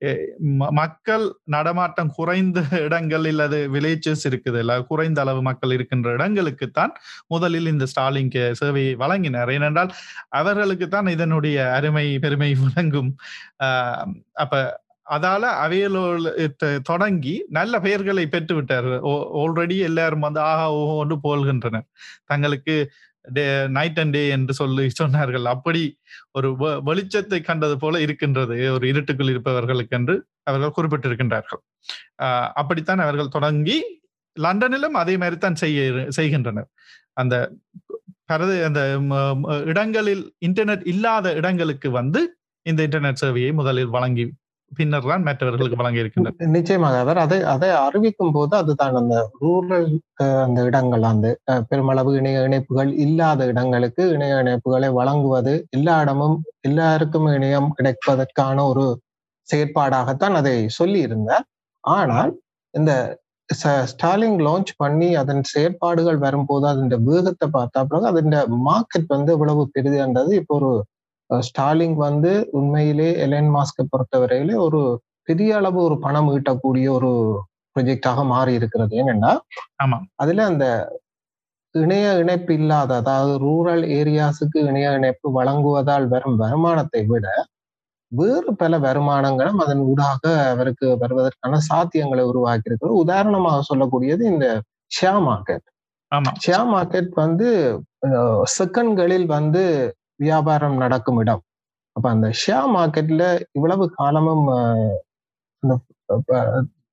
அஹ், 0.05 0.25
ம- 0.53 0.71
மக்கள் 0.71 1.35
நடமாட்டம் 1.45 2.11
குறைந்த 2.15 2.59
இடங்கள் 2.79 3.39
அது 3.39 3.69
வில்லேஜஸ் 3.73 4.23
இருக்குது. 4.23 4.59
இல்ல 4.59 4.81
குறைந்த 4.81 5.21
அளவு 5.21 5.41
மக்கள் 5.41 5.71
இருக்கின்ற 5.71 6.17
இடங்களுக்குத்தான் 6.17 6.93
முதலில் 7.27 7.65
இந்த 7.65 7.85
ஸ்டாலிங் 7.95 8.31
சேவையை 8.61 8.93
வழங்கினார். 8.95 9.51
ஏனென்றால் 9.51 9.93
அவர்களுக்கு 10.33 10.87
தான் 10.87 11.07
இதனுடைய 11.07 11.71
அருமை 11.73 12.19
பெருமை 12.19 12.55
விளங்கும் 12.55 13.11
ஆஹ் 13.63 14.05
அப்ப 14.33 14.53
அதால 15.09 15.43
அவையலோல் 15.65 16.81
தொடங்கி 16.81 17.45
நல்ல 17.49 17.79
பெயர்களை 17.79 18.27
பெற்று 18.27 18.55
விட்டார் 18.55 18.89
ஆல்ரெடி 19.39 19.77
எல்லாரும் 19.79 20.19
வந்து 20.19 20.39
ஆஹா 20.39 20.73
ஓஹோ 20.73 20.93
ஒன்று 20.93 21.17
போல்கின்றனர். 21.23 21.87
தங்களுக்கு 22.25 22.75
டே 23.33 23.67
நைட் 23.67 23.99
அண்ட் 23.99 24.11
டே 24.11 24.29
என்று 24.29 24.53
சொல்லி 24.53 24.89
சொன்னார்கள். 25.01 25.43
அப்படி 25.43 25.81
ஒரு 26.31 26.51
வெளிச்சத்தை 26.85 27.41
கண்டது 27.41 27.77
போல 27.77 28.01
இருக்கின்றது. 28.01 28.73
ஒரு 28.73 28.87
இருட்டுக்குள் 28.87 29.29
இருப்பவர்களுக்கு 29.29 29.97
என்று 29.97 30.15
அவர்கள் 30.43 30.75
குறிப்பிட்டிருக்கின்றார்கள். 30.77 31.61
ஆஹ் 32.23 32.49
அப்படித்தான் 32.53 32.99
அவர்கள் 32.99 33.27
தொடங்கி 33.27 33.79
லண்டனிலும் 34.39 34.97
அதே 35.01 35.17
மாதிரி 35.17 35.37
தான் 35.37 35.55
செய்ய 35.55 36.05
செய்கின்றனர். 36.09 36.69
அந்த 37.13 37.35
பரது 38.31 38.63
அந்த 38.63 38.81
ம- 39.01 39.65
இடங்களில் 39.65 40.35
இன்டர்நெட் 40.45 40.87
இல்லாத 40.87 41.33
இடங்களுக்கு 41.33 41.91
வந்து 41.91 42.21
இந்த 42.65 42.87
இன்டர்நெட் 42.87 43.21
சேவையை 43.21 43.53
முதலில் 43.53 43.87
வழங்கி 43.87 44.25
பின்னர் 44.71 45.07
தான் 45.07 45.25
மற்றவர்களுக்கு 45.27 45.79
வழங்க 45.79 45.99
இருக்கின்றனர் 46.01 46.53
நிச்சயமாக. 46.55 46.95
அவர் 46.99 47.19
அதை 47.23 47.37
அதை 47.53 47.69
அறிவிக்கும் 47.79 48.33
போது 48.33 48.53
அதுதான் 48.57 48.97
அந்த 49.01 49.15
ரூரல் 49.41 49.87
அந்த 50.45 50.59
இடங்கள் 50.63 51.05
அந்த 51.09 51.27
பெருமளவு 51.69 52.11
இணைய 52.15 52.41
இணைப்புகள் 52.41 52.91
இல்லாத 53.05 53.45
இடங்களுக்கு 53.45 54.03
இணைய 54.15 54.41
இணைப்புகளை 54.43 54.89
வழங்குவது 54.99 55.53
எல்லா 55.69 55.95
இடமும் 56.01 56.37
எல்லாருக்கும் 56.61 57.29
இணையம் 57.37 57.71
கிடைப்பதற்கான 57.77 58.65
ஒரு 58.65 58.85
செயற்பாடாகத்தான் 59.47 60.35
அதை 60.35 60.55
சொல்லி 60.73 60.99
இருந்தார் 60.99 61.45
ஆனால் 61.83 62.31
இந்த 62.73 62.91
ஸ்டாலிங் 63.89 64.39
லான்ச் 64.45 64.71
பண்ணி 64.77 65.07
அதன் 65.15 65.43
செயற்பாடுகள் 65.51 66.17
வரும்போது 66.17 66.65
அதன் 66.67 67.05
வேகத்தை 67.07 67.47
பார்த்தா 67.55 67.81
பிறகு 67.85 68.09
அதன் 68.11 68.33
மார்க்கெட் 68.67 69.07
வந்து 69.07 69.31
இவ்வளவு 69.33 69.63
பெரிதுன்றது 69.75 70.33
இப்போ 70.41 70.55
ஒரு 70.59 70.71
ஸ்டாலிங் 71.29 71.97
வந்து 72.03 72.31
உண்மையிலே 72.51 73.09
எலன் 73.25 73.51
மாஸ்கை 73.55 73.83
பொறுத்தவரையிலே 73.87 74.55
ஒரு 74.65 74.81
பெரிய 75.27 75.51
அளவு 75.57 75.79
ஒரு 75.83 75.95
பணம் 75.99 76.29
ஈட்டக்கூடிய 76.33 76.87
ஒரு 76.97 77.11
ப்ரொஜெக்டாக 77.75 78.19
மாறி 78.27 78.53
இருக்கிறது. 78.59 78.93
ஏனென்னா 79.01 79.31
ஆமா. 79.83 79.97
அதுல 80.15 80.45
அந்த 80.45 80.65
இணைய 81.75 82.05
இணைப்பு 82.21 82.53
இல்லாத 82.59 82.91
அதாவது 82.95 83.33
ரூரல் 83.43 83.83
ஏரியாஸுக்கு 83.97 84.59
இணைய 84.69 84.87
இணைப்பு 84.93 85.27
வழங்குவதால் 85.35 86.07
வரும் 86.13 86.37
வருமானத்தை 86.43 87.01
விட 87.11 87.25
வேறு 88.11 88.51
பல 88.61 88.73
வருமானங்களும் 88.79 89.59
அதன் 89.63 89.83
ஊடாக 89.89 90.23
அவருக்கு 90.51 90.87
வருவதற்கான 91.01 91.59
சாத்தியங்களை 91.69 92.23
உருவாக்கி 92.31 92.69
இருக்கிறது 92.69 93.01
உதாரணமாக 93.03 93.59
சொல்லக்கூடியது 93.69 94.23
இந்த 94.31 94.45
ஷேர் 94.91 95.21
மார்க்கெட். 95.27 95.65
ஆமா. 96.11 96.31
ஷேர் 96.45 96.67
மார்க்கெட் 96.71 97.11
வந்து 97.23 97.49
செகண்ட்களில் 98.55 99.27
வந்து 99.35 99.63
வியாபாரம் 100.19 100.77
நடக்கும் 100.77 101.19
இடம். 101.19 101.41
அப்ப 101.95 102.05
அந்த 102.09 102.27
ஷேர் 102.41 102.69
மார்க்கெட்ல 102.75 103.23
இவ்வளவு 103.57 103.85
காலமும் 103.97 104.45
அந்த 105.63 105.73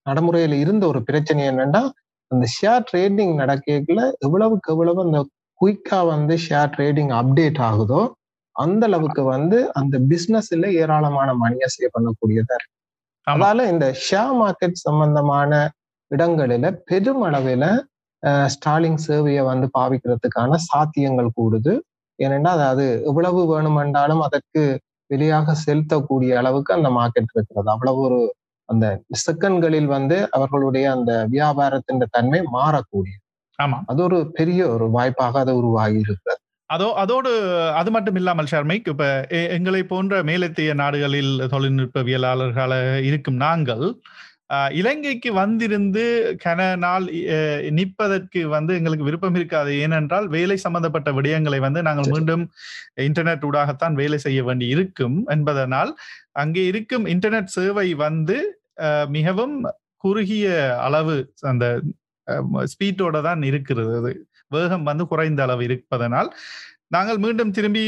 நடைமுறையில 0.07 0.57
இருந்த 0.65 0.85
ஒரு 0.87 1.01
பிரச்சனை 1.03 1.43
என்னன்னா 1.51 1.83
அந்த 2.31 2.45
ஷேர் 2.57 2.85
ட்ரேடிங் 2.91 3.35
நடக்கல 3.43 4.01
எவ்வளவுக்கு 4.27 4.71
எவ்வளவு 4.75 5.01
அந்த 5.07 5.19
குயிக்கா 5.61 6.01
வந்து 6.09 6.35
ஷேர் 6.47 6.73
ட்ரேடிங் 6.75 7.13
அப்டேட் 7.21 7.61
ஆகுதோ 7.69 8.01
அந்த 8.57 8.83
அளவுக்கு 8.87 9.23
வந்து 9.35 9.59
அந்த 9.81 9.97
பிசினஸ்ல 10.11 10.69
ஏராளமான 10.83 11.29
மணியை 11.43 11.69
சேவ் 11.75 11.95
பண்ணக்கூடியதா 11.97 12.55
இருக்கு. 12.59 12.73
ஆமா. 13.27 13.35
அதனால 13.35 13.67
இந்த 13.73 13.87
ஷேர் 14.07 14.35
மார்க்கெட் 14.41 14.79
சம்பந்தமான 14.87 15.53
இடங்களில 16.11 16.67
பெருமளவில 16.91 17.65
ஸ்டாலிங் 18.55 19.01
சேவையை 19.07 19.43
வந்து 19.51 19.67
பாவிக்கிறதுக்கான 19.79 20.59
சாத்தியங்கள் 20.69 21.37
கூடுது. 21.39 21.75
ஏனென்னா 22.19 22.53
அது 22.67 22.87
எவ்வளவு 23.07 23.41
வேணுமென்றாலும் 23.53 24.23
அதற்கு 24.23 24.63
வெளியாக 25.11 25.55
செலுத்தக்கூடிய 25.67 26.33
அளவுக்கு 26.37 26.73
அந்த 26.75 26.91
மார்க்கெட் 26.91 27.33
இருக்கிறது. 27.35 27.69
அவ்வளவு 27.71 28.01
ஒரு 28.09 28.21
அந்த 28.69 28.87
செகண்ட்களில் 29.25 29.91
வந்து 29.93 30.17
அவர்களுடைய 30.33 30.87
அந்த 30.93 31.13
வியாபாரத்தின் 31.31 32.03
தன்மை 32.11 32.41
மாறக்கூடிய 32.55 33.15
ஆமா. 33.59 33.79
அது 33.87 34.01
ஒரு 34.03 34.19
பெரிய 34.35 34.61
ஒரு 34.75 34.87
வாய்ப்பாக 34.91 35.39
அது 35.41 35.53
உருவாகி 35.61 35.99
இருக்கிறது. 36.05 36.41
அதோ 36.71 36.87
அதோடு 36.97 37.31
அது 37.81 37.91
மட்டும் 37.91 38.17
இல்லாமல் 38.17 38.51
ஷர்மைக் 38.53 38.89
இப்ப 38.93 39.05
எங்களை 39.57 39.83
போன்ற 39.87 40.23
மேலத்திய 40.25 40.71
நாடுகளில் 40.75 41.33
தொழில்நுட்பவியலாளர்களாக 41.53 43.03
இருக்கும் 43.09 43.39
நாங்கள் 43.45 43.85
இலங்கைக்கு 44.71 45.31
வந்திருந்து 45.33 46.03
கன 46.45 46.61
நாள் 46.77 47.07
நிற்பதற்கு 47.71 48.41
வந்து 48.49 48.73
எங்களுக்கு 48.75 49.09
விருப்பம் 49.09 49.37
இருக்காது 49.37 49.71
ஏனென்றால் 49.77 50.27
வேலை 50.29 50.57
சம்பந்தப்பட்ட 50.57 51.11
விடயங்களை 51.13 51.59
வந்து 51.59 51.81
நாங்கள். 51.83 52.11
மீண்டும் 52.15 52.45
இன்டர்நெட் 53.07 53.47
ஊடாகத்தான் 53.49 53.99
வேலை 54.03 54.19
செய்ய 54.19 54.43
வேண்டி 54.45 54.69
இருக்கும் 54.69 55.17
என்பதனால் 55.29 55.93
அங்கே 56.35 56.65
இருக்கும் 56.67 57.07
இன்டர்நெட் 57.07 57.55
சேவை 57.57 57.89
வந்து 58.07 58.39
மிகவும் 59.09 59.57
குறுகிய 60.05 60.47
அளவு 60.79 61.17
அந்த 61.43 61.65
ஸ்பீட்டோட 62.73 63.17
தான் 63.23 63.43
இருக்கிறது 63.43 63.93
அது 64.01 64.13
வேகம் 64.51 64.85
வந்து 64.85 65.05
குறைந்த 65.07 65.41
அளவு 65.43 65.63
இருப்பதனால் 65.65 66.29
நாங்கள் 66.95 67.19
மீண்டும் 67.25 67.53
திரும்பி 67.57 67.83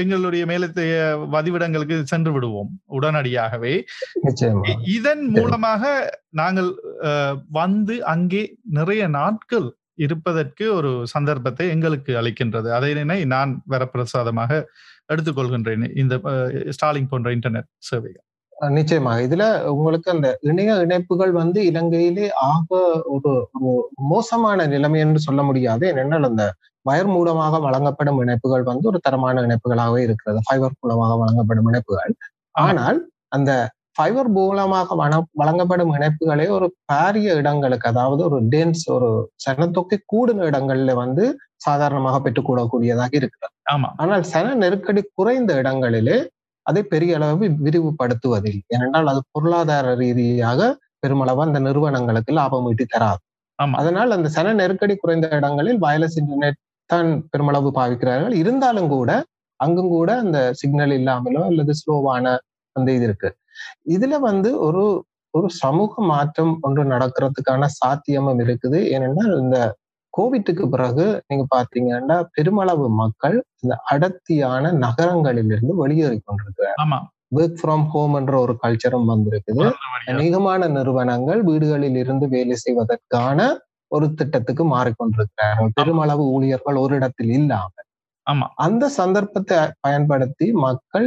எங்களுடைய 0.00 0.42
மேலத்தைய 0.50 0.94
வதிவிடங்களுக்கு 1.34 1.96
சென்று 2.12 2.32
விடுவோம் 2.32 2.70
உடனடியாகவே. 2.98 3.74
இதன் 4.96 5.24
மூலமாக 5.36 5.92
நாங்கள் 6.40 6.70
வந்து 7.60 7.94
அங்கே 8.14 8.42
நிறைய 8.78 9.02
நாட்கள் 9.18 9.68
இருப்பதற்கு 10.06 10.64
ஒரு 10.78 10.90
சந்தர்ப்பத்தை 11.14 11.64
எங்களுக்கு 11.76 12.12
அளிக்கின்றது. 12.20 12.68
அதை 12.78 12.90
நான் 13.34 13.52
வரப்பிரசாதமாக 13.74 14.52
எடுத்துக்கொள்கின்றேன். 15.12 15.86
இந்த 16.02 16.14
ஸ்டாலிங் 16.76 17.10
போன்ற 17.10 17.30
இன்டர்நெட் 17.36 17.70
சேவைகள். 17.90 18.26
நிச்சயமாக. 18.76 19.22
இதுல 19.26 19.44
உங்களுக்கு 19.74 20.08
அந்த 20.14 20.28
இணைய 20.50 20.74
இணைப்புகள் 20.84 21.32
வந்து 21.38 21.60
இலங்கையிலே 21.70 22.26
ஆக 22.50 22.80
ஒரு 23.14 23.32
மோசமான 24.10 24.66
நிலைமை 24.74 25.00
என்று 25.06 25.20
சொல்ல 25.26 25.40
முடியாது. 25.48 25.84
ஏனென்றால் 25.92 26.28
அந்த 26.28 26.44
வயர் 26.86 27.10
மூலமாக 27.14 27.58
வழங்கப்படும் 27.66 28.18
இணைப்புகள் 28.24 28.64
வந்து 28.70 28.86
ஒரு 28.90 28.98
தரமான 29.06 29.42
இணைப்புகளாகவே 29.46 30.00
இருக்கிறது. 30.06 30.38
ஃபைபர் 30.46 30.76
மூலமாக 30.82 31.16
வழங்கப்படும் 31.22 31.68
இணைப்புகள். 31.70 32.14
ஆனால் 32.64 32.98
அந்த 33.36 33.50
ஃபைபர் 33.96 34.30
மூலமாக 34.36 34.94
வழங்கப்படும் 35.40 35.92
இணைப்புகளே 35.96 36.46
ஒரு 36.56 36.66
பாரிய 36.90 37.32
இடங்களுக்கு 37.40 37.86
அதாவது 37.92 38.22
ஒரு 38.28 38.38
டென்ஸ் 38.52 38.84
ஒரு 38.96 39.08
சனத்தொகை 39.44 39.98
கூடின 40.12 40.44
இடங்கள்ல 40.50 40.92
வந்து 41.02 41.24
சாதாரணமாக 41.66 42.20
பெற்றுக்கூடக்கூடியதாக 42.24 43.12
இருக்கிறது. 43.20 43.52
ஆமா. 43.74 43.88
ஆனால் 44.02 44.24
சன 44.32 44.54
நெருக்கடி 44.62 45.02
குறைந்த 45.18 45.52
இடங்களிலே 45.62 46.16
அதை 46.66 46.82
பெரிய 46.94 47.12
அளவு 47.18 47.46
விரிவுபடுத்துவதில்லை. 47.66 48.64
ஏனென்றால் 48.74 49.10
அது 49.12 49.20
பொருளாதார 49.34 49.94
ரீதியாக 50.02 50.60
பெருமளவு 51.04 51.40
அந்த 51.46 51.58
நிறுவனங்களுக்கு 51.68 52.32
லாபம் 52.38 52.66
ஈட்டி 52.70 52.84
தராது. 52.86 53.22
அதனால் 53.80 54.16
அந்த 54.16 54.28
சன 54.36 54.52
நெருக்கடி 54.60 54.94
குறைந்த 54.96 55.26
இடங்களில் 55.38 55.80
வயர்லெஸ் 55.84 56.18
இன்டர்நெட் 56.20 56.58
தான் 56.92 57.10
பெருமளவு 57.30 57.70
பாவிக்கிறார்கள். 57.78 58.34
இருந்தாலும் 58.42 58.88
கூட 58.88 59.10
அங்கும் 59.60 59.90
கூட 59.90 60.10
அந்த 60.22 60.38
சிக்னல் 60.60 60.94
இல்லாமலோ 60.98 61.42
அல்லது 61.50 61.72
ஸ்லோவான 61.80 62.24
அந்த 62.76 62.88
இது 62.92 63.04
இருக்கு. 63.08 63.30
இதுல 63.96 64.14
வந்து 64.20 64.50
ஒரு 64.66 64.84
ஒரு 65.34 65.48
சமூக 65.60 66.02
மாற்றம் 66.04 66.52
ஒன்று 66.62 66.82
நடக்கிறதுக்கான 66.84 67.68
சாத்தியமும் 67.78 68.40
இருக்குது. 68.44 68.78
ஏனென்றால் 68.94 69.32
இந்த 69.42 69.58
கோவிட்டுக்கு 70.14 70.64
பிறகு 70.68 71.04
நீங்க 71.28 71.44
பாத்தீங்கன்னா 71.54 72.16
பெருமளவு 72.34 72.86
மக்கள் 72.98 73.36
இந்த 73.62 73.74
அடர்த்தியான 73.92 74.72
நகரங்களிலிருந்து 74.84 75.74
வெளியேறி 75.74 76.18
கொண்டிருக்கிறார் 76.20 76.78
ஆமா. 76.82 76.98
ஒர்க் 77.36 77.58
ஃப்ரம் 77.60 77.86
ஹோம் 77.92 78.14
என்ற 78.18 78.34
ஒரு 78.44 78.54
கல்ச்சரும் 78.62 79.10
வந்திருக்குது. 79.12 79.64
அநேகமான 80.10 80.68
நிறுவனங்கள் 80.68 81.40
வீடுகளில் 81.42 81.98
இருந்து 82.02 82.26
வேலை 82.28 82.56
செய்வதற்கான 82.64 83.38
ஒரு 83.92 84.06
திட்டத்துக்கு 84.18 84.64
மாறிக்கொண்டிருக்கிறார்கள் 84.72 85.72
பெருமளவு 85.78 86.24
ஊழியர்கள் 86.34 86.78
ஒரு 86.84 86.94
இடத்தில் 86.98 87.32
இல்லாம 87.38 87.70
ஆமா. 88.26 88.46
அந்த 88.64 88.84
சந்தர்ப்பத்தை 88.96 89.56
பயன்படுத்தி 89.80 90.46
மக்கள் 90.64 91.06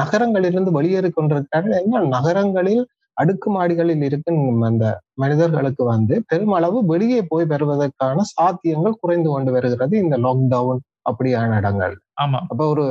நகரங்களிலிருந்து 0.00 0.70
வெளியேறி 0.76 1.10
கொண்டிருக்கிறார்கள் 1.10 1.78
என்ன 1.80 2.02
நகரங்களில் 2.14 2.82
அடுக்குமாடிகளில் 3.16 4.04
இருக்கும் 4.08 4.38
அந்த 4.68 4.84
மனிதர்களுக்கு 5.22 5.82
வந்து 5.88 6.14
பெருமளவு 6.30 6.78
வெளியே 6.86 7.20
போய் 7.26 7.50
பெறுவதற்கான 7.50 8.24
சாத்தியங்கள் 8.32 9.00
குறைந்து 9.02 9.28
கொண்டு 9.30 9.50
வருகிறது 9.56 9.94
இந்த 10.02 10.16
லாக்டவுன் 10.24 10.80
அப்படியான 11.10 11.56
இடங்கள். 11.60 11.94
ஆமா. 12.22 12.38
அப்ப 12.44 12.62
ஒரு 12.72 12.84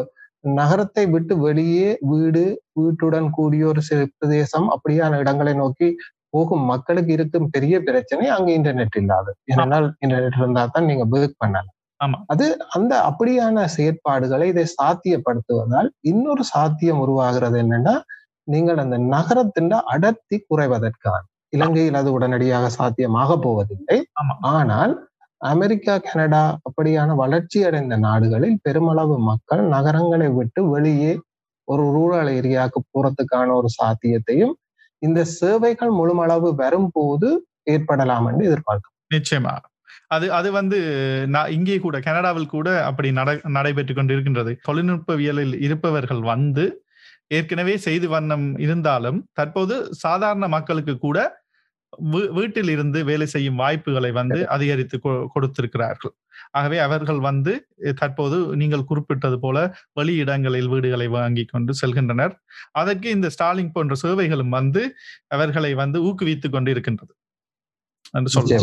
நகரத்தை 0.54 1.04
விட்டு 1.10 1.34
வெளியே 1.40 1.90
வீடு 2.12 2.44
வீட்டுடன் 2.78 3.30
கூடிய 3.32 3.64
ஒரு 3.72 3.82
சிறு 3.90 4.06
பிரதேசம் 4.14 4.68
அப்படியான 4.76 5.20
இடங்களை 5.20 5.54
நோக்கி 5.56 5.88
போகும் 6.34 6.64
மக்களுக்கு 6.66 7.12
இருக்கும் 7.18 7.50
பெரிய 7.50 7.76
பிரச்சனை 7.88 8.26
அங்க 8.30 8.50
இன்டர்நெட் 8.52 8.98
இல்லாது 9.02 9.32
ஏனென்றால் 9.52 9.88
இன்டர்நெட் 10.00 10.40
இருந்தா 10.42 10.64
தான் 10.66 10.88
நீங்க 10.90 11.06
ஒர்க் 11.16 11.42
பண்ணலாம். 11.44 11.78
அது 12.34 12.46
அந்த 12.70 12.94
அப்படியான 13.10 13.66
செயற்பாடுகளை 13.76 14.46
இதை 14.52 14.66
சாத்தியப்படுத்துவதால் 14.80 15.90
இன்னொரு 16.02 16.44
சாத்தியம் 16.54 17.02
உருவாகிறது 17.04 17.58
என்னன்னா 17.64 17.96
நீங்கள் 18.48 18.82
அந்த 18.84 18.98
நகரத்தின் 19.14 19.74
அடர்த்தி 19.94 20.38
குறைவதற்கான 20.50 21.22
இலங்கையில் 21.50 22.00
அது 22.02 22.10
உடனடியாக 22.18 22.66
சாத்தியமாக 22.78 23.38
போவதில்லை. 23.38 23.98
ஆனால் 24.54 24.94
அமெரிக்கா 25.42 25.94
கனடா 25.98 26.42
அப்படியான 26.68 27.14
வளர்ச்சி 27.16 27.60
அடைந்த 27.68 27.96
நாடுகளில் 27.98 28.58
பெருமளவு 28.62 29.16
மக்கள் 29.30 29.64
நகரங்களை 29.68 30.28
விட்டு 30.40 30.64
வெளியே 30.70 31.14
ஒரு 31.68 31.84
ரூரல் 31.96 32.32
ஏரியாவுக்கு 32.38 32.80
போறதுக்கான 32.94 33.48
ஒரு 33.60 33.70
சாத்தியத்தையும் 33.80 34.54
இந்த 35.02 35.20
சேவைகள் 35.40 35.92
முழுமளவு 36.00 36.50
வரும்போது 36.56 37.30
ஏற்படலாம் 37.72 38.28
என்று 38.32 38.44
எதிர்பார்க்கிறோம். 38.50 38.96
நிச்சயமா. 39.14 39.54
அது 40.12 40.26
அது 40.32 40.50
வந்து 40.52 40.78
நான் 41.28 41.52
இங்கே 41.52 41.76
கூட 41.80 41.98
கனடாவில் 42.00 42.54
கூட 42.56 42.70
அப்படி 42.90 43.10
நட 43.12 43.30
நடைபெற்று 43.58 43.94
கொண்டு 43.94 44.14
இருக்கின்றது 44.16 44.52
தொழில்நுட்பவியலில் 44.68 45.56
இருப்பவர்கள் 45.66 46.22
வந்து 46.32 46.66
ஏற்கனவே 47.32 47.76
செய்து 47.80 48.08
வண்ணம் 48.08 48.48
இருந்தாலும் 48.58 49.20
தற்போது 49.34 49.76
சாதாரண 50.04 50.46
மக்களுக்கு 50.48 50.96
கூட 51.00 51.18
வீட்டில் 52.36 52.72
இருந்து 52.76 53.00
வேலை 53.10 53.28
செய்யும் 53.28 53.62
வாய்ப்புகளை 53.64 54.12
வந்து 54.20 54.40
அதிகரித்து 54.48 54.98
கொடுத்திருக்கிறார்கள். 55.36 56.14
ஆகவே 56.52 56.78
அவர்கள் 56.80 57.22
வந்து 57.22 57.54
தற்போது 58.00 58.38
நீங்கள் 58.62 58.88
குறிப்பிட்டது 58.90 59.38
போல 59.40 59.58
வெளி 59.94 60.16
இடங்களில் 60.24 60.72
வீடுகளை 60.74 61.08
வாங்கி 61.18 61.46
கொண்டு 61.46 61.74
செல்கின்றனர். 61.82 62.34
அதற்கு 62.74 63.10
இந்த 63.10 63.30
ஸ்டாலிங் 63.36 63.74
போன்ற 63.74 63.96
சேவைகளும் 64.04 64.56
வந்து 64.60 64.84
அவர்களை 65.30 65.74
வந்து 65.76 66.00
ஊக்குவித்துக் 66.10 66.56
கொண்டு 66.56 66.72
இருக்கின்றது 66.72 67.14
என்று 68.14 68.60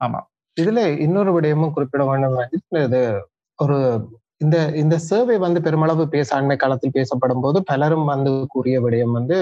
ஆமா. 0.00 0.20
இதுல 0.56 0.80
இன்னொரு 0.98 1.30
விடயமும் 1.36 1.74
குறிப்பிட 1.74 2.02
வேண்டும் 2.04 2.36
இது 2.80 3.00
ஒரு 3.58 3.76
இந்த 4.40 4.56
இந்த 4.74 4.96
சேவை 5.06 5.36
வந்து 5.38 5.60
பெருமளவு 5.62 6.04
பேச 6.08 6.28
அண்மை 6.38 6.56
காலத்தில் 6.56 6.94
பேசப்படும் 6.96 7.42
போது 7.44 7.58
பலரும் 7.64 8.06
வந்து 8.06 8.32
கூறிய 8.48 8.76
விடயம் 8.84 9.16
வந்து 9.18 9.36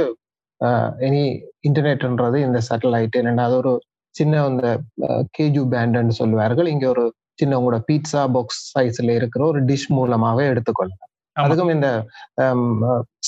எனி 1.07 1.23
இன்டர்நெட்ன்றது 1.69 2.39
இந்த 2.47 2.59
சேட்டலைட் 2.69 3.19
என்னன்னா 3.21 3.45
அது 3.49 3.57
ஒரு 3.57 3.73
சின்ன 4.15 4.45
இந்த 4.47 4.67
கேஜு 5.37 5.63
பேண்ட்னு 5.73 6.15
சொல்லுவார்கள். 6.21 6.69
இங்க 6.75 6.87
ஒரு 6.89 7.05
சின்ன 7.39 7.59
உங்களோட 7.59 7.79
பீட்சா 7.89 8.23
பாக்ஸ் 8.37 8.63
சைஸ்ல 8.73 9.17
இருக்கிற 9.19 9.43
ஒரு 9.47 9.61
டிஷ் 9.71 9.91
மூலமாவே 9.99 10.45
எடுத்துக்கொள்ளலாம். 10.53 11.03
அதுக்கும் 11.37 11.73
இந்த 11.75 11.89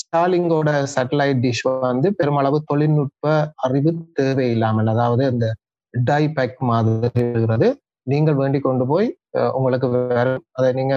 ஸ்டாலிங்கோட 0.01 0.69
சேட்டலைட் 0.93 1.41
டிஷ் 1.45 1.63
வந்து 1.87 2.07
பெருமளவு 2.19 2.59
தொழில்நுட்ப 2.71 3.33
அறிவு 3.65 3.91
தேவையில்லாமல் 4.19 4.91
அதாவது 4.93 5.23
இந்த 5.33 5.47
டை 5.93 6.23
பேக் 6.37 6.59
மாதிரி 6.71 7.21
இருக்கிறது 7.23 7.67
நீங்கள் 8.07 8.39
வேண்டி 8.41 8.59
கொண்டு 8.59 8.85
போய் 8.91 9.07
உங்களுக்கு 9.57 9.87
வேற 10.13 10.27
அதை 10.57 10.69
நீங்க 10.79 10.95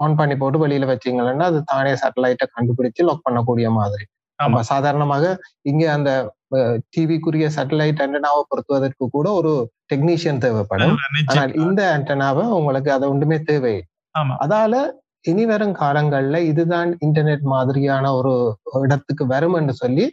ஆன் 0.00 0.18
பண்ணி 0.20 0.34
போட்டு 0.40 0.58
வெளியில 0.64 0.86
வச்சீங்கன்னா 0.90 1.46
அது 1.52 1.60
தானே 1.72 1.92
சேட்டலைட்டை 2.02 2.46
கண்டுபிடிச்சு 2.56 3.06
லாக் 3.08 3.26
பண்ணக்கூடிய 3.26 3.68
மாதிரி. 3.80 4.04
நம்ம 4.38 4.62
சாதாரணமாக 4.72 5.24
இங்க 5.70 5.84
அந்த 5.96 6.10
டிவிக்குரிய 6.94 7.46
சேட்டலைட் 7.56 8.00
ஆண்டனாவை 8.04 8.42
பொருத்துவதற்கு 8.50 9.04
கூட 9.16 9.26
ஒரு 9.40 9.52
டெக்னீஷியன் 9.92 10.42
தேவைப்படும். 10.44 10.94
ஆனால். 11.30 11.52
இந்த 11.64 11.80
ஆண்டனாவை 11.96 12.44
உங்களுக்கு 12.58 12.90
அதை 12.96 13.06
ஒன்றுமே 13.12 13.38
தேவை 13.50 13.76
அதால 14.44 14.74
இனி 15.30 15.44
வரும் 15.50 15.74
காலங்கள்ல 15.82 16.36
இதுதான் 16.50 16.90
இன்டர்நெட் 17.06 17.44
மாதிரியான 17.54 18.12
ஒரு 18.18 18.32
இடத்துக்கு 18.84 19.24
வரும் 19.34 19.56
என்று 19.60 19.74
சொல்லி 19.82 20.06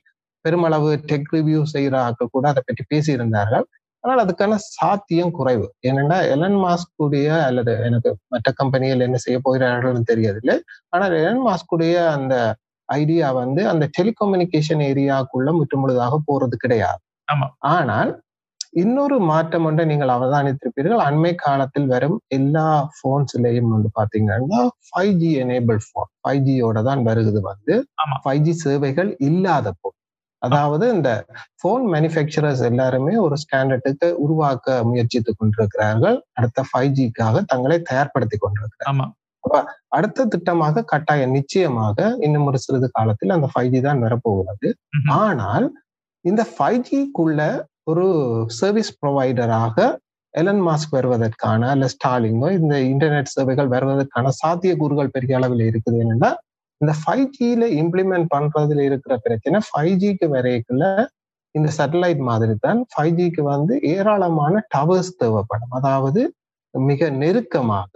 பெருமளவு 0.46 0.90
டெக் 1.10 1.32
ரிவ்யூ 1.36 1.62
செய்யற 1.74 1.96
ஆட்கள் 2.08 2.34
கூட 2.36 2.46
அதை 2.54 2.62
பற்றி 2.64 2.84
பேசியிருந்தார்கள். 2.94 3.66
ஆனால் 4.04 4.22
அதுக்கான 4.24 4.58
சாத்தியம் 4.74 5.34
குறைவு. 5.38 5.68
ஏனென்றா 5.88 6.18
எலன் 6.34 6.58
மாஸ்க் 6.64 7.04
உடைய 7.06 7.30
அல்லது 7.48 7.74
எனக்கு 7.88 8.10
மற்ற 8.34 8.52
கம்பெனிகள் 8.60 9.06
என்ன 9.08 9.20
செய்ய 9.24 9.38
போகிறார்கள்னு 9.48 10.04
தெரியதில்லை. 10.12 10.56
ஆனால் 10.94 11.16
எலன் 11.22 11.44
மாஸ்க் 11.48 11.74
உடைய 11.78 11.96
அந்த 12.18 12.36
ஐடியா 12.90 13.28
வந்து 13.42 13.62
அந்த 13.72 13.86
டெலிகம்யூனிகேஷன் 13.98 14.84
ஏரியாக்குள்ள 14.90 15.50
முற்றுமுழுதாக 15.60 16.20
போறது 16.30 16.58
கிடையாது. 16.66 17.02
ஆனால் 17.76 18.12
இன்னொரு 18.84 19.18
மாற்றம் 19.30 19.66
ஒன்றை 19.68 19.84
நீங்கள் 19.92 20.14
அவதானித்திருப்பீர்கள். 20.16 21.02
அண்மை 21.08 21.32
காலத்தில் 21.44 21.88
வரும் 21.94 22.18
எல்லா 22.38 22.66
போன்ஸ்லயும் 23.00 23.74
வந்து 23.76 23.90
பாத்தீங்கன்னா 24.00 24.62
five 24.88 25.14
G 25.22 25.30
enable 25.44 25.80
phone 25.92 26.10
five 26.24 26.42
ஜியோட 26.48 26.82
தான் 26.90 27.04
வருகுது 27.10 27.42
வந்து. 27.52 27.76
ஃபைவ் 28.24 28.44
ஜி 28.48 28.56
சேவைகள் 28.64 29.12
இல்லாத 29.30 29.74
போன் 29.82 29.98
அதாவது 30.42 30.86
இந்த 30.96 31.10
போன் 31.62 31.86
மேனுஃபேக்சரர்ஸ் 31.94 32.64
எல்லாருமே 32.72 33.14
ஒரு 33.26 33.36
ஸ்டாண்டர்டுக்கு 33.44 34.08
உருவாக்க 34.26 34.84
முயற்சித்து 34.90 35.32
கொண்டிருக்கிறார்கள். 35.34 36.18
அடுத்த 36.38 36.66
ஃபைவ் 36.72 36.92
ஜிக்காக 37.00 37.44
தங்களை 37.54 37.78
தயார்படுத்தி 37.92 38.38
கொண்டிருக்கிறார்கள். 38.38 39.14
அடுத்த 39.90 40.26
திட்டமாக 40.32 40.84
கட்டாயம் 40.86 41.36
நிச்சயமாக 41.36 41.98
இன்னும் 42.26 42.48
ஒரு 42.48 42.60
சிறிது 42.64 42.88
காலத்தில் 42.92 43.36
அந்த 43.36 43.48
ஃபைவ் 43.52 43.72
ஜி 43.74 43.82
தான் 43.82 44.04
வரப்போகிறது 44.06 44.68
ம்ஹும். 44.94 45.12
ஆனால் 45.20 45.66
இந்த 46.26 46.44
ஃபைவ் 46.52 46.80
ஜிக்குள்ள 46.88 47.42
ஒரு 47.88 48.06
சர்வீஸ் 48.60 48.92
ப்ரொவைடராக 49.00 49.78
எலன் 50.34 50.64
மாஸ்க் 50.66 50.96
வருவதற்கான 50.96 51.68
அல்ல 51.74 51.86
ஸ்டாலிங்கோ 51.94 52.48
இந்த 52.58 52.76
இன்டர்நெட் 52.88 53.34
சேவைகள் 53.34 53.70
வருவதற்கான 53.74 54.32
சாத்தியக்கூறுகள் 54.40 55.14
பெரிய 55.16 55.38
அளவில் 55.40 55.64
இருக்குது 55.68 56.00
என்னன்னா 56.04 56.32
இந்த 56.82 56.94
ஃபைவ் 57.00 57.28
ஜியில 57.36 57.68
இம்ப்ளிமெண்ட் 57.82 58.28
பண்றதுல 58.34 58.84
இருக்கிற 58.88 59.14
பிரச்சனை 59.26 59.60
ஃபைவ் 59.68 59.94
ஜிக்கு 60.02 60.28
வரைக்குள்ள 60.34 60.86
இந்த 61.56 61.70
சேட்டலைட் 61.76 62.22
மாதிரி 62.30 62.56
தான் 62.60 62.80
ஃபைவ் 62.92 63.14
ஜிக்கு 63.20 63.44
வந்து 63.50 63.74
ஏராளமான 63.94 64.64
டவர்ஸ் 64.74 65.14
தேவைப்படும் 65.22 65.76
அதாவது 65.80 66.22
மிக 66.74 67.10
நெருக்கமாக 67.20 67.94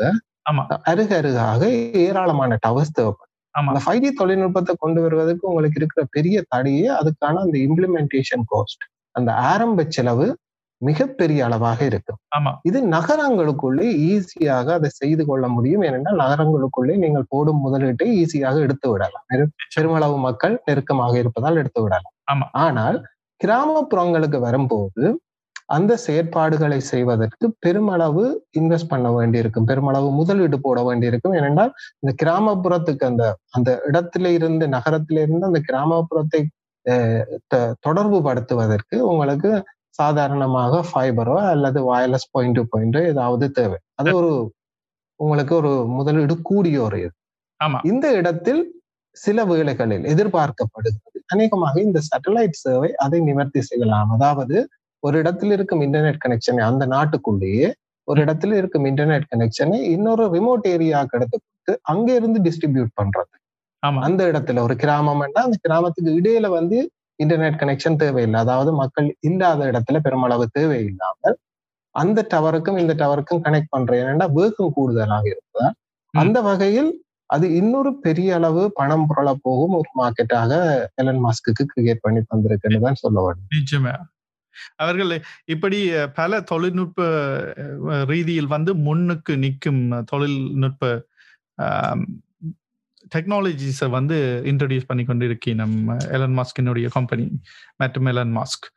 ஆமா. 0.51 0.65
அருக 0.83 1.21
அருகாக 1.21 1.91
ஏராளமான 1.93 2.57
டவர்ஸ் 2.67 2.93
தேவைப்படும். 2.93 3.27
அந்த 3.51 3.81
ஃபைவ் 3.85 3.99
ஜி 3.99 4.11
தொழில்நுட்பத்தை 4.11 4.75
கொண்டு 4.79 5.01
வருவதற்கு 5.01 5.47
உங்களுக்கு 5.47 5.75
இருக்கிற 5.75 6.07
பெரிய 6.11 6.43
தடையே 6.47 6.89
அதுக்கான 6.89 7.33
அந்த 7.35 7.57
இம்ப்ளிமெண்டேஷன் 7.57 8.43
காஸ்ட் 8.51 8.97
அந்த 9.11 9.33
ஆரம்ப 9.33 9.85
செலவு 9.87 10.37
மிகப்பெரிய 10.77 11.45
அளவாக 11.45 11.85
இருக்கும். 11.85 12.17
ஆமா. 12.39 12.55
இது 12.61 12.87
நகரங்களுக்குள்ளே 12.87 13.97
ஈஸியாக 13.97 14.71
அதை 14.71 14.89
செய்து 14.89 15.25
கொள்ள 15.25 15.47
முடியும். 15.47 15.81
ஏனென்றால் 15.81 16.17
நகரங்களுக்குள்ளே 16.17 16.97
நீங்கள் 16.97 17.25
போடும் 17.29 17.65
முதலீட்டை 17.65 18.03
ஈஸியாக 18.03 18.59
எடுத்து 18.59 18.91
விடலாம். 18.91 19.23
பெரு- 19.33 19.47
பெருமளவு 19.75 20.17
மக்கள் 20.17 20.61
நெருக்கமாக 20.65 21.17
இருப்பதால் 21.17 21.55
எடுத்து 21.55 21.81
விடலாம். 21.81 22.11
ஆமா. 22.33 22.47
ஆனால் 22.51 23.05
கிராமப்புறங்களுக்கு 23.45 24.39
வரும்போது 24.39 25.21
அந்த 25.69 25.93
செயற்பாடுகளை 26.05 26.77
செய்வதற்கு 26.91 27.45
பெருமளவு 27.59 28.23
இன்வெஸ்ட் 28.59 28.91
பண்ண 28.93 29.07
வேண்டியிருக்கும். 29.11 29.67
பெருமளவு 29.71 30.09
முதலீடு 30.11 30.57
போட 30.61 30.79
வேண்டியிருக்கும். 30.83 31.35
ஏனென்றால் 31.39 31.71
இந்த 32.03 32.11
கிராமப்புறத்துக்கு 32.23 33.05
அந்த 33.11 33.25
அந்த 33.57 33.69
இடத்துல 33.89 34.31
இருந்து 34.37 34.67
நகரத்தில 34.77 35.23
இருந்து 35.25 35.49
அந்த 35.51 35.61
கிராமப்புறத்தை 35.69 36.41
தொடர்பு 37.79 38.19
படுத்துவதற்கு 38.27 38.97
உங்களுக்கு 39.11 39.49
சாதாரணமாக 39.99 40.81
ஃபைபரோ 40.89 41.35
அல்லது 41.51 41.79
வயர்லெஸ் 41.89 42.31
பாயிண்ட் 42.31 42.57
டு 42.57 42.63
பாயிண்ட் 42.73 42.97
ஏதாவது 43.11 43.45
தேவை. 43.59 43.77
அது 43.95 44.11
ஒரு 44.19 44.31
உங்களுக்கு 45.19 45.53
ஒரு 45.61 45.71
முதலீடு 45.97 46.35
கூடிய 46.49 46.77
ஒரு 46.87 46.97
இது. 47.05 47.13
ஆமா. 47.59 47.79
இந்த 47.91 48.07
இடத்தில் 48.19 48.61
சில 49.17 49.43
வேளைகளில் 49.51 50.05
எதிர்பார்க்கப்படுகிறது. 50.13 50.99
அநேகமாக 51.33 51.75
இந்த 51.87 51.99
சேட்டலைட் 52.09 52.61
சேவை 52.63 52.89
அதை 53.05 53.19
நிவர்த்தி 53.29 53.61
செய்யலாம். 53.61 54.11
அதாவது 54.17 54.57
ஒரு 55.03 55.15
இடத்தில் 55.21 55.53
இருக்கும் 55.55 55.83
இன்டர்நெட் 55.85 56.21
கனெக்ஷனை 56.23 56.61
அந்த 56.69 56.83
நாட்டுக்குள்ளேயே 56.93 57.67
ஒரு 58.07 58.19
இடத்துல 58.25 58.57
இருக்கும் 58.59 58.85
இன்டர்நெட் 58.89 59.27
கனெக்ஷனை 59.31 59.79
இன்னொரு 59.93 60.23
ரிமோட் 60.35 60.65
ஏரியாவுக்கு 60.71 61.17
எடுத்து 61.17 61.37
கொடுத்து 61.37 61.73
அங்க 61.91 62.07
இருந்து 62.15 62.39
டிஸ்ட்ரிபியூட் 62.45 62.91
பண்றது. 62.99 63.33
அந்த 64.03 64.21
இடத்துல 64.31 64.61
ஒரு 64.67 64.75
கிராமம்னா 64.81 65.41
அந்த 65.47 65.57
கிராமத்துக்கு 65.65 66.15
இடையில 66.19 66.47
வந்து 66.55 66.77
இன்டர்நெட் 67.19 67.59
கனெக்ஷன் 67.61 67.99
தேவையில்லை. 68.01 68.39
அதாவது 68.43 68.71
மக்கள் 68.81 69.07
இல்லாத 69.29 69.61
இடத்துல 69.71 69.99
பெருமளவு 70.05 70.45
தேவையில்லாமல் 70.57 71.37
அந்த 71.95 72.19
டவருக்கும் 72.31 72.79
இந்த 72.81 72.93
டவருக்கும் 72.99 73.43
கனெக்ட் 73.45 73.73
பண்றேன் 73.75 74.01
ஏன்னா 74.05 74.27
வேகம் 74.35 74.75
கூடுதலாக 74.75 75.25
ம். 75.59 75.73
அந்த 76.13 76.37
வகையில் 76.41 76.91
அது 77.29 77.45
இன்னொரு 77.57 77.91
பெரிய 78.05 78.29
அளவு 78.35 78.61
பணம் 78.75 79.07
புரள 79.09 79.29
போகும் 79.43 79.75
ஒரு 79.79 79.89
மார்க்கெட்டாக 79.99 80.51
எலன் 80.95 81.21
மாஸ்க்கு 81.25 81.51
கிரியேட் 81.71 82.05
பண்ணி 82.05 82.21
தந்திருக்குன்னு 82.25 82.85
தான் 82.85 83.01
சொல்ல 83.03 83.19
வேண்டும் 83.25 83.49
நிச்சயமா. 83.57 83.93
அவர்கள் 84.75 85.23
இப்படி 85.45 85.89
பல 86.13 86.41
தொழில்நுட்ப 86.41 87.01
ரீதியில் 88.03 88.47
வந்து 88.47 88.75
முன்னுக்கு 88.75 89.37
நிற்கும் 89.37 90.03
தொழில்நுட்ப 90.05 90.91
டெக்னாலஜிஸை 93.15 93.89
வந்து 93.89 94.41
இன்ட்ரடியூஸ் 94.45 94.87
பண்ணி 94.87 95.03
கொண்டு 95.03 95.37
நம்ம 95.53 95.97
எலன் 96.11 96.37
மாஸ்கினுடைய 96.37 96.87
கம்பெனி 96.87 97.25
மற்றும் 97.77 98.05
எலன் 98.05 98.37
மாஸ்க் 98.37 98.67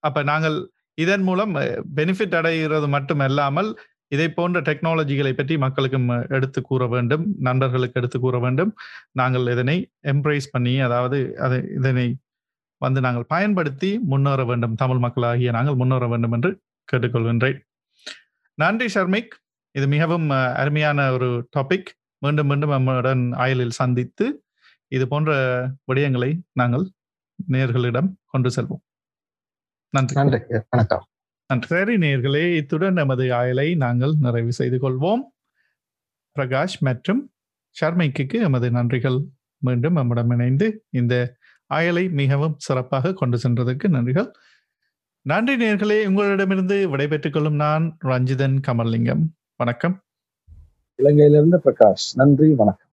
அப்ப 0.00 0.22
நாங்கள் 0.22 0.70
இதன் 0.94 1.22
மூலம் 1.22 1.54
பெனிஃபிட் 1.96 2.34
அடைகிறது 2.34 2.88
மட்டும் 2.88 3.18
அல்லாமல் 3.18 3.78
இதை 4.08 4.30
போன்ற 4.30 4.60
டெக்னாலஜிகளை 4.60 5.32
பற்றி 5.32 5.58
மக்களுக்கும் 5.58 6.08
எடுத்து 6.08 6.62
கூற 6.62 6.86
வேண்டும் 6.86 7.24
நண்பர்களுக்கு 7.38 8.00
எடுத்து 8.00 8.18
கூற 8.20 8.38
வேண்டும். 8.38 8.72
நாங்கள் 9.12 9.46
இதனை 9.52 9.90
எம்ப்ரேஸ் 10.02 10.46
பண்ணி 10.50 10.80
அதாவது 10.80 11.36
அதை 11.38 11.58
இதனை 11.76 12.16
வந்து 12.78 13.00
நாங்கள் 13.00 13.24
பயன்படுத்தி 13.28 13.98
முன்னேற 13.98 14.44
வேண்டும். 14.44 14.74
தமிழ் 14.74 14.98
மக்களாகிய 14.98 15.50
நாங்கள் 15.50 15.74
முன்னேற 15.74 16.08
வேண்டும் 16.08 16.32
என்று 16.32 16.60
கேட்டுக்கொள்கின்றேன். 16.92 17.58
நன்றி 18.54 18.86
ஷர்மிக். 18.94 19.34
இது 19.70 19.88
மிகவும் 19.88 20.30
அருமையான 20.30 21.12
ஒரு 21.12 21.48
டாபிக் 21.56 21.86
மீண்டும் 22.18 22.46
மீண்டும் 22.46 22.70
நம்முடன் 22.70 23.32
ஆயலில் 23.32 23.68
சந்தித்து 23.68 24.44
இது 24.88 25.08
போன்ற 25.08 25.32
விடயங்களை 25.92 26.40
நாங்கள் 26.52 26.90
நேயர்களிடம் 27.52 28.14
கொண்டு 28.26 28.48
செல்வோம். 28.48 28.82
நன்றி. 29.90 30.14
நன்றி. 30.14 30.38
வணக்கம். 30.70 31.04
நன்றி. 31.46 31.66
சரி 31.66 31.96
நேயர்களே 31.96 32.56
இத்துடன் 32.56 32.92
நமது 32.92 33.24
ஆயலை 33.24 33.76
நாங்கள் 33.76 34.14
நிறைவு 34.20 34.52
செய்து 34.52 34.78
கொள்வோம். 34.78 35.22
பிரகாஷ் 36.36 36.78
மற்றும் 36.80 37.32
ஷர்மிக்கு 37.80 38.42
எமது 38.42 38.70
நன்றிகள். 38.70 39.18
மீண்டும் 39.62 39.92
நம்மிடம் 39.92 40.30
இணைந்து 40.30 40.86
இந்த 40.90 41.37
ஆயலை 41.74 42.10
மிகவும் 42.10 42.54
சிறப்பாக 42.58 43.14
கொண்டு 43.14 43.38
சென்றதற்கு 43.48 43.88
நன்றிகள். 43.88 44.30
நன்றி 45.22 45.56
நேர்களே 45.56 46.06
உங்களிடமிருந்து 46.06 46.88
விடைபெற்றுக் 46.88 47.32
கொள்ளும் 47.32 47.54
நான் 47.54 47.96
ரஞ்சிதன் 48.04 48.60
கமல்லிங்கம். 48.66 49.26
வணக்கம். 49.56 50.02
இலங்கையிலிருந்து 51.02 51.58
பிரகாஷ். 51.64 52.08
நன்றி 52.14 52.54
வணக்கம். 52.54 52.88